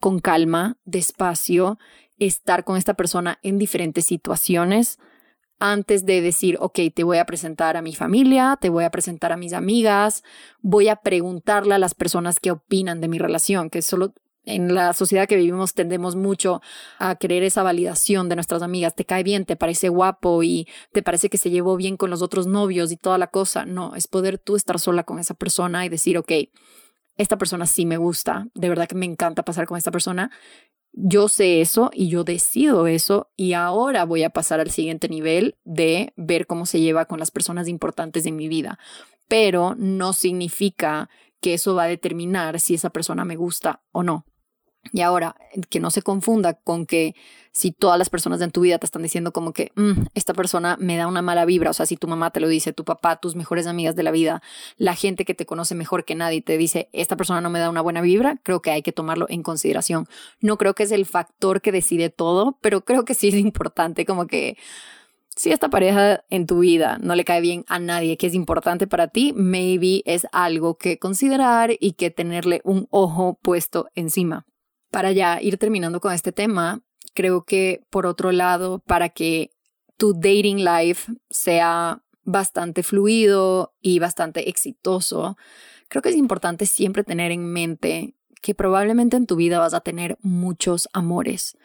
con 0.00 0.18
calma, 0.18 0.78
despacio, 0.84 1.78
estar 2.18 2.64
con 2.64 2.76
esta 2.76 2.94
persona 2.94 3.38
en 3.42 3.58
diferentes 3.58 4.06
situaciones 4.06 4.98
antes 5.60 6.06
de 6.06 6.22
decir, 6.22 6.56
ok, 6.58 6.78
te 6.94 7.04
voy 7.04 7.18
a 7.18 7.26
presentar 7.26 7.76
a 7.76 7.82
mi 7.82 7.94
familia, 7.94 8.58
te 8.60 8.70
voy 8.70 8.84
a 8.84 8.90
presentar 8.90 9.30
a 9.30 9.36
mis 9.36 9.52
amigas, 9.52 10.24
voy 10.62 10.88
a 10.88 10.96
preguntarle 10.96 11.74
a 11.74 11.78
las 11.78 11.94
personas 11.94 12.40
qué 12.40 12.50
opinan 12.50 13.00
de 13.02 13.08
mi 13.08 13.18
relación, 13.18 13.68
que 13.68 13.82
solo 13.82 14.14
en 14.46 14.74
la 14.74 14.94
sociedad 14.94 15.28
que 15.28 15.36
vivimos 15.36 15.74
tendemos 15.74 16.16
mucho 16.16 16.62
a 16.98 17.14
querer 17.16 17.42
esa 17.42 17.62
validación 17.62 18.30
de 18.30 18.36
nuestras 18.36 18.62
amigas. 18.62 18.94
Te 18.94 19.04
cae 19.04 19.22
bien, 19.22 19.44
te 19.44 19.54
parece 19.54 19.90
guapo 19.90 20.42
y 20.42 20.66
te 20.92 21.02
parece 21.02 21.28
que 21.28 21.36
se 21.36 21.50
llevó 21.50 21.76
bien 21.76 21.98
con 21.98 22.08
los 22.08 22.22
otros 22.22 22.46
novios 22.46 22.90
y 22.90 22.96
toda 22.96 23.18
la 23.18 23.26
cosa. 23.26 23.66
No, 23.66 23.94
es 23.94 24.08
poder 24.08 24.38
tú 24.38 24.56
estar 24.56 24.78
sola 24.78 25.04
con 25.04 25.18
esa 25.18 25.34
persona 25.34 25.84
y 25.84 25.90
decir, 25.90 26.16
ok, 26.16 26.32
esta 27.20 27.38
persona 27.38 27.66
sí 27.66 27.86
me 27.86 27.96
gusta, 27.96 28.48
de 28.54 28.68
verdad 28.68 28.88
que 28.88 28.94
me 28.94 29.06
encanta 29.06 29.44
pasar 29.44 29.66
con 29.66 29.78
esta 29.78 29.90
persona 29.90 30.30
yo 30.92 31.28
sé 31.28 31.60
eso 31.60 31.90
y 31.92 32.08
yo 32.08 32.24
decido 32.24 32.86
eso 32.86 33.30
y 33.36 33.52
ahora 33.52 34.04
voy 34.04 34.24
a 34.24 34.30
pasar 34.30 34.60
al 34.60 34.70
siguiente 34.70 35.08
nivel 35.08 35.56
de 35.64 36.12
ver 36.16 36.46
cómo 36.46 36.66
se 36.66 36.80
lleva 36.80 37.04
con 37.04 37.18
las 37.20 37.30
personas 37.30 37.68
importantes 37.68 38.24
de 38.24 38.32
mi 38.32 38.48
vida. 38.48 38.78
Pero 39.28 39.74
no 39.78 40.12
significa 40.12 41.08
que 41.40 41.54
eso 41.54 41.74
va 41.74 41.84
a 41.84 41.88
determinar 41.88 42.58
si 42.58 42.74
esa 42.74 42.90
persona 42.90 43.24
me 43.24 43.36
gusta 43.36 43.82
o 43.92 44.02
no. 44.02 44.26
Y 44.92 45.02
ahora, 45.02 45.36
que 45.68 45.78
no 45.78 45.90
se 45.90 46.02
confunda 46.02 46.54
con 46.54 46.86
que 46.86 47.14
si 47.52 47.70
todas 47.70 47.98
las 47.98 48.10
personas 48.10 48.40
en 48.40 48.50
tu 48.50 48.62
vida 48.62 48.78
te 48.78 48.86
están 48.86 49.02
diciendo 49.02 49.32
como 49.32 49.52
que 49.52 49.72
mm, 49.76 50.06
esta 50.14 50.34
persona 50.34 50.76
me 50.80 50.96
da 50.96 51.06
una 51.06 51.22
mala 51.22 51.44
vibra, 51.44 51.70
o 51.70 51.72
sea, 51.74 51.86
si 51.86 51.96
tu 51.96 52.08
mamá 52.08 52.30
te 52.30 52.40
lo 52.40 52.48
dice, 52.48 52.72
tu 52.72 52.84
papá, 52.84 53.16
tus 53.16 53.36
mejores 53.36 53.66
amigas 53.66 53.94
de 53.94 54.02
la 54.02 54.10
vida, 54.10 54.42
la 54.78 54.94
gente 54.94 55.24
que 55.24 55.34
te 55.34 55.46
conoce 55.46 55.74
mejor 55.74 56.04
que 56.04 56.14
nadie 56.14 56.42
te 56.42 56.56
dice, 56.56 56.88
esta 56.92 57.16
persona 57.16 57.40
no 57.40 57.50
me 57.50 57.58
da 57.58 57.70
una 57.70 57.82
buena 57.82 58.00
vibra, 58.00 58.38
creo 58.42 58.62
que 58.62 58.70
hay 58.70 58.82
que 58.82 58.92
tomarlo 58.92 59.26
en 59.28 59.42
consideración. 59.42 60.06
No 60.40 60.56
creo 60.56 60.74
que 60.74 60.84
es 60.84 60.92
el 60.92 61.06
factor 61.06 61.60
que 61.60 61.72
decide 61.72 62.08
todo, 62.08 62.58
pero 62.60 62.84
creo 62.84 63.04
que 63.04 63.14
sí 63.14 63.28
es 63.28 63.34
importante 63.34 64.04
como 64.06 64.26
que 64.26 64.56
si 65.36 65.52
esta 65.52 65.68
pareja 65.68 66.24
en 66.30 66.46
tu 66.46 66.60
vida 66.60 66.98
no 67.00 67.14
le 67.14 67.24
cae 67.24 67.40
bien 67.40 67.64
a 67.68 67.78
nadie 67.78 68.16
que 68.16 68.26
es 68.26 68.34
importante 68.34 68.86
para 68.86 69.08
ti, 69.08 69.32
maybe 69.36 70.02
es 70.04 70.26
algo 70.32 70.76
que 70.76 70.98
considerar 70.98 71.70
y 71.78 71.92
que 71.92 72.10
tenerle 72.10 72.60
un 72.64 72.88
ojo 72.90 73.38
puesto 73.40 73.88
encima 73.94 74.46
para 74.90 75.12
ya 75.12 75.40
ir 75.40 75.58
terminando 75.58 76.00
con 76.00 76.12
este 76.12 76.32
tema, 76.32 76.82
creo 77.14 77.44
que 77.44 77.84
por 77.90 78.06
otro 78.06 78.32
lado, 78.32 78.80
para 78.80 79.08
que 79.08 79.50
tu 79.96 80.14
dating 80.14 80.64
life 80.64 81.12
sea 81.30 82.02
bastante 82.24 82.82
fluido 82.82 83.74
y 83.80 83.98
bastante 83.98 84.48
exitoso, 84.48 85.36
creo 85.88 86.02
que 86.02 86.10
es 86.10 86.16
importante 86.16 86.66
siempre 86.66 87.04
tener 87.04 87.32
en 87.32 87.44
mente 87.44 88.14
que 88.40 88.54
probablemente 88.54 89.16
en 89.16 89.26
tu 89.26 89.36
vida 89.36 89.58
vas 89.58 89.74
a 89.74 89.80
tener 89.80 90.18
muchos 90.22 90.88
amores. 90.92 91.56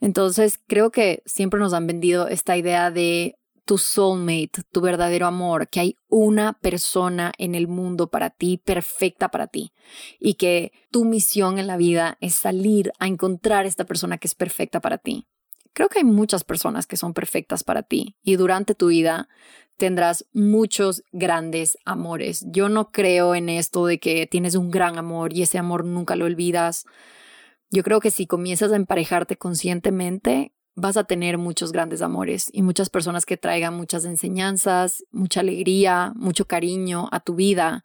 Entonces, 0.00 0.60
creo 0.66 0.90
que 0.90 1.22
siempre 1.26 1.60
nos 1.60 1.72
han 1.72 1.86
vendido 1.86 2.28
esta 2.28 2.56
idea 2.56 2.90
de 2.90 3.38
tu 3.66 3.78
soulmate, 3.78 4.62
tu 4.70 4.80
verdadero 4.80 5.26
amor, 5.26 5.68
que 5.68 5.80
hay 5.80 5.98
una 6.08 6.54
persona 6.54 7.32
en 7.36 7.54
el 7.54 7.66
mundo 7.66 8.08
para 8.08 8.30
ti, 8.30 8.58
perfecta 8.64 9.28
para 9.28 9.48
ti, 9.48 9.72
y 10.20 10.34
que 10.34 10.72
tu 10.90 11.04
misión 11.04 11.58
en 11.58 11.66
la 11.66 11.76
vida 11.76 12.16
es 12.20 12.36
salir 12.36 12.92
a 13.00 13.08
encontrar 13.08 13.66
esta 13.66 13.84
persona 13.84 14.18
que 14.18 14.28
es 14.28 14.36
perfecta 14.36 14.80
para 14.80 14.98
ti. 14.98 15.26
Creo 15.74 15.88
que 15.88 15.98
hay 15.98 16.04
muchas 16.04 16.44
personas 16.44 16.86
que 16.86 16.96
son 16.96 17.12
perfectas 17.12 17.64
para 17.64 17.82
ti 17.82 18.16
y 18.22 18.36
durante 18.36 18.74
tu 18.74 18.86
vida 18.86 19.28
tendrás 19.76 20.24
muchos 20.32 21.02
grandes 21.12 21.76
amores. 21.84 22.46
Yo 22.48 22.68
no 22.68 22.90
creo 22.92 23.34
en 23.34 23.48
esto 23.50 23.84
de 23.84 23.98
que 23.98 24.26
tienes 24.26 24.54
un 24.54 24.70
gran 24.70 24.96
amor 24.96 25.34
y 25.34 25.42
ese 25.42 25.58
amor 25.58 25.84
nunca 25.84 26.16
lo 26.16 26.24
olvidas. 26.24 26.86
Yo 27.70 27.82
creo 27.82 28.00
que 28.00 28.10
si 28.10 28.26
comienzas 28.26 28.72
a 28.72 28.76
emparejarte 28.76 29.36
conscientemente, 29.36 30.52
vas 30.76 30.96
a 30.96 31.04
tener 31.04 31.38
muchos 31.38 31.72
grandes 31.72 32.02
amores 32.02 32.48
y 32.52 32.62
muchas 32.62 32.90
personas 32.90 33.26
que 33.26 33.38
traigan 33.38 33.74
muchas 33.74 34.04
enseñanzas, 34.04 35.02
mucha 35.10 35.40
alegría, 35.40 36.12
mucho 36.14 36.44
cariño 36.44 37.08
a 37.10 37.20
tu 37.20 37.34
vida. 37.34 37.82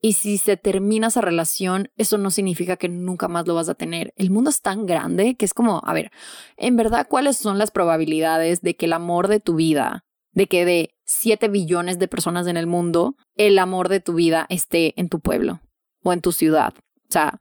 Y 0.00 0.12
si 0.12 0.38
se 0.38 0.56
termina 0.56 1.08
esa 1.08 1.20
relación, 1.20 1.90
eso 1.96 2.18
no 2.18 2.30
significa 2.30 2.76
que 2.76 2.88
nunca 2.88 3.28
más 3.28 3.46
lo 3.46 3.54
vas 3.54 3.68
a 3.68 3.74
tener. 3.74 4.12
El 4.16 4.30
mundo 4.30 4.50
es 4.50 4.60
tan 4.60 4.84
grande 4.84 5.36
que 5.36 5.44
es 5.44 5.54
como, 5.54 5.80
a 5.84 5.92
ver, 5.92 6.10
en 6.56 6.76
verdad, 6.76 7.06
¿cuáles 7.08 7.36
son 7.36 7.56
las 7.56 7.70
probabilidades 7.70 8.60
de 8.60 8.76
que 8.76 8.86
el 8.86 8.92
amor 8.92 9.28
de 9.28 9.40
tu 9.40 9.54
vida, 9.54 10.04
de 10.32 10.46
que 10.46 10.64
de 10.64 10.90
7 11.04 11.48
billones 11.48 11.98
de 11.98 12.08
personas 12.08 12.46
en 12.48 12.56
el 12.56 12.66
mundo, 12.66 13.16
el 13.36 13.58
amor 13.58 13.88
de 13.88 14.00
tu 14.00 14.14
vida 14.14 14.46
esté 14.50 14.92
en 15.00 15.08
tu 15.08 15.20
pueblo 15.20 15.60
o 16.02 16.12
en 16.12 16.20
tu 16.20 16.32
ciudad? 16.32 16.74
O 16.76 17.12
sea, 17.12 17.40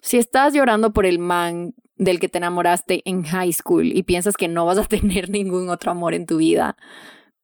si 0.00 0.18
estás 0.18 0.52
llorando 0.52 0.92
por 0.92 1.06
el 1.06 1.18
man 1.18 1.74
del 1.96 2.20
que 2.20 2.28
te 2.28 2.38
enamoraste 2.38 3.02
en 3.04 3.22
high 3.22 3.52
school 3.52 3.86
y 3.86 4.02
piensas 4.02 4.36
que 4.36 4.48
no 4.48 4.66
vas 4.66 4.78
a 4.78 4.84
tener 4.88 5.30
ningún 5.30 5.68
otro 5.68 5.90
amor 5.90 6.14
en 6.14 6.26
tu 6.26 6.38
vida, 6.38 6.76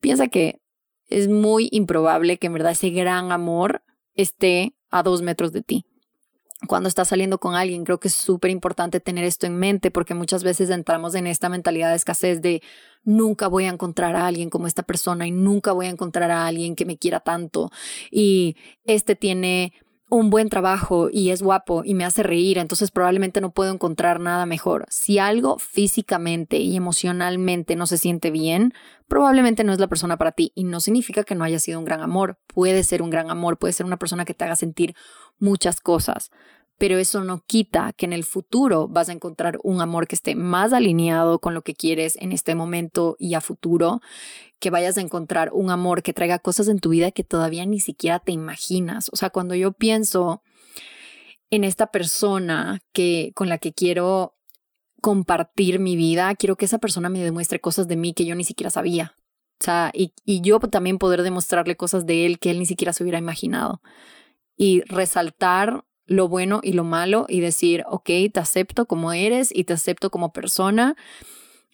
piensa 0.01 0.29
que 0.29 0.61
es 1.09 1.29
muy 1.29 1.69
improbable 1.73 2.39
que 2.39 2.47
en 2.47 2.53
verdad 2.53 2.73
ese 2.73 2.91
gran 2.91 3.33
amor 3.33 3.83
esté 4.15 4.75
a 4.91 5.03
dos 5.03 5.23
metros 5.23 5.53
de 5.53 5.63
ti. 5.63 5.85
Cuando 6.67 6.89
estás 6.89 7.09
saliendo 7.09 7.39
con 7.39 7.55
alguien, 7.55 7.85
creo 7.85 7.99
que 7.99 8.09
es 8.09 8.15
súper 8.15 8.51
importante 8.51 9.01
tener 9.01 9.25
esto 9.25 9.47
en 9.47 9.59
mente 9.59 9.91
porque 9.91 10.15
muchas 10.15 10.45
veces 10.45 10.69
entramos 10.69 11.15
en 11.15 11.27
esta 11.27 11.49
mentalidad 11.49 11.89
de 11.91 11.97
escasez 11.97 12.43
de 12.43 12.63
nunca 13.03 13.49
voy 13.49 13.65
a 13.65 13.71
encontrar 13.71 14.15
a 14.15 14.27
alguien 14.27 14.51
como 14.51 14.67
esta 14.67 14.83
persona 14.83 15.27
y 15.27 15.31
nunca 15.31 15.73
voy 15.73 15.87
a 15.87 15.91
encontrar 15.91 16.31
a 16.31 16.47
alguien 16.47 16.77
que 16.77 16.85
me 16.85 16.99
quiera 16.99 17.21
tanto 17.21 17.71
y 18.11 18.57
este 18.85 19.17
tiene 19.17 19.73
un 20.11 20.29
buen 20.29 20.49
trabajo 20.49 21.09
y 21.11 21.31
es 21.31 21.41
guapo 21.41 21.83
y 21.85 21.95
me 21.95 22.05
hace 22.05 22.23
reír, 22.23 22.59
entonces 22.59 22.91
probablemente 22.91 23.41
no 23.41 23.53
puedo 23.53 23.73
encontrar 23.73 24.21
nada 24.21 24.45
mejor. 24.45 24.87
Si 24.91 25.19
algo 25.19 25.59
físicamente 25.59 26.59
y 26.59 26.77
emocionalmente 26.77 27.77
no 27.77 27.87
se 27.87 27.97
siente 27.97 28.31
bien, 28.31 28.75
probablemente 29.09 29.65
no 29.65 29.73
es 29.73 29.79
la 29.79 29.87
persona 29.87 30.19
para 30.19 30.33
ti 30.33 30.53
y 30.55 30.65
no 30.65 30.81
significa 30.81 31.23
que 31.23 31.37
no 31.37 31.45
haya 31.45 31.61
sido 31.61 31.79
un 31.79 31.85
gran 31.85 32.01
amor. 32.01 32.39
Puede 32.49 32.83
ser 32.83 33.03
un 33.03 33.11
gran 33.11 33.31
amor, 33.31 33.59
puede 33.59 33.73
ser 33.73 33.87
una 33.87 33.99
persona 33.99 34.25
que 34.25 34.35
te 34.35 34.45
haga 34.45 34.57
sentir 34.57 34.95
muchas 35.39 35.81
cosas, 35.81 36.31
pero 36.81 36.97
eso 36.97 37.23
no 37.23 37.45
quita 37.47 37.93
que 37.93 38.07
en 38.07 38.15
el 38.15 38.25
futuro 38.25 38.89
vas 38.89 39.11
a 39.11 39.13
encontrar 39.13 39.59
un 39.63 39.83
amor 39.83 40.09
que 40.09 40.15
esté 40.15 40.35
más 40.35 40.73
alineado 40.73 41.39
con 41.39 41.53
lo 41.53 41.61
que 41.61 41.75
quieres 41.75 42.17
en 42.17 42.33
este 42.33 42.55
momento 42.55 43.17
y 43.19 43.35
a 43.35 43.43
futuro, 43.43 44.01
que 44.61 44.71
vayas 44.71 44.97
a 44.97 45.03
encontrar 45.03 45.51
un 45.53 45.69
amor 45.69 46.03
que 46.03 46.15
traiga 46.15 46.39
cosas 46.39 46.69
en 46.69 46.79
tu 46.79 46.89
vida 46.89 47.11
que 47.11 47.23
todavía 47.23 47.67
ni 47.67 47.81
siquiera 47.81 48.19
te 48.19 48.33
imaginas. 48.33 49.11
O 49.13 49.17
sea, 49.17 49.29
cuando 49.29 49.55
yo 49.55 49.73
pienso 49.73 50.43
en 51.51 51.65
esta 51.65 51.89
persona 51.89 52.81
que 52.95 53.33
con 53.35 53.51
la 53.51 53.59
que 53.59 53.75
quiero 53.75 54.39
compartir 55.03 55.81
mi 55.81 55.97
vida, 55.97 56.35
quiero 56.35 56.57
que 56.57 56.65
esa 56.65 56.79
persona 56.79 57.11
me 57.11 57.23
demuestre 57.23 57.61
cosas 57.61 57.89
de 57.89 57.97
mí 57.97 58.15
que 58.15 58.25
yo 58.25 58.35
ni 58.35 58.45
siquiera 58.45 58.71
sabía. 58.71 59.17
O 59.61 59.65
sea, 59.65 59.91
y, 59.93 60.15
y 60.25 60.41
yo 60.41 60.59
también 60.61 60.97
poder 60.97 61.25
demostrarle 61.25 61.77
cosas 61.77 62.07
de 62.07 62.25
él 62.25 62.39
que 62.39 62.51
él 62.51 62.59
ni 62.59 62.65
siquiera 62.65 62.95
se 62.95 63.03
hubiera 63.03 63.19
imaginado. 63.19 63.83
Y 64.57 64.81
resaltar 64.87 65.85
lo 66.11 66.27
bueno 66.29 66.61
y 66.65 66.73
lo 66.73 66.83
malo 66.83 67.25
y 67.29 67.39
decir, 67.39 67.85
ok, 67.89 68.11
te 68.35 68.41
acepto 68.41 68.87
como 68.87 69.13
eres 69.13 69.51
y 69.55 69.63
te 69.63 69.75
acepto 69.75 70.11
como 70.11 70.33
persona 70.33 70.97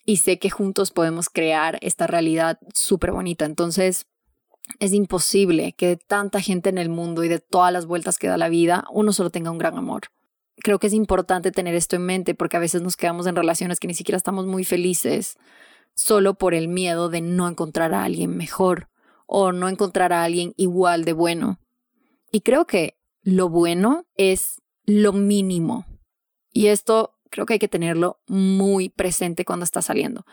y 0.05 0.18
sé 0.18 0.39
que 0.39 0.51
juntos 0.51 0.91
podemos 0.91 1.30
crear 1.30 1.78
esta 1.80 2.07
realidad 2.07 2.59
súper 2.74 3.12
bonita. 3.12 3.47
Entonces, 3.47 4.07
es 4.78 4.93
imposible 4.93 5.72
que 5.72 5.87
de 5.87 5.97
tanta 5.97 6.43
gente 6.43 6.68
en 6.68 6.76
el 6.76 6.91
mundo 6.91 7.24
y 7.24 7.28
de 7.28 7.39
todas 7.39 7.72
las 7.72 7.87
vueltas 7.87 8.18
que 8.18 8.28
da 8.28 8.37
la 8.37 8.51
vida, 8.51 8.84
uno 8.93 9.11
solo 9.14 9.30
tenga 9.30 9.51
un 9.51 9.57
gran 9.57 9.78
amor. 9.78 10.03
Creo 10.59 10.78
que 10.78 10.89
es 10.89 10.93
importante 10.93 11.51
tener 11.51 11.74
esto 11.74 11.97
en 11.97 12.05
mente 12.05 12.34
porque 12.34 12.59
a 12.59 12.61
veces 12.61 12.82
nos 12.82 12.99
quedamos 12.99 13.26
en 13.26 13.37
relaciones 13.37 13.80
que 13.80 13.89
ni 13.89 13.95
siquiera 13.95 14.18
estamos 14.18 14.45
muy 14.45 14.64
felices 14.64 15.39
solo 15.95 16.34
por 16.34 16.53
el 16.53 16.68
miedo 16.68 17.09
de 17.09 17.22
no 17.22 17.49
encontrar 17.49 17.95
a 17.95 18.05
alguien 18.05 18.37
mejor 18.37 18.91
o 19.26 19.53
no 19.53 19.70
encontrar 19.70 20.12
a 20.12 20.24
alguien 20.24 20.53
igual 20.59 21.07
de 21.07 21.14
bueno. 21.14 21.59
Y 22.30 22.43
creo 22.43 22.66
que 22.66 22.95
lo 23.27 23.49
bueno 23.49 24.07
es 24.14 24.62
lo 24.85 25.12
mínimo. 25.12 25.85
Y 26.53 26.68
esto 26.68 27.18
creo 27.29 27.45
que 27.45 27.55
hay 27.55 27.59
que 27.59 27.66
tenerlo 27.66 28.20
muy 28.29 28.89
presente 28.89 29.45
cuando 29.45 29.64
está 29.64 29.83
saliendo. 29.83 30.24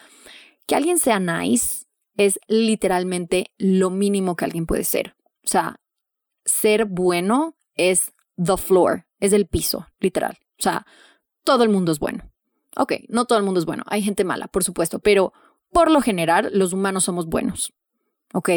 Que 0.68 0.76
alguien 0.76 1.00
sea 1.00 1.20
nice 1.20 1.88
es 2.18 2.40
literalmente 2.48 3.52
lo 3.58 3.90
mínimo 3.90 4.36
que 4.36 4.46
alguien 4.46 4.68
puede 4.68 4.84
ser. 4.84 5.16
O 5.44 5.48
sea, 5.48 5.82
ser 6.46 6.86
bueno 6.86 7.58
es 7.74 8.14
the 8.38 8.58
floor, 8.58 9.08
es 9.20 9.34
el 9.34 9.48
piso, 9.48 9.88
literal. 10.00 10.38
O 10.60 10.62
sea, 10.62 10.86
todo 11.44 11.64
el 11.64 11.70
mundo 11.70 11.92
es 11.92 11.98
bueno. 11.98 12.32
Ok, 12.76 12.94
no 13.10 13.26
todo 13.26 13.40
el 13.40 13.44
mundo 13.44 13.60
es 13.60 13.66
bueno, 13.66 13.84
hay 13.88 14.04
gente 14.04 14.24
mala, 14.24 14.48
por 14.48 14.64
supuesto, 14.64 15.00
pero 15.00 15.34
por 15.72 15.90
lo 15.90 16.00
general 16.00 16.52
los 16.54 16.74
humanos 16.74 17.06
somos 17.06 17.26
buenos. 17.26 17.74
¿Ok? 18.34 18.50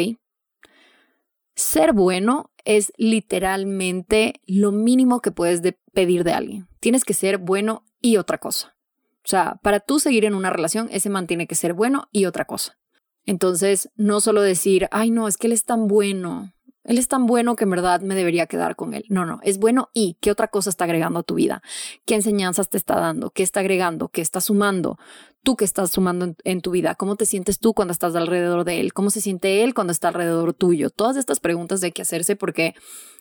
Ser 1.57 1.91
bueno 1.91 2.51
es 2.65 2.93
literalmente 2.97 4.41
lo 4.45 4.71
mínimo 4.71 5.21
que 5.21 5.31
puedes 5.31 5.61
pedir 5.91 6.23
de 6.23 6.33
alguien. 6.33 6.67
Tienes 6.79 7.03
que 7.03 7.15
ser 7.15 7.39
bueno 7.39 7.83
y 7.99 8.17
otra 8.17 8.37
cosa. 8.37 8.77
O 9.25 9.27
sea, 9.27 9.59
para 9.63 9.79
tú 9.79 9.99
seguir 9.99 10.25
en 10.25 10.35
una 10.35 10.51
relación, 10.51 10.87
ese 10.91 11.09
man 11.09 11.25
tiene 11.25 11.47
que 11.47 11.55
ser 11.55 11.73
bueno 11.73 12.09
y 12.11 12.25
otra 12.25 12.45
cosa. 12.45 12.77
Entonces, 13.25 13.89
no 13.95 14.21
solo 14.21 14.43
decir, 14.43 14.87
ay, 14.91 15.09
no, 15.09 15.27
es 15.27 15.37
que 15.37 15.47
él 15.47 15.53
es 15.53 15.65
tan 15.65 15.87
bueno, 15.87 16.53
Él 16.87 16.97
es 16.97 17.09
tan 17.09 17.25
bueno 17.25 17.55
que 17.57 17.65
en 17.65 17.69
verdad 17.69 18.01
me 18.01 18.15
debería 18.15 18.47
quedar 18.47 18.77
con 18.77 18.93
él. 18.93 19.03
No, 19.09 19.25
no, 19.25 19.39
es 19.43 19.59
bueno 19.59 19.89
y 19.93 20.17
qué 20.21 20.31
otra 20.31 20.47
cosa 20.47 20.69
está 20.69 20.85
agregando 20.85 21.19
a 21.19 21.23
tu 21.23 21.35
vida, 21.35 21.61
qué 22.05 22.15
enseñanzas 22.15 22.69
te 22.69 22.77
está 22.77 22.95
dando, 22.95 23.29
qué 23.29 23.43
está 23.43 23.59
agregando, 23.59 24.07
qué 24.07 24.21
está 24.21 24.39
sumando, 24.39 24.97
tú 25.43 25.57
que 25.57 25.65
estás 25.65 25.91
sumando 25.91 26.33
en, 26.43 26.61
tu 26.61 26.71
vida, 26.71 26.95
cómo 26.95 27.17
te 27.17 27.25
sientes 27.25 27.59
tú 27.59 27.73
cuando 27.73 27.91
estás 27.91 28.15
alrededor 28.15 28.63
de 28.63 28.79
él, 28.79 28.93
cómo 28.93 29.09
se 29.09 29.19
siente 29.19 29.63
él 29.63 29.73
cuando 29.73 29.91
está 29.91 30.07
alrededor 30.07 30.53
tuyo. 30.53 30.89
Todas 30.89 31.17
estas 31.17 31.41
preguntas 31.41 31.83
hay 31.83 31.91
que 31.91 32.01
hacerse 32.01 32.37
porque 32.37 32.73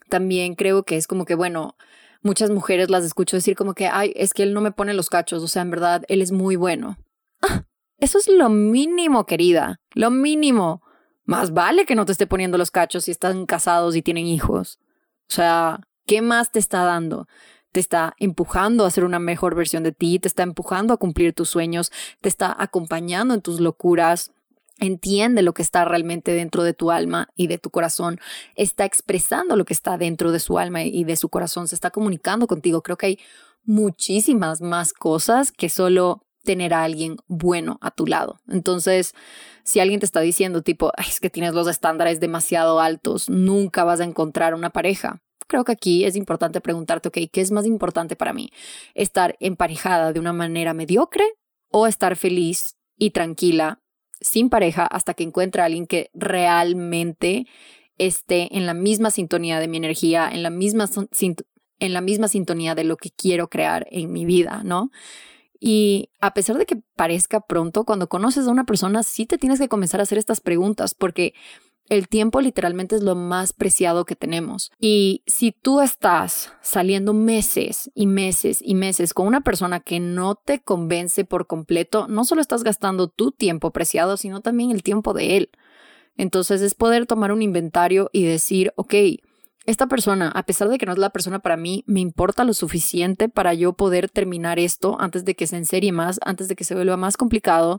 también 0.09 0.55
creo 0.55 0.85
que 0.85 0.97
es 0.97 1.09
como 1.09 1.25
que, 1.25 1.35
bueno, 1.35 1.77
muchas 2.23 2.51
mujeres 2.51 2.89
las 2.89 3.05
escucho 3.05 3.37
decir 3.37 3.57
como 3.57 3.75
que, 3.75 3.89
ay, 3.89 4.13
es 4.15 4.33
que 4.33 4.45
él 4.45 4.55
no 4.55 4.61
me 4.61 4.71
pone 4.71 4.95
los 4.95 5.11
cachos, 5.11 5.43
o 5.43 5.49
sea, 5.49 5.63
en 5.63 5.71
verdad, 5.71 6.05
él 6.09 6.23
es 6.23 6.31
muy 6.31 6.55
bueno. 6.55 6.99
Ah, 7.43 7.65
eso 7.99 8.19
es 8.19 8.29
lo 8.29 8.49
mínimo, 8.49 9.27
querida, 9.27 9.81
lo 9.93 10.11
mínimo. 10.13 10.83
Más 11.27 11.53
vale 11.53 11.85
que 11.85 11.97
no 11.97 12.07
te 12.07 12.13
esté 12.13 12.27
poniendo 12.27 12.57
los 12.57 12.71
cachos 12.71 13.05
si 13.05 13.11
están 13.11 13.47
casados 13.47 13.97
y 13.97 14.03
tienen 14.03 14.27
hijos. 14.27 14.79
O 15.29 15.35
sea, 15.35 15.81
¿qué 16.07 16.23
más 16.23 16.53
te 16.53 16.61
está 16.61 16.85
dando? 16.85 17.27
Te 17.73 17.81
está 17.81 18.15
empujando 18.19 18.87
a 18.87 18.91
ser 18.91 19.05
una 19.05 19.19
mejor 19.19 19.57
versión 19.57 19.83
de 19.83 19.93
ti, 19.93 20.21
te 20.21 20.29
está 20.29 20.45
empujando 20.45 20.95
a 20.95 20.97
cumplir 20.97 21.35
tus 21.35 21.51
sueños, 21.51 21.91
te 22.21 22.29
está 22.29 22.55
acompañando 22.57 23.35
en 23.35 23.43
tus 23.43 23.61
locuras, 23.61 24.31
entiende 24.79 25.43
lo 25.43 25.53
que 25.53 25.63
está 25.63 25.85
realmente 25.85 26.33
dentro 26.33 26.63
de 26.63 26.75
tu 26.75 26.93
alma 26.93 27.29
y 27.35 27.49
de 27.49 27.59
tu 27.59 27.71
corazón, 27.71 28.21
está 28.55 28.85
expresando 28.85 29.57
lo 29.57 29.65
que 29.65 29.75
está 29.75 29.99
dentro 29.99 30.31
de 30.31 30.39
su 30.39 30.59
alma 30.59 30.85
y 30.85 31.05
de 31.05 31.17
su 31.17 31.29
corazón, 31.29 31.67
se 31.67 31.75
está 31.75 31.91
comunicando 31.91 32.47
contigo. 32.47 32.83
Creo 32.83 32.97
que 32.97 33.07
hay 33.07 33.19
muchísimas 33.65 34.61
más 34.61 34.93
cosas 34.93 35.51
que 35.51 35.69
solo 35.69 36.26
tener 36.47 36.73
a 36.73 36.83
alguien 36.83 37.19
bueno 37.27 37.79
a 37.83 37.91
tu 37.91 38.07
lado. 38.07 38.41
Entonces, 38.49 39.13
si 39.63 39.81
alguien 39.81 40.01
te 40.01 40.07
está 40.07 40.21
diciendo 40.21 40.63
tipo, 40.63 40.93
es 40.97 41.21
que 41.21 41.29
tienes 41.29 41.53
los 41.53 41.69
estándares 41.69 42.21
demasiado 42.21 42.81
altos, 42.81 43.29
nunca 43.29 43.85
vas 43.85 44.01
a 44.01 44.05
encontrar 44.05 44.55
una 44.55 44.71
pareja. 44.71 45.21
Creo 45.47 45.65
que 45.65 45.73
aquí 45.73 46.05
es 46.05 46.17
importante 46.17 46.63
preguntarte, 46.63 47.09
ok, 47.09 47.19
¿qué 47.31 47.41
es 47.43 47.51
más 47.51 47.67
importante 47.67 48.17
para 48.17 48.33
mí? 48.33 48.51
¿Estar 48.95 49.37
emparejada 49.41 50.15
de 50.15 50.21
una 50.21 50.33
manera 50.33 50.73
mediocre 50.73 51.25
o 51.71 51.87
estar 51.87 52.17
feliz 52.17 52.77
y 52.97 53.11
tranquila 53.11 53.83
sin 54.21 54.49
pareja 54.49 54.87
hasta 54.87 55.15
que 55.15 55.25
encuentre 55.25 55.63
a 55.63 55.67
alguien 55.67 55.87
que 55.87 56.11
realmente 56.15 57.47
esté 57.99 58.57
en 58.57 58.67
la 58.67 58.75
misma 58.75 59.11
sintonía 59.11 59.61
de 59.61 59.69
mi 59.69 59.77
energía, 59.77 60.29
en 60.33 60.43
la 60.43 60.51
misma, 60.51 60.89
en 61.79 61.93
la 61.93 62.01
misma 62.01 62.29
sintonía 62.29 62.75
de 62.75 62.85
lo 62.85 62.97
que 62.97 63.11
quiero 63.11 63.49
crear 63.49 63.87
en 63.91 64.13
mi 64.13 64.25
vida, 64.25 64.63
¿no? 64.65 64.91
Y 65.61 66.11
a 66.21 66.35
pesar 66.35 66.59
de 66.59 66.67
que 66.67 66.83
parezca 66.97 67.41
pronto, 67.41 67.85
cuando 67.85 68.09
conoces 68.09 68.47
a 68.47 68.51
una 68.51 68.65
persona, 68.65 69.03
sí 69.03 69.27
te 69.27 69.39
tienes 69.39 69.59
que 69.59 69.69
comenzar 69.69 70.01
a 70.01 70.05
hacer 70.05 70.19
estas 70.19 70.41
preguntas, 70.41 70.95
porque 70.95 71.35
el 71.89 72.09
tiempo 72.09 72.41
literalmente 72.41 72.97
es 72.97 73.03
lo 73.03 73.15
más 73.15 73.53
preciado 73.53 74.05
que 74.05 74.17
tenemos. 74.17 74.73
Y 74.81 75.23
si 75.27 75.53
tú 75.53 75.81
estás 75.81 76.53
saliendo 76.61 77.13
meses 77.15 77.91
y 77.95 78.07
meses 78.07 78.59
y 78.61 78.75
meses 78.75 79.15
con 79.15 79.27
una 79.27 79.43
persona 79.43 79.81
que 79.81 80.01
no 80.01 80.35
te 80.35 80.61
convence 80.61 81.25
por 81.25 81.47
completo, 81.47 82.07
no 82.09 82.25
solo 82.25 82.41
estás 82.41 82.65
gastando 82.65 83.09
tu 83.09 83.31
tiempo 83.31 83.71
preciado, 83.71 84.17
sino 84.17 84.41
también 84.41 84.71
el 84.71 84.83
tiempo 84.83 85.13
de 85.13 85.37
él. 85.37 85.51
Entonces 86.17 86.63
es 86.63 86.75
poder 86.75 87.07
tomar 87.07 87.31
un 87.31 87.43
inventario 87.43 88.11
y 88.13 88.25
decir, 88.25 88.73
ok, 88.77 88.95
esta 89.67 89.87
persona, 89.87 90.29
a 90.29 90.45
pesar 90.45 90.69
de 90.69 90.79
que 90.79 90.87
no 90.87 90.93
es 90.93 90.99
la 90.99 91.11
persona 91.11 91.41
para 91.41 91.57
mí, 91.57 91.85
me 91.87 92.01
importa 92.01 92.45
lo 92.45 92.55
suficiente 92.55 93.29
para 93.29 93.55
yo 93.55 93.75
poder 93.75 94.09
terminar 94.09 94.59
esto 94.59 94.97
antes 95.01 95.25
de 95.25 95.35
que 95.35 95.47
se 95.47 95.57
enserie 95.57 95.93
más, 95.93 96.21
antes 96.25 96.49
de 96.49 96.57
que 96.57 96.65
se 96.65 96.75
vuelva 96.75 96.97
más 96.97 97.17
complicado 97.17 97.79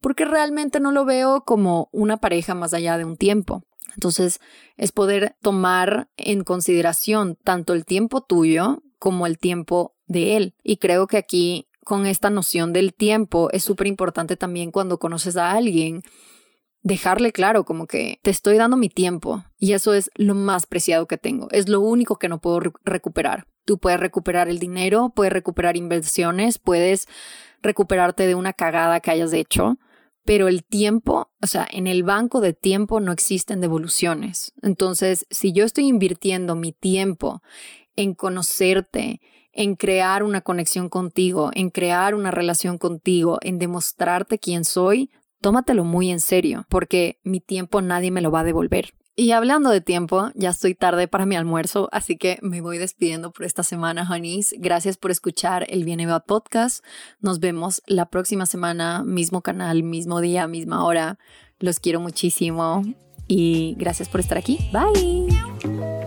porque 0.00 0.24
realmente 0.24 0.80
no 0.80 0.92
lo 0.92 1.04
veo 1.04 1.44
como 1.44 1.88
una 1.92 2.18
pareja 2.18 2.54
más 2.54 2.74
allá 2.74 2.98
de 2.98 3.04
un 3.04 3.16
tiempo. 3.16 3.64
Entonces, 3.94 4.40
es 4.76 4.92
poder 4.92 5.36
tomar 5.42 6.08
en 6.16 6.44
consideración 6.44 7.36
tanto 7.42 7.72
el 7.72 7.84
tiempo 7.84 8.20
tuyo 8.20 8.82
como 8.98 9.26
el 9.26 9.38
tiempo 9.38 9.94
de 10.06 10.36
él. 10.36 10.54
Y 10.62 10.76
creo 10.76 11.06
que 11.06 11.16
aquí, 11.16 11.68
con 11.84 12.06
esta 12.06 12.30
noción 12.30 12.72
del 12.72 12.94
tiempo, 12.94 13.48
es 13.50 13.64
súper 13.64 13.86
importante 13.86 14.36
también 14.36 14.70
cuando 14.70 14.98
conoces 14.98 15.36
a 15.36 15.52
alguien, 15.52 16.02
dejarle 16.82 17.32
claro 17.32 17.64
como 17.64 17.86
que 17.86 18.20
te 18.22 18.30
estoy 18.30 18.56
dando 18.56 18.76
mi 18.76 18.88
tiempo 18.88 19.44
y 19.58 19.72
eso 19.72 19.94
es 19.94 20.10
lo 20.14 20.34
más 20.34 20.66
preciado 20.66 21.06
que 21.06 21.18
tengo. 21.18 21.48
Es 21.50 21.68
lo 21.68 21.80
único 21.80 22.16
que 22.16 22.28
no 22.28 22.40
puedo 22.40 22.60
recuperar. 22.84 23.46
Tú 23.64 23.78
puedes 23.78 24.00
recuperar 24.00 24.48
el 24.48 24.58
dinero, 24.58 25.12
puedes 25.14 25.32
recuperar 25.32 25.76
inversiones, 25.76 26.58
puedes 26.58 27.06
recuperarte 27.62 28.26
de 28.26 28.34
una 28.34 28.52
cagada 28.52 29.00
que 29.00 29.10
hayas 29.10 29.32
hecho, 29.32 29.78
pero 30.24 30.48
el 30.48 30.64
tiempo, 30.64 31.30
o 31.42 31.46
sea, 31.46 31.66
en 31.70 31.86
el 31.86 32.02
banco 32.02 32.40
de 32.40 32.52
tiempo 32.52 33.00
no 33.00 33.12
existen 33.12 33.60
devoluciones. 33.60 34.52
Entonces, 34.62 35.26
si 35.30 35.52
yo 35.52 35.64
estoy 35.64 35.86
invirtiendo 35.86 36.54
mi 36.54 36.72
tiempo 36.72 37.42
en 37.96 38.14
conocerte, 38.14 39.20
en 39.52 39.74
crear 39.74 40.22
una 40.22 40.40
conexión 40.40 40.88
contigo, 40.88 41.50
en 41.54 41.70
crear 41.70 42.14
una 42.14 42.30
relación 42.30 42.78
contigo, 42.78 43.38
en 43.42 43.58
demostrarte 43.58 44.38
quién 44.38 44.64
soy, 44.64 45.10
tómatelo 45.40 45.84
muy 45.84 46.10
en 46.10 46.20
serio, 46.20 46.66
porque 46.68 47.18
mi 47.24 47.40
tiempo 47.40 47.80
nadie 47.82 48.10
me 48.10 48.20
lo 48.20 48.30
va 48.30 48.40
a 48.40 48.44
devolver. 48.44 48.94
Y 49.16 49.32
hablando 49.32 49.70
de 49.70 49.80
tiempo, 49.80 50.30
ya 50.36 50.50
estoy 50.50 50.76
tarde 50.76 51.08
para 51.08 51.26
mi 51.26 51.34
almuerzo, 51.34 51.88
así 51.90 52.16
que 52.16 52.38
me 52.40 52.60
voy 52.60 52.78
despidiendo 52.78 53.32
por 53.32 53.46
esta 53.46 53.64
semana, 53.64 54.06
honeys. 54.08 54.54
Gracias 54.58 54.96
por 54.96 55.10
escuchar 55.10 55.66
el 55.70 55.84
Bien 55.84 55.98
Eva 55.98 56.20
Podcast. 56.20 56.84
Nos 57.20 57.40
vemos 57.40 57.82
la 57.86 58.10
próxima 58.10 58.46
semana, 58.46 59.02
mismo 59.02 59.42
canal, 59.42 59.82
mismo 59.82 60.20
día, 60.20 60.46
misma 60.46 60.84
hora. 60.84 61.18
Los 61.58 61.80
quiero 61.80 61.98
muchísimo 61.98 62.84
y 63.26 63.74
gracias 63.76 64.08
por 64.08 64.20
estar 64.20 64.38
aquí. 64.38 64.70
Bye. 64.72 65.97